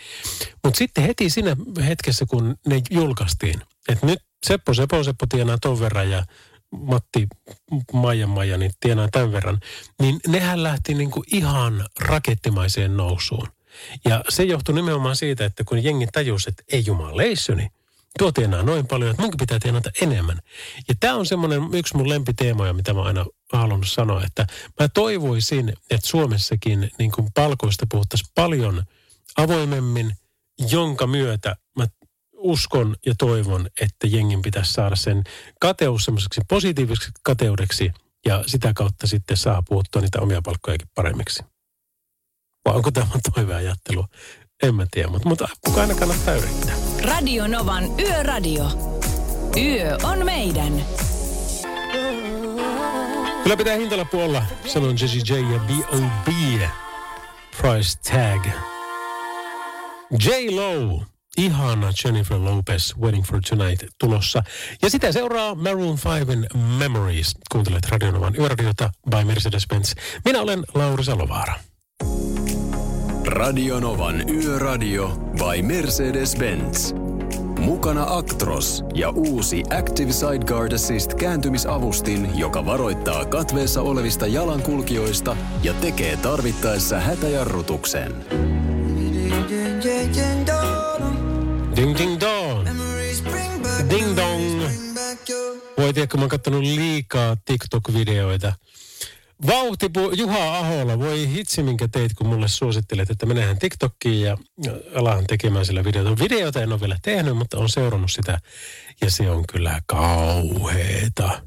Mutta 0.65 0.79
sitten 0.79 1.05
heti 1.05 1.31
siinä 1.31 1.57
hetkessä, 1.87 2.27
kun 2.27 2.57
ne 2.67 2.83
julkaistiin, 2.91 3.63
että 3.89 4.07
nyt 4.07 4.19
Seppo 4.47 4.75
Seppo 4.75 5.05
Seppo 5.05 5.27
tienaa 5.27 5.59
ton 5.61 5.81
verran 5.81 6.11
ja 6.11 6.25
Matti 6.71 7.27
Maija 7.93 8.27
Maija 8.27 8.59
niin 8.59 8.73
tienaa 8.81 9.09
tämän 9.13 9.33
verran, 9.33 9.61
niin 10.03 10.21
nehän 10.27 10.63
lähti 10.63 10.95
niin 10.95 11.11
kuin 11.11 11.25
ihan 11.33 11.87
rakettimaiseen 12.01 12.97
nousuun. 12.97 13.49
Ja 14.05 14.25
se 14.29 14.43
johtui 14.43 14.75
nimenomaan 14.75 15.17
siitä, 15.17 15.45
että 15.45 15.65
kun 15.65 15.85
jengi 15.85 16.07
tajusi, 16.07 16.49
että 16.49 16.63
ei 16.73 16.83
jumaleissoni, 16.87 17.69
tuo 18.19 18.33
tienaa 18.33 18.63
noin 18.63 18.87
paljon, 18.87 19.11
että 19.11 19.23
munkin 19.23 19.39
pitää 19.39 19.59
tienata 19.63 19.91
enemmän. 20.03 20.39
Ja 20.89 20.95
tämä 21.01 21.15
on 21.15 21.27
semmoinen 21.27 21.63
yksi 21.73 21.97
mun 21.97 22.09
lempiteemoja, 22.09 22.73
mitä 22.73 22.95
mä 22.95 23.03
aina 23.03 23.27
halunnut 23.53 23.89
sanoa, 23.89 24.25
että 24.25 24.47
mä 24.81 24.89
toivoisin, 24.89 25.69
että 25.91 26.09
Suomessakin 26.09 26.91
niin 26.99 27.11
kuin 27.11 27.29
palkoista 27.35 27.87
puhuttaisiin 27.91 28.31
paljon 28.35 28.83
avoimemmin, 29.37 30.17
jonka 30.71 31.07
myötä 31.07 31.57
mä 31.77 31.87
uskon 32.33 32.97
ja 33.07 33.15
toivon, 33.19 33.69
että 33.81 34.07
jengin 34.07 34.43
pitäisi 34.43 34.73
saada 34.73 34.97
sen 34.97 35.25
kateus 35.61 36.05
semmoiseksi 36.05 36.41
positiiviseksi 36.49 37.11
kateudeksi 37.23 37.93
ja 38.27 38.45
sitä 38.47 38.73
kautta 38.75 39.07
sitten 39.07 39.37
saa 39.37 39.63
puhuttua 39.69 40.03
niitä 40.03 40.21
omia 40.21 40.43
palkkojakin 40.43 40.89
paremmiksi. 40.95 41.43
Vai 42.65 42.75
onko 42.75 42.91
tämä 42.91 43.07
toiveajattelu? 43.35 44.05
En 44.63 44.75
mä 44.75 44.87
tiedä, 44.91 45.09
mutta, 45.09 45.29
mutta 45.29 45.49
aina 45.77 45.95
kannattaa 45.95 46.35
yrittää. 46.35 46.75
Radio 47.03 47.47
Novan 47.47 47.85
Yöradio. 48.01 48.65
Yö 49.57 49.99
on 50.03 50.25
meidän. 50.25 50.85
Kyllä 53.43 53.57
pitää 53.57 53.77
hintalappu 53.77 54.21
olla, 54.21 54.43
sanon 54.67 54.97
Jesse 55.01 55.35
J 55.35 55.53
ja 55.53 55.59
B.O.B. 55.59 56.29
Price 57.61 57.99
tag. 58.11 58.47
J-Lo, 60.25 61.03
ihana 61.37 61.93
Jennifer 62.05 62.39
Lopez, 62.39 62.95
Waiting 63.01 63.25
for 63.25 63.41
Tonight 63.49 63.87
tulossa. 64.01 64.43
Ja 64.83 64.91
sitä 64.91 65.13
seuraa 65.13 65.55
Maroon 65.55 65.99
5 66.27 66.59
Memories. 66.79 67.35
Kuuntelet 67.53 67.87
Radionovan 67.89 68.35
yöradiota 68.39 68.91
by 69.11 69.17
Mercedes-Benz. 69.17 69.95
Minä 70.25 70.41
olen 70.41 70.65
Lauri 70.75 71.05
Salovaara. 71.05 71.55
Radionovan 73.27 74.31
Yöradio 74.31 75.09
by 75.33 75.63
Mercedes-Benz. 75.63 76.93
Mukana 77.59 78.05
Actros 78.09 78.85
ja 78.95 79.11
uusi 79.11 79.63
Active 79.79 80.13
Sideguard 80.13 80.73
Assist 80.73 81.15
kääntymisavustin, 81.15 82.39
joka 82.39 82.67
varoittaa 82.67 83.25
katveessa 83.25 83.83
olevista 83.83 84.27
jalankulkijoista 84.27 85.37
ja 85.63 85.75
tekee 85.75 86.17
tarvittaessa 86.17 87.01
hätäjarrutuksen. 87.01 88.15
Ding 91.77 91.99
ding 91.99 92.21
dong. 92.21 92.69
Ding 93.91 94.17
dong. 94.17 94.63
Voi 95.79 95.93
tiedä, 95.93 96.07
kun 96.07 96.21
mä 96.21 96.29
oon 96.55 96.63
liikaa 96.63 97.37
TikTok-videoita. 97.45 98.53
Vauhtipu 99.47 100.11
Juha 100.17 100.59
Ahola, 100.59 100.99
voi 100.99 101.29
hitsi 101.29 101.63
minkä 101.63 101.89
teit, 101.89 102.15
kun 102.15 102.27
mulle 102.27 102.49
suosittelet, 102.49 103.11
että 103.11 103.27
menehän 103.27 103.59
TikTokkiin 103.59 104.21
ja 104.21 104.39
alaan 104.95 105.27
tekemään 105.27 105.67
sillä 105.67 105.85
videota. 105.85 106.23
Videota 106.23 106.63
en 106.63 106.73
ole 106.73 106.81
vielä 106.81 106.97
tehnyt, 107.03 107.37
mutta 107.37 107.59
on 107.59 107.69
seurannut 107.69 108.11
sitä 108.11 108.39
ja 109.01 109.11
se 109.11 109.31
on 109.31 109.45
kyllä 109.53 109.83
kauheeta. 109.87 111.43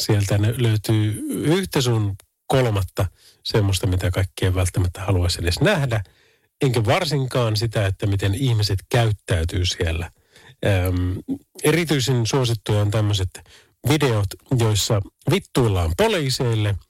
Sieltä 0.00 0.38
löytyy 0.56 1.22
yhtä 1.28 1.80
sun 1.80 2.16
kolmatta 2.46 3.06
semmoista, 3.44 3.86
mitä 3.86 4.10
kaikkien 4.10 4.54
välttämättä 4.54 5.00
haluaisi 5.00 5.38
edes 5.42 5.60
nähdä. 5.60 6.02
Enkä 6.60 6.84
varsinkaan 6.84 7.56
sitä, 7.56 7.86
että 7.86 8.06
miten 8.06 8.34
ihmiset 8.34 8.78
käyttäytyy 8.88 9.66
siellä. 9.66 10.10
Öm, 10.66 11.16
erityisen 11.64 12.26
suosittuja 12.26 12.80
on 12.80 12.90
tämmöiset 12.90 13.30
videot, 13.88 14.26
joissa 14.58 15.02
vittuillaan 15.30 15.92
poliiseille– 15.96 16.74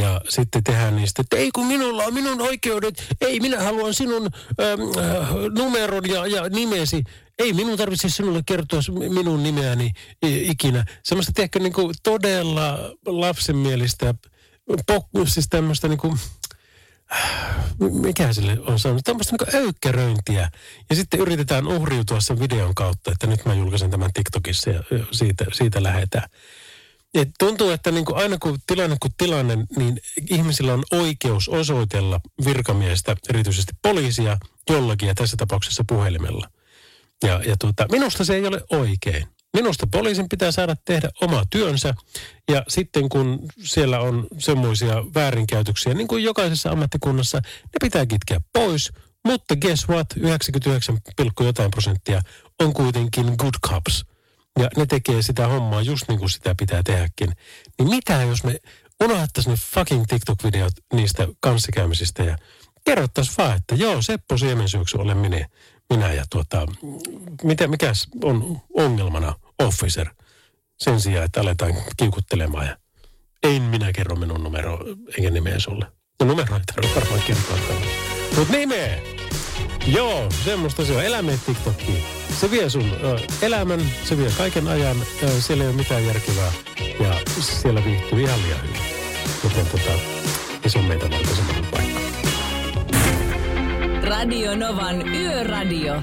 ja 0.00 0.20
sitten 0.28 0.64
tehdään 0.64 0.96
niistä, 0.96 1.22
että 1.22 1.36
ei 1.36 1.50
kun 1.50 1.66
minulla 1.66 2.04
on 2.04 2.14
minun 2.14 2.40
oikeudet, 2.40 3.04
ei 3.20 3.40
minä 3.40 3.62
haluan 3.62 3.94
sinun 3.94 4.22
äm, 4.24 4.80
äh, 4.80 5.28
numeron 5.58 6.08
ja, 6.08 6.26
ja 6.26 6.48
nimesi. 6.48 7.04
Ei 7.38 7.52
minun 7.52 7.78
tarvitse 7.78 8.08
sinulle 8.08 8.42
kertoa 8.46 8.80
minun 9.08 9.42
nimeäni 9.42 9.92
ikinä. 10.22 10.84
Semmoista 11.02 11.42
ehkä 11.42 11.58
niin 11.58 11.72
kuin 11.72 11.94
todella 12.02 12.78
lapsenmielistä, 13.06 14.14
pok- 14.70 15.28
siis 15.28 15.48
tämmöistä 15.48 15.88
niin 15.88 15.98
kuin, 15.98 16.18
mikä 17.78 18.32
sille 18.32 18.58
on 18.66 18.78
sanonut, 18.78 19.04
tämmöistä 19.04 19.36
niin 19.40 19.56
öykkäröintiä. 19.64 20.50
Ja 20.90 20.96
sitten 20.96 21.20
yritetään 21.20 21.66
uhriutua 21.66 22.20
sen 22.20 22.40
videon 22.40 22.74
kautta, 22.74 23.12
että 23.12 23.26
nyt 23.26 23.44
mä 23.44 23.54
julkaisen 23.54 23.90
tämän 23.90 24.12
TikTokissa 24.14 24.70
ja 24.70 24.82
siitä, 25.10 25.44
siitä 25.52 25.82
lähdetään. 25.82 26.28
Et 27.16 27.28
tuntuu, 27.38 27.70
että 27.70 27.90
niin 27.90 28.04
kuin 28.04 28.16
aina 28.16 28.38
kun 28.38 28.58
tilanne 28.66 28.96
kun 29.00 29.10
tilanne, 29.18 29.56
niin 29.76 30.00
ihmisillä 30.30 30.74
on 30.74 30.84
oikeus 30.92 31.48
osoitella 31.48 32.20
virkamiestä, 32.44 33.16
erityisesti 33.28 33.72
poliisia, 33.82 34.38
jollakin 34.70 35.06
ja 35.06 35.14
tässä 35.14 35.36
tapauksessa 35.36 35.84
puhelimella. 35.88 36.48
Ja, 37.22 37.42
ja 37.46 37.56
tuota, 37.60 37.86
minusta 37.90 38.24
se 38.24 38.34
ei 38.34 38.46
ole 38.46 38.60
oikein. 38.70 39.26
Minusta 39.54 39.86
poliisin 39.86 40.28
pitää 40.28 40.50
saada 40.50 40.76
tehdä 40.84 41.08
oma 41.20 41.42
työnsä 41.50 41.94
ja 42.52 42.64
sitten 42.68 43.08
kun 43.08 43.38
siellä 43.62 44.00
on 44.00 44.26
semmoisia 44.38 45.04
väärinkäytöksiä, 45.14 45.94
niin 45.94 46.08
kuin 46.08 46.24
jokaisessa 46.24 46.70
ammattikunnassa, 46.70 47.38
ne 47.38 47.78
pitää 47.80 48.06
kitkeä 48.06 48.40
pois. 48.52 48.92
Mutta 49.24 49.56
guess 49.56 49.88
what, 49.88 50.06
99, 50.16 50.98
jotain 51.40 51.70
prosenttia 51.70 52.20
on 52.60 52.72
kuitenkin 52.72 53.26
good 53.38 53.54
cops– 53.68 54.04
ja 54.58 54.68
ne 54.76 54.86
tekee 54.86 55.22
sitä 55.22 55.48
hommaa 55.48 55.82
just 55.82 56.08
niin 56.08 56.18
kuin 56.18 56.30
sitä 56.30 56.54
pitää 56.58 56.82
tehdäkin. 56.82 57.32
Niin 57.78 57.88
mitä 57.88 58.22
jos 58.22 58.44
me 58.44 58.56
unohdettaisiin 59.04 59.50
ne 59.50 59.58
fucking 59.74 60.04
TikTok-videot 60.08 60.72
niistä 60.92 61.28
kanssakäymisistä 61.40 62.22
ja 62.22 62.38
kerrottaisiin 62.84 63.34
vaan, 63.38 63.56
että 63.56 63.74
joo, 63.74 64.02
Seppo 64.02 64.38
Siemensyöksy 64.38 64.96
olen 64.98 65.18
minä, 65.18 65.48
minä 65.90 66.12
ja 66.12 66.24
tuota, 66.30 66.66
mitä, 67.42 67.68
mikäs 67.68 68.08
on 68.24 68.62
ongelmana 68.74 69.34
officer 69.58 70.08
sen 70.78 71.00
sijaan, 71.00 71.24
että 71.24 71.40
aletaan 71.40 71.74
kiukuttelemaan 71.96 72.66
ja 72.66 72.76
ei 73.42 73.60
minä 73.60 73.92
kerro 73.92 74.16
minun 74.16 74.44
numero 74.44 74.78
eikä 75.16 75.30
nimeä 75.30 75.58
sulle. 75.58 75.86
No 76.20 76.26
numero 76.26 76.56
ei 76.56 76.62
tarvitse 76.66 77.00
varmaan 77.00 77.22
kertoa. 77.22 77.56
Mutta 78.36 78.52
nimeä! 78.52 79.15
Joo, 79.86 80.28
semmoista 80.44 80.84
se 80.84 80.96
on. 80.96 81.04
Elämä 81.04 81.32
TikTokkiin. 81.46 82.04
Se 82.40 82.50
vie 82.50 82.70
sun 82.70 82.92
ö, 83.04 83.18
elämän, 83.42 83.80
se 84.04 84.18
vie 84.18 84.30
kaiken 84.38 84.68
ajan. 84.68 84.96
Ö, 85.22 85.40
siellä 85.40 85.64
ei 85.64 85.70
ole 85.70 85.76
mitään 85.76 86.06
järkevää 86.06 86.52
ja 87.00 87.14
siellä 87.40 87.84
viihtyy 87.84 88.20
ihan 88.20 88.42
liian 88.42 88.62
hyvin. 88.62 88.80
Joten 89.44 89.66
tota, 89.66 89.92
se 90.66 90.78
on 90.78 90.84
meitä 90.84 91.10
varten 91.10 91.36
semmoinen 91.36 91.66
paikka. 91.66 92.00
Radio 94.02 94.56
Novan 94.56 95.14
Yöradio. 95.14 95.94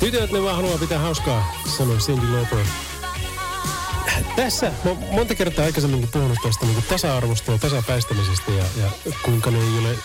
Tytöt, 0.00 0.32
ne 0.32 0.42
vaan 0.42 0.56
haluaa 0.56 0.78
pitää 0.78 0.98
hauskaa, 0.98 1.54
sanoi 1.76 1.96
Cindy 1.96 2.32
Lauper 2.32 2.66
tässä 4.36 4.72
mä 4.84 4.94
monta 5.10 5.34
kertaa 5.34 5.64
aikaisemminkin 5.64 6.10
puhunut 6.12 6.38
tästä 6.42 6.66
niin 6.66 6.84
tasa-arvosta 6.88 7.52
ja 7.52 7.58
tasapäistämisestä 7.58 8.52
ja, 8.52 8.64
ja 8.76 9.12
kuinka 9.22 9.50
ne 9.50 9.58
ei 9.58 9.78
ole 9.78 9.96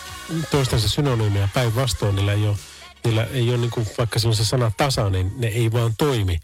toistensa 0.50 0.88
synonyymiä 0.88 1.48
päinvastoin. 1.54 2.16
Niillä 2.16 2.32
ei 2.32 2.48
ole, 2.48 2.56
niillä 3.04 3.24
ei 3.24 3.48
ole 3.48 3.58
niin 3.58 3.70
kuin 3.70 3.86
vaikka 3.98 4.18
se 4.18 4.44
sana 4.44 4.72
tasa, 4.76 5.10
niin 5.10 5.32
ne 5.36 5.46
ei 5.46 5.72
vaan 5.72 5.94
toimi. 5.98 6.38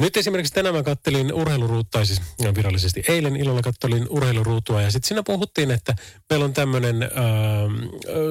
Nyt 0.00 0.16
esimerkiksi 0.16 0.54
tänään 0.54 0.74
mä 0.74 0.82
kattelin 0.82 1.32
urheiluruutta, 1.32 2.04
siis 2.04 2.22
virallisesti 2.54 3.02
eilen 3.08 3.36
illalla 3.36 3.62
kattelin 3.62 4.06
urheiluruutua 4.10 4.82
ja 4.82 4.90
sitten 4.90 5.08
siinä 5.08 5.22
puhuttiin, 5.22 5.70
että 5.70 5.94
meillä 6.30 6.44
on 6.44 6.52
tämmöinen 6.52 7.02
äh, 7.02 7.08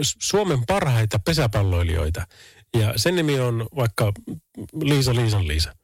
Suomen 0.01 0.66
parhaita 0.68 1.20
pesäpalloilijoita. 1.20 2.28
Ja 2.78 2.93
sen 2.95 3.16
nimi 3.16 3.39
on 3.39 3.68
vaikka 3.76 4.14
Liisa 4.82 5.16
Liisan 5.16 5.47
Liisa. 5.47 5.76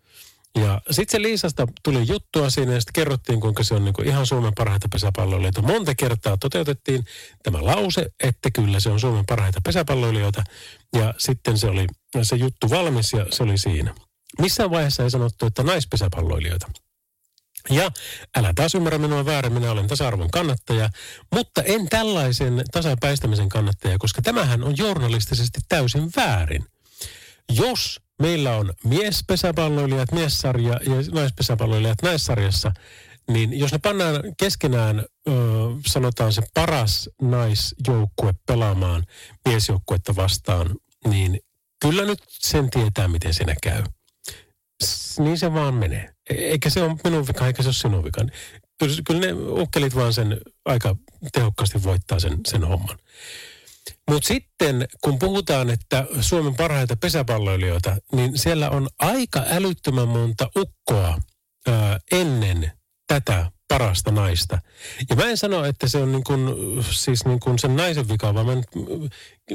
Ja 0.59 0.81
sitten 0.91 1.11
se 1.11 1.21
Liisasta 1.21 1.67
tuli 1.83 2.07
juttua 2.07 2.49
siinä 2.49 2.73
ja 2.73 2.79
sitten 2.81 2.93
kerrottiin, 2.93 3.41
kuinka 3.41 3.63
se 3.63 3.73
on 3.73 3.85
niin 3.85 3.93
kuin 3.93 4.07
ihan 4.07 4.25
Suomen 4.25 4.53
parhaita 4.57 4.87
pesäpalloilijoita. 4.91 5.61
Monta 5.61 5.95
kertaa 5.95 6.37
toteutettiin 6.37 7.05
tämä 7.43 7.65
lause, 7.65 8.05
että 8.23 8.51
kyllä 8.51 8.79
se 8.79 8.89
on 8.89 8.99
Suomen 8.99 9.25
parhaita 9.25 9.61
pesäpalloilijoita. 9.65 10.43
Ja 10.95 11.13
sitten 11.17 11.57
se 11.57 11.67
oli 11.67 11.87
se 12.23 12.35
juttu 12.35 12.69
valmis 12.69 13.13
ja 13.13 13.25
se 13.29 13.43
oli 13.43 13.57
siinä. 13.57 13.95
Missään 14.39 14.71
vaiheessa 14.71 15.03
ei 15.03 15.11
sanottu, 15.11 15.45
että 15.45 15.63
naispesäpalloilijoita. 15.63 16.71
Ja 17.69 17.91
älä 18.37 18.53
taas 18.55 18.75
ymmärrä 18.75 18.97
minua 18.97 19.25
väärin, 19.25 19.53
minä 19.53 19.71
olen 19.71 19.87
tasa-arvon 19.87 20.31
kannattaja, 20.31 20.89
mutta 21.35 21.63
en 21.63 21.89
tällaisen 21.89 22.63
tasapäistämisen 22.71 23.49
kannattaja, 23.49 23.97
koska 23.97 24.21
tämähän 24.21 24.63
on 24.63 24.77
journalistisesti 24.77 25.59
täysin 25.69 26.11
väärin. 26.15 26.65
Jos 27.51 27.99
meillä 28.21 28.57
on 28.57 28.73
miespesäpalloilijat 28.83 30.11
miessarja 30.11 30.73
ja 30.73 30.95
naispesäpalloilijat 31.13 32.01
naissarjassa, 32.01 32.71
niin 33.27 33.59
jos 33.59 33.71
ne 33.71 33.77
pannaan 33.77 34.15
keskenään, 34.37 34.99
ö, 34.99 35.31
sanotaan 35.87 36.33
se 36.33 36.41
paras 36.53 37.09
naisjoukkue 37.21 38.33
pelaamaan 38.47 39.03
miesjoukkuetta 39.45 40.15
vastaan, 40.15 40.75
niin 41.07 41.39
kyllä 41.81 42.05
nyt 42.05 42.19
sen 42.29 42.69
tietää, 42.69 43.07
miten 43.07 43.33
siinä 43.33 43.55
käy. 43.63 43.83
Niin 45.19 45.37
se 45.37 45.53
vaan 45.53 45.73
menee. 45.73 46.13
E- 46.29 46.33
eikä 46.33 46.69
se 46.69 46.83
ole 46.83 46.95
minun 47.03 47.27
vika, 47.27 47.47
eikä 47.47 47.63
se 47.63 47.67
ole 47.67 47.73
sinun 47.73 48.03
vika. 48.03 48.25
Kyllä 49.07 49.19
ne 49.19 49.33
ukkelit 49.33 49.95
vaan 49.95 50.13
sen 50.13 50.37
aika 50.65 50.95
tehokkaasti 51.31 51.83
voittaa 51.83 52.19
sen, 52.19 52.39
sen 52.47 52.63
homman. 52.63 52.97
Mutta 54.09 54.27
sitten 54.27 54.87
kun 55.01 55.19
puhutaan, 55.19 55.69
että 55.69 56.05
Suomen 56.21 56.55
parhaita 56.55 56.95
pesäpalloilijoita, 56.95 57.97
niin 58.15 58.37
siellä 58.37 58.69
on 58.69 58.89
aika 58.99 59.43
älyttömän 59.47 60.07
monta 60.07 60.49
ukkoa 60.57 61.17
ää, 61.67 61.99
ennen 62.11 62.71
tätä 63.07 63.51
parasta 63.67 64.11
naista. 64.11 64.59
Ja 65.09 65.15
mä 65.15 65.23
en 65.23 65.37
sano, 65.37 65.65
että 65.65 65.87
se 65.87 65.97
on 65.97 66.11
niin 66.11 66.23
kuin, 66.23 66.49
siis 66.91 67.25
niin 67.25 67.39
kuin 67.39 67.59
sen 67.59 67.75
naisen 67.75 68.09
vika, 68.09 68.33
vaan 68.33 68.45
mä 68.45 68.55
nyt, 68.55 68.67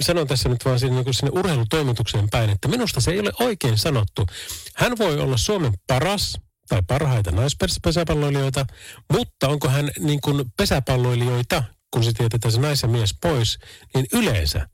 sanon 0.01 0.27
tässä 0.27 0.49
nyt 0.49 0.65
vaan 0.65 0.79
sinne, 0.79 1.03
niin 1.03 1.15
sinne 1.15 1.31
urheilutoimitukseen 1.35 2.29
päin, 2.31 2.51
että 2.51 2.69
minusta 2.69 3.01
se 3.01 3.11
ei 3.11 3.21
ole 3.21 3.33
oikein 3.41 3.79
sanottu. 3.79 4.27
Hän 4.75 4.99
voi 4.99 5.21
olla 5.21 5.37
Suomen 5.37 5.73
paras 5.87 6.39
tai 6.69 6.83
parhaita 6.87 7.31
naispesäpalloilijoita, 7.31 8.67
mutta 9.13 9.49
onko 9.49 9.69
hän 9.69 9.91
niin 9.99 10.21
kuin 10.21 10.45
pesäpalloilijoita, 10.57 11.65
kun 11.91 12.05
se 12.05 12.13
tietää 12.13 12.51
se 12.51 12.61
nais 12.61 12.83
ja 12.83 12.89
mies 12.89 13.15
pois, 13.23 13.59
niin 13.95 14.07
yleensä, 14.13 14.69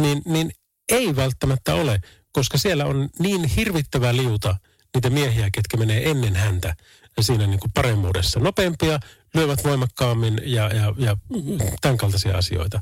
niin, 0.00 0.22
niin 0.24 0.50
ei 0.88 1.16
välttämättä 1.16 1.74
ole, 1.74 2.00
koska 2.32 2.58
siellä 2.58 2.86
on 2.86 3.08
niin 3.18 3.44
hirvittävä 3.44 4.16
liuta 4.16 4.56
niitä 4.94 5.10
miehiä, 5.10 5.50
ketkä 5.52 5.76
menee 5.76 6.10
ennen 6.10 6.36
häntä 6.36 6.74
siinä 7.20 7.46
niin 7.46 7.60
kuin 7.60 7.72
paremmuudessa. 7.74 8.40
Nopeampia, 8.40 9.00
lyövät 9.34 9.64
voimakkaammin 9.64 10.40
ja, 10.44 10.74
ja, 10.74 10.94
ja 10.96 11.16
tämän 11.80 11.96
kaltaisia 11.96 12.38
asioita. 12.38 12.80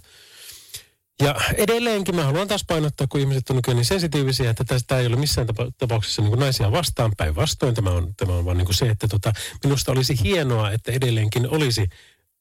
Ja 1.22 1.34
edelleenkin 1.54 2.16
mä 2.16 2.24
haluan 2.24 2.48
taas 2.48 2.64
painottaa, 2.68 3.06
kun 3.06 3.20
ihmiset 3.20 3.50
on 3.50 3.56
nykyään 3.56 3.76
niin 3.76 3.84
sensitiivisiä, 3.84 4.50
että 4.50 4.64
tästä 4.64 4.98
ei 4.98 5.06
ole 5.06 5.16
missään 5.16 5.46
tapa, 5.46 5.66
tapauksessa 5.78 6.22
niin 6.22 6.38
naisia 6.38 6.72
vastaan 6.72 7.12
päinvastoin. 7.16 7.74
Tämä 7.74 7.90
on, 7.90 8.14
tämä 8.16 8.32
on 8.32 8.44
vaan 8.44 8.58
niin 8.58 8.74
se, 8.74 8.88
että 8.88 9.08
tota, 9.08 9.32
minusta 9.64 9.92
olisi 9.92 10.22
hienoa, 10.22 10.70
että 10.70 10.92
edelleenkin 10.92 11.48
olisi 11.48 11.88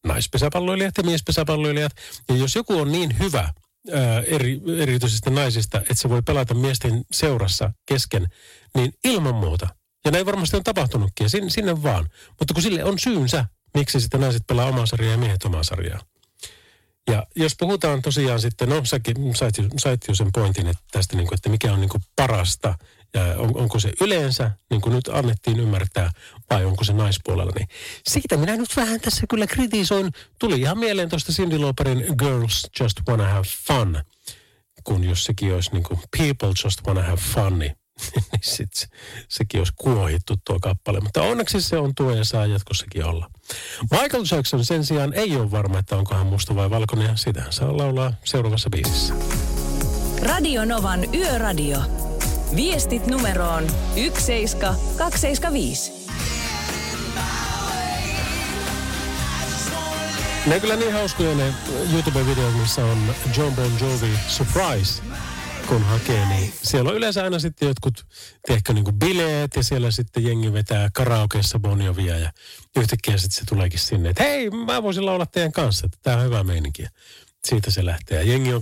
naispesäpalloilijat 0.07 0.97
ja 0.97 1.03
miespesäpalloilijat. 1.03 1.91
Ja 2.29 2.35
jos 2.35 2.55
joku 2.55 2.77
on 2.77 2.91
niin 2.91 3.19
hyvä 3.19 3.53
ää, 3.93 4.21
eri, 4.21 4.61
erityisesti 4.77 5.29
naisista, 5.29 5.77
että 5.77 5.95
se 5.95 6.09
voi 6.09 6.21
pelata 6.21 6.53
miesten 6.53 7.05
seurassa 7.11 7.71
kesken, 7.85 8.27
niin 8.75 8.93
ilman 9.03 9.35
muuta. 9.35 9.67
Ja 10.05 10.11
näin 10.11 10.25
varmasti 10.25 10.57
on 10.57 10.63
tapahtunutkin 10.63 11.25
ja 11.25 11.29
sinne, 11.29 11.49
sinne 11.49 11.83
vaan. 11.83 12.09
Mutta 12.39 12.53
kun 12.53 12.63
sille 12.63 12.83
on 12.83 12.99
syynsä, 12.99 13.45
miksi 13.73 14.01
sitten 14.01 14.21
naiset 14.21 14.43
pelaa 14.47 14.65
omaa 14.65 14.85
sarjaa 14.85 15.11
ja 15.11 15.17
miehet 15.17 15.43
omaa 15.43 15.63
sarjaa. 15.63 15.99
Ja 17.09 17.27
jos 17.35 17.55
puhutaan 17.59 18.01
tosiaan 18.01 18.41
sitten, 18.41 18.69
no 18.69 18.85
säkin 18.85 19.35
sait, 19.35 19.55
sait 19.77 20.07
jo 20.07 20.15
sen 20.15 20.29
pointin 20.33 20.67
että 20.67 20.83
tästä, 20.91 21.15
niin 21.15 21.27
kuin, 21.27 21.35
että 21.35 21.49
mikä 21.49 21.73
on 21.73 21.81
niin 21.81 21.89
kuin 21.89 22.03
parasta 22.15 22.75
ja 23.13 23.23
on, 23.37 23.57
onko 23.57 23.79
se 23.79 23.93
yleensä, 24.01 24.51
niin 24.69 24.81
kuin 24.81 24.95
nyt 24.95 25.07
annettiin 25.07 25.59
ymmärtää, 25.59 26.11
vai 26.49 26.65
onko 26.65 26.83
se 26.83 26.93
naispuolella, 26.93 27.51
niin 27.55 27.67
siitä 28.07 28.37
minä 28.37 28.57
nyt 28.57 28.75
vähän 28.75 29.01
tässä 29.01 29.27
kyllä 29.29 29.47
kritisoin. 29.47 30.11
Tuli 30.39 30.61
ihan 30.61 30.77
mieleen 30.77 31.09
tuosta 31.09 31.31
Cindy 31.31 31.57
Lauperin 31.57 32.05
Girls 32.19 32.67
Just 32.79 32.97
Wanna 33.09 33.27
Have 33.27 33.47
Fun, 33.67 34.03
kun 34.83 35.03
jos 35.03 35.23
sekin 35.23 35.53
olisi 35.53 35.71
niin 35.71 35.83
kuin 35.83 35.99
People 36.17 36.53
Just 36.63 36.87
Wanna 36.87 37.03
Have 37.03 37.21
Fun, 37.33 37.59
niin 37.59 37.75
niin 38.15 38.41
sit 38.41 38.73
se, 38.73 38.87
sekin 39.29 39.59
olisi 39.59 39.73
kuohittu 39.75 40.35
tuo 40.45 40.59
kappale. 40.59 40.99
Mutta 40.99 41.21
onneksi 41.21 41.61
se 41.61 41.77
on 41.77 41.95
tuo 41.95 42.11
ja 42.11 42.25
saa 42.25 42.45
jatkossakin 42.45 43.05
olla. 43.05 43.29
Michael 43.91 44.23
Jackson 44.31 44.65
sen 44.65 44.85
sijaan 44.85 45.13
ei 45.13 45.35
ole 45.35 45.51
varma, 45.51 45.79
että 45.79 45.95
onko 45.95 46.15
hän 46.15 46.27
musta 46.27 46.55
vai 46.55 46.69
valkoinen 46.69 47.17
sitähän 47.17 47.53
saa 47.53 47.77
laulaa 47.77 48.13
seuraavassa 48.23 48.69
biisissä. 48.69 49.13
Radio 50.21 50.65
Novan 50.65 51.15
Yöradio. 51.15 52.08
Viestit 52.55 53.07
numeroon 53.07 53.67
17275. 53.95 55.91
Ne 60.45 60.59
kyllä 60.59 60.75
niin 60.75 60.93
hauskoja 60.93 61.35
ne 61.35 61.53
YouTube-videot, 61.93 62.57
missä 62.61 62.85
on 62.85 63.15
John 63.37 63.55
Bon 63.55 63.71
Jovi 63.81 64.19
Surprise 64.27 65.01
kun 65.69 65.83
hakee, 65.83 66.25
niin 66.25 66.53
siellä 66.63 66.89
on 66.89 66.97
yleensä 66.97 67.23
aina 67.23 67.39
sitten 67.39 67.67
jotkut, 67.67 68.05
tehkö 68.47 68.73
niin 68.73 68.85
bileet 68.99 69.55
ja 69.55 69.63
siellä 69.63 69.91
sitten 69.91 70.23
jengi 70.23 70.53
vetää 70.53 70.89
karaokeessa 70.93 71.59
Bonjovia 71.59 72.17
ja 72.17 72.31
yhtäkkiä 72.75 73.17
sitten 73.17 73.39
se 73.39 73.45
tuleekin 73.49 73.79
sinne, 73.79 74.09
että 74.09 74.23
hei, 74.23 74.49
mä 74.49 74.83
voisin 74.83 75.05
laulaa 75.05 75.25
teidän 75.25 75.51
kanssa, 75.51 75.85
että 75.85 75.97
tämä 76.03 76.17
on 76.17 76.23
hyvä 76.23 76.43
meininki. 76.43 76.85
Siitä 77.47 77.71
se 77.71 77.85
lähtee. 77.85 78.17
Ja 78.17 78.23
jengi 78.23 78.53
on, 78.53 78.61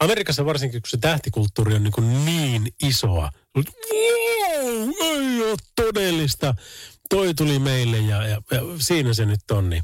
Amerikassa 0.00 0.44
varsinkin, 0.44 0.82
kun 0.82 0.90
se 0.90 0.96
tähtikulttuuri 0.96 1.74
on 1.74 1.82
niin, 1.82 2.24
niin 2.24 2.74
isoa. 2.82 3.30
Wow, 3.56 4.90
ei 5.00 5.42
ole 5.42 5.56
todellista 5.76 6.54
toi 7.10 7.34
tuli 7.34 7.58
meille 7.58 7.98
ja, 7.98 8.26
ja, 8.26 8.42
ja 8.50 8.60
siinä 8.78 9.14
se 9.14 9.26
nyt 9.26 9.50
on. 9.50 9.70
Niin, 9.70 9.82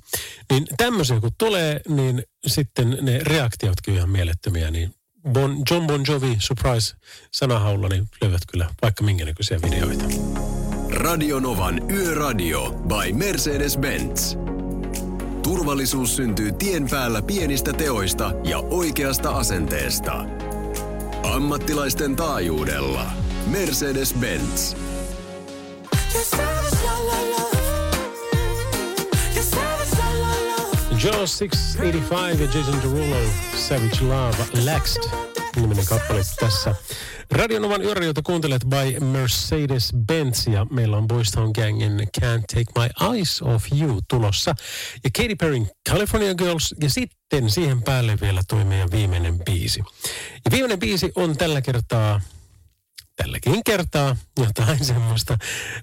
niin 0.50 0.66
tämmöisiä 0.76 1.20
kun 1.20 1.30
tulee, 1.38 1.80
niin 1.88 2.22
sitten 2.46 2.98
ne 3.00 3.18
reaktiotkin 3.22 3.94
ihan 3.94 4.10
mielettömiä, 4.10 4.70
niin 4.70 4.94
bon, 5.32 5.62
John 5.70 5.86
Bon 5.86 6.04
Jovi 6.08 6.36
Surprise 6.38 6.94
sanahaulla, 7.32 7.88
niin 7.88 8.08
löydät 8.22 8.42
kyllä 8.50 8.70
vaikka 8.82 9.04
minkä 9.04 9.24
näköisiä 9.24 9.58
videoita. 9.62 10.04
Radio 10.90 11.40
Novan 11.40 11.90
Yöradio 11.90 12.70
by 12.70 13.12
Mercedes-Benz. 13.12 14.55
Turvallisuus 15.46 16.16
syntyy 16.16 16.52
tien 16.52 16.88
päällä 16.90 17.22
pienistä 17.22 17.72
teoista 17.72 18.32
ja 18.44 18.58
oikeasta 18.58 19.30
asenteesta. 19.30 20.24
Ammattilaisten 21.22 22.16
taajuudella. 22.16 23.06
Mercedes-Benz. 23.46 24.76
Jaws 31.04 31.38
685 31.38 32.42
ja 32.42 32.48
Jason 32.54 32.82
Derulo, 32.82 33.16
Savage 33.68 34.00
Love, 34.00 34.64
Laxed, 34.64 35.02
niminen 35.56 35.86
kappale 35.86 36.22
tässä. 36.40 36.74
Radionovan 37.30 37.82
yöradioita 37.82 38.22
kuuntelet 38.22 38.64
by 38.64 39.04
Mercedes-Benz 39.04 40.52
ja 40.52 40.66
meillä 40.70 40.96
on 40.96 41.06
Boys 41.06 41.30
Town 41.30 41.50
Gangin 41.54 42.00
Can't 42.00 42.44
Take 42.54 42.80
My 42.80 43.14
Eyes 43.14 43.42
Off 43.42 43.66
You 43.80 44.00
tulossa. 44.08 44.54
Ja 45.04 45.10
Katy 45.16 45.36
Perryn 45.36 45.70
California 45.90 46.34
Girls 46.34 46.74
ja 46.80 46.90
sitten 46.90 47.50
siihen 47.50 47.82
päälle 47.82 48.18
vielä 48.20 48.40
toi 48.48 48.64
meidän 48.64 48.90
viimeinen 48.90 49.38
biisi. 49.44 49.80
Ja 50.44 50.50
viimeinen 50.50 50.78
biisi 50.78 51.12
on 51.14 51.36
tällä 51.36 51.62
kertaa 51.62 52.20
tälläkin 53.16 53.64
kertaa 53.64 54.16
jotain 54.38 54.84
semmoista, 54.84 55.38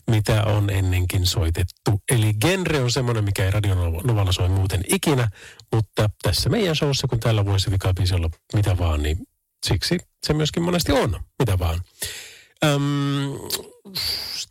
mitä 0.08 0.44
on 0.44 0.70
ennenkin 0.70 1.26
soitettu. 1.26 2.02
Eli 2.12 2.34
genre 2.34 2.82
on 2.82 2.92
semmoinen, 2.92 3.24
mikä 3.24 3.46
ei 3.46 3.52
radionovalla 3.52 4.32
soi 4.32 4.50
muuten 4.50 4.84
ikinä, 4.90 5.30
mutta 5.72 6.10
tässä 6.22 6.50
meidän 6.50 6.76
showssa, 6.76 7.08
kun 7.08 7.20
täällä 7.20 7.46
voisi 7.46 7.72
vikabiisi 7.72 8.16
olla 8.16 8.30
mitä 8.54 8.78
vaan, 8.78 9.04
niin 9.04 9.18
siksi 9.64 9.98
se 10.24 10.34
myöskin 10.34 10.64
monesti 10.64 10.92
on 10.92 11.20
mitä 11.40 11.60
vaan. 11.60 11.82
Öm, 12.66 13.34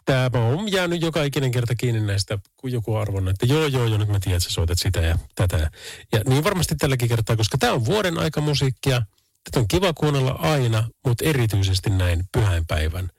tämä 0.05 0.47
on 0.47 0.73
jäänyt 0.73 1.03
joka 1.03 1.23
ikinen 1.23 1.51
kerta 1.51 1.75
kiinni 1.75 2.01
näistä, 2.01 2.39
kun 2.57 2.73
joku 2.73 2.97
arvon, 2.97 3.29
että 3.29 3.47
joo, 3.47 3.67
joo, 3.67 3.87
joo, 3.87 3.99
nyt 3.99 4.09
mä 4.09 4.21
tiedän, 4.21 4.37
että 4.37 4.49
sä 4.49 4.55
soitat 4.55 4.79
sitä 4.79 5.01
ja 5.01 5.19
tätä. 5.35 5.71
Ja 6.13 6.21
niin 6.27 6.45
varmasti 6.45 6.75
tälläkin 6.75 7.09
kertaa, 7.09 7.37
koska 7.37 7.59
tämä 7.59 7.73
on 7.73 7.85
vuoden 7.85 8.19
aika 8.19 8.41
musiikkia, 8.41 9.03
Tätä 9.45 9.61
on 9.61 9.69
kiva 9.69 9.93
kuunnella 9.93 10.31
aina, 10.31 10.89
mutta 11.07 11.25
erityisesti 11.25 11.91
näin 11.91 12.25
pyhäinpäivän 12.33 13.11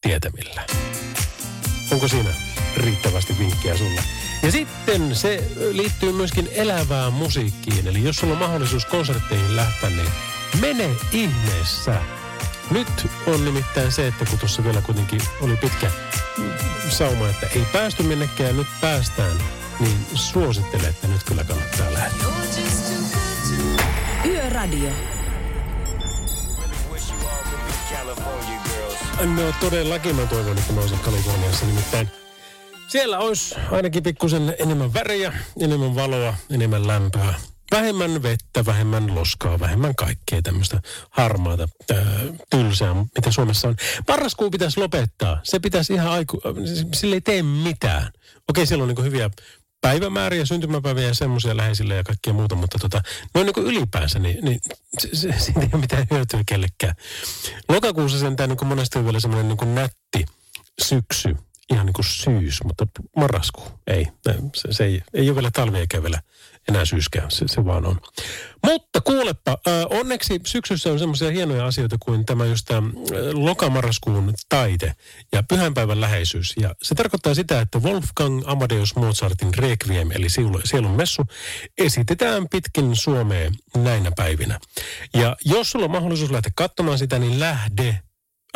tietämillä. 0.00 0.66
Onko 1.92 2.08
siinä 2.08 2.30
riittävästi 2.76 3.38
vinkkejä 3.38 3.76
sulle? 3.76 4.00
Ja 4.42 4.52
sitten 4.52 5.16
se 5.16 5.50
liittyy 5.72 6.12
myöskin 6.12 6.48
elävään 6.52 7.12
musiikkiin. 7.12 7.86
Eli 7.86 8.04
jos 8.04 8.16
sulla 8.16 8.32
on 8.32 8.38
mahdollisuus 8.38 8.84
konsertteihin 8.84 9.56
lähteä, 9.56 9.90
niin 9.90 10.08
mene 10.60 10.90
ihmeessä. 11.12 12.02
Nyt 12.70 13.06
on 13.26 13.44
nimittäin 13.44 13.92
se, 13.92 14.06
että 14.06 14.24
kun 14.24 14.38
tuossa 14.38 14.64
vielä 14.64 14.80
kuitenkin 14.80 15.20
oli 15.40 15.56
pitkä 15.56 15.90
sauma, 16.88 17.28
että 17.28 17.46
ei 17.46 17.66
päästy 17.72 18.02
minnekään 18.02 18.48
ja 18.48 18.56
nyt 18.56 18.66
päästään, 18.80 19.36
niin 19.80 20.06
suosittelen, 20.14 20.86
että 20.86 21.08
nyt 21.08 21.24
kyllä 21.24 21.44
kannattaa 21.44 21.92
lähteä. 21.92 22.26
Yöradio. 24.24 24.90
No 29.20 29.52
todellakin 29.60 30.16
mä 30.16 30.26
toivon, 30.26 30.58
että 30.58 30.72
mä 30.72 30.80
olisin 30.80 30.98
Kaliforniassa 30.98 31.66
nimittäin. 31.66 32.10
Siellä 32.88 33.18
olisi 33.18 33.54
ainakin 33.70 34.02
pikkusen 34.02 34.54
enemmän 34.58 34.94
väriä, 34.94 35.32
enemmän 35.60 35.94
valoa, 35.94 36.34
enemmän 36.50 36.86
lämpöä. 36.86 37.34
Vähemmän 37.70 38.22
vettä, 38.22 38.66
vähemmän 38.66 39.14
loskaa, 39.14 39.60
vähemmän 39.60 39.94
kaikkea 39.94 40.42
tämmöistä 40.42 40.80
harmaata, 41.10 41.68
ää, 41.94 42.04
tylsää, 42.50 42.94
mitä 42.94 43.30
Suomessa 43.30 43.68
on. 43.68 43.76
Marraskuu 44.08 44.50
pitäisi 44.50 44.80
lopettaa. 44.80 45.40
Se 45.42 45.58
pitäisi 45.58 45.92
ihan 45.92 46.08
aiku... 46.08 46.40
Sille 46.94 47.16
ei 47.16 47.20
tee 47.20 47.42
mitään. 47.42 48.12
Okei, 48.48 48.66
siellä 48.66 48.82
on 48.82 48.88
niin 48.88 49.04
hyviä 49.04 49.30
päivämääriä, 49.80 50.44
syntymäpäiviä 50.44 51.06
ja 51.06 51.14
semmoisia 51.14 51.56
läheisille 51.56 51.94
ja 51.94 52.04
kaikkea 52.04 52.32
muuta, 52.32 52.54
mutta 52.54 52.78
tota, 52.78 53.02
noin 53.34 53.46
niin 53.46 53.66
ylipäänsä, 53.66 54.18
niin, 54.18 54.44
niin 54.44 54.60
se, 54.98 55.08
se, 55.12 55.34
siitä 55.38 55.60
ei 55.60 55.68
ole 55.72 55.80
mitään 55.80 56.06
hyötyä 56.10 56.42
kellekään. 56.46 56.94
Lokakuussa 57.68 58.18
sentään 58.18 58.50
niin 58.50 58.66
monesti 58.66 58.98
on 58.98 59.04
vielä 59.04 59.20
semmoinen 59.20 59.48
niin 59.48 59.74
nätti 59.74 60.24
syksy 60.82 61.36
ihan 61.70 61.86
niin 61.86 61.94
kuin 61.94 62.04
syys, 62.04 62.64
mutta 62.64 62.86
marraskuu 63.16 63.64
ei. 63.86 64.06
Se, 64.54 64.72
se 64.72 64.84
ei, 64.84 65.02
ei 65.14 65.28
ole 65.28 65.34
vielä 65.34 65.50
talvi 65.50 65.78
eikä 65.78 66.02
vielä 66.02 66.20
enää 66.68 66.84
syyskään, 66.84 67.30
se, 67.30 67.48
se 67.48 67.64
vaan 67.64 67.86
on. 67.86 68.00
Mutta 68.64 69.00
kuulepa, 69.00 69.58
onneksi 69.90 70.40
syksyssä 70.46 70.92
on 70.92 70.98
semmoisia 70.98 71.30
hienoja 71.30 71.66
asioita 71.66 71.96
kuin 72.00 72.26
tämä 72.26 72.44
just 72.44 72.66
tämä 72.66 72.88
lokamarraskuun 73.32 74.34
taite 74.48 74.92
ja 75.32 75.42
pyhänpäivän 75.42 76.00
läheisyys. 76.00 76.54
Ja 76.60 76.74
se 76.82 76.94
tarkoittaa 76.94 77.34
sitä, 77.34 77.60
että 77.60 77.78
Wolfgang 77.78 78.42
Amadeus 78.46 78.96
Mozartin 78.96 79.54
Requiem, 79.54 80.10
eli 80.10 80.28
sielun 80.64 80.96
messu, 80.96 81.22
esitetään 81.78 82.48
pitkin 82.48 82.96
Suomeen 82.96 83.54
näinä 83.76 84.12
päivinä. 84.16 84.58
Ja 85.14 85.36
jos 85.44 85.70
sulla 85.70 85.84
on 85.84 85.90
mahdollisuus 85.90 86.30
lähteä 86.30 86.52
katsomaan 86.54 86.98
sitä, 86.98 87.18
niin 87.18 87.40
lähde. 87.40 88.00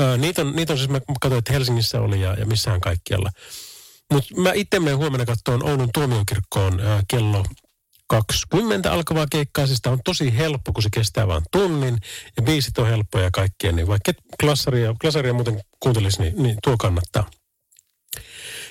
Äh, 0.01 0.19
niitä, 0.19 0.43
on, 0.43 0.57
niitä 0.57 0.73
on 0.73 0.79
siis, 0.79 0.91
mä 0.91 1.01
katsoin, 1.21 1.39
että 1.39 1.53
Helsingissä 1.53 2.01
oli 2.01 2.21
ja, 2.21 2.35
ja 2.35 2.47
missään 2.47 2.81
kaikkialla. 2.81 3.31
Mutta 4.13 4.41
mä 4.41 4.53
itse 4.53 4.81
menen 4.81 4.99
huomenna 4.99 5.27
katsomaan 5.27 5.69
Oulun 5.71 5.89
tuomiokirkkoon 5.95 6.81
kello 7.09 7.45
20 8.11 8.93
alkavaa 8.93 9.27
keikkaa. 9.31 9.67
Siis 9.67 9.81
on 9.87 10.01
tosi 10.05 10.37
helppo, 10.37 10.73
kun 10.73 10.83
se 10.83 10.89
kestää 10.93 11.27
vain 11.27 11.43
tunnin. 11.53 11.99
Ja 12.37 12.43
biisit 12.43 12.79
on 12.79 12.87
helppoja 12.87 13.31
ja. 13.63 13.73
Niin 13.73 13.87
vaikka 13.87 14.13
klassaria, 14.41 14.95
klassaria 15.01 15.33
muuten 15.33 15.61
kuuntelisi, 15.81 16.23
niin, 16.23 16.43
niin 16.43 16.57
tuo 16.63 16.77
kannattaa. 16.77 17.31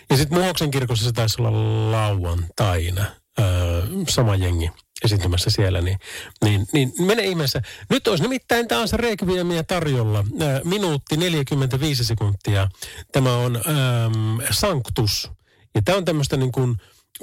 Ja 0.09 0.17
sitten 0.17 0.39
Muhoksen 0.39 0.71
kirkossa 0.71 1.05
se 1.05 1.11
taisi 1.11 1.41
olla 1.41 1.91
lauantaina. 1.91 3.05
Öö, 3.39 3.83
sama 4.09 4.35
jengi 4.35 4.71
esiintymässä 5.03 5.49
siellä, 5.49 5.81
niin, 5.81 5.97
niin, 6.43 6.67
niin 6.73 6.93
mene 6.99 7.23
ihmeessä. 7.23 7.61
Nyt 7.89 8.07
olisi 8.07 8.23
nimittäin 8.23 8.67
taas 8.67 8.93
Requiemia 8.93 9.63
tarjolla. 9.63 10.25
Ää, 10.39 10.61
minuutti 10.63 11.17
45 11.17 12.05
sekuntia. 12.05 12.67
Tämä 13.11 13.35
on 13.35 13.55
äm, 13.55 14.37
Sanctus. 14.51 15.31
Ja 15.75 15.81
tämä 15.85 15.97
on 15.97 16.05
tämmöistä 16.05 16.37
niin 16.37 16.51
kuin 16.51 16.77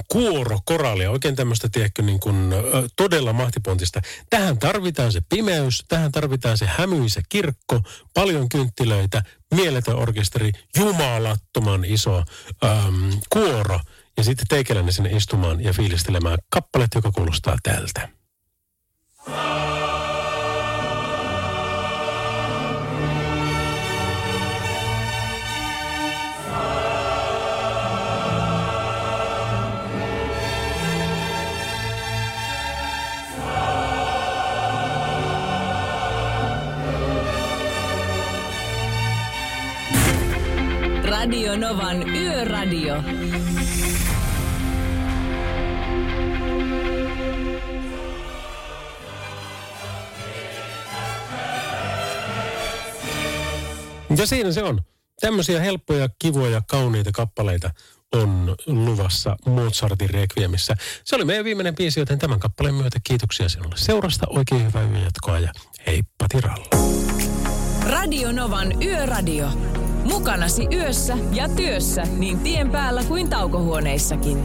kuoro, 0.09 0.59
koraalia, 0.65 1.11
oikein 1.11 1.37
tämmöistä, 1.37 1.69
tiedätkö, 1.73 2.03
niin 2.03 2.21
kuin, 2.21 2.55
todella 2.97 3.33
mahtipontista. 3.33 4.01
Tähän 4.31 4.59
tarvitaan 4.59 5.13
se 5.13 5.21
pimeys, 5.29 5.85
tähän 5.89 6.13
tarvitaan 6.13 6.59
se 6.59 6.67
hämyisä 6.67 7.21
kirkko, 7.29 7.81
paljon 8.15 8.49
kynttilöitä, 8.49 9.23
mieletön 9.55 9.97
orkesteri, 9.97 10.53
jumalattoman 10.77 11.85
iso 11.85 12.23
äm, 12.65 13.21
kuoro 13.33 13.81
ja 14.17 14.25
sitten 14.25 14.47
teikäläinen 14.49 14.93
sinne 14.93 15.11
istumaan 15.11 15.65
ja 15.65 15.73
fiilistelemään 15.73 16.39
kappalet, 16.51 16.91
joka 16.95 17.13
kuulostaa 17.13 17.57
tältä. 17.63 18.09
Radio 41.27 41.57
Novan 41.57 42.09
Yöradio. 42.09 42.95
Ja 54.17 54.27
siinä 54.27 54.53
se 54.53 54.63
on. 54.63 54.81
Tämmöisiä 55.21 55.61
helppoja, 55.61 56.09
kivoja, 56.19 56.63
kauniita 56.71 57.11
kappaleita 57.13 57.71
on 58.13 58.55
luvassa 58.67 59.37
Mozartin 59.47 60.11
Requiemissä. 60.11 60.75
Se 61.05 61.17
oli 61.17 61.25
meidän 61.25 61.45
viimeinen 61.45 61.75
biisi, 61.75 62.01
joten 62.01 62.19
tämän 62.19 62.41
kappaleen 62.41 62.75
myötä 62.75 62.99
kiitoksia 63.05 63.49
sinulle 63.49 63.77
seurasta. 63.79 64.27
Oikein 64.29 64.67
hyvää 64.67 64.83
yön 64.83 65.03
jatkoa 65.03 65.39
ja 65.39 65.53
heippa 65.87 66.27
tiralla. 66.29 66.67
Radio 67.87 68.33
Novan 68.33 68.83
Yöradio. 68.83 69.51
Mukanasi 70.07 70.67
yössä 70.73 71.19
ja 71.33 71.49
työssä 71.49 72.03
niin 72.17 72.39
tien 72.39 72.71
päällä 72.71 73.05
kuin 73.09 73.31
taukohuoneissakin. 73.31 74.45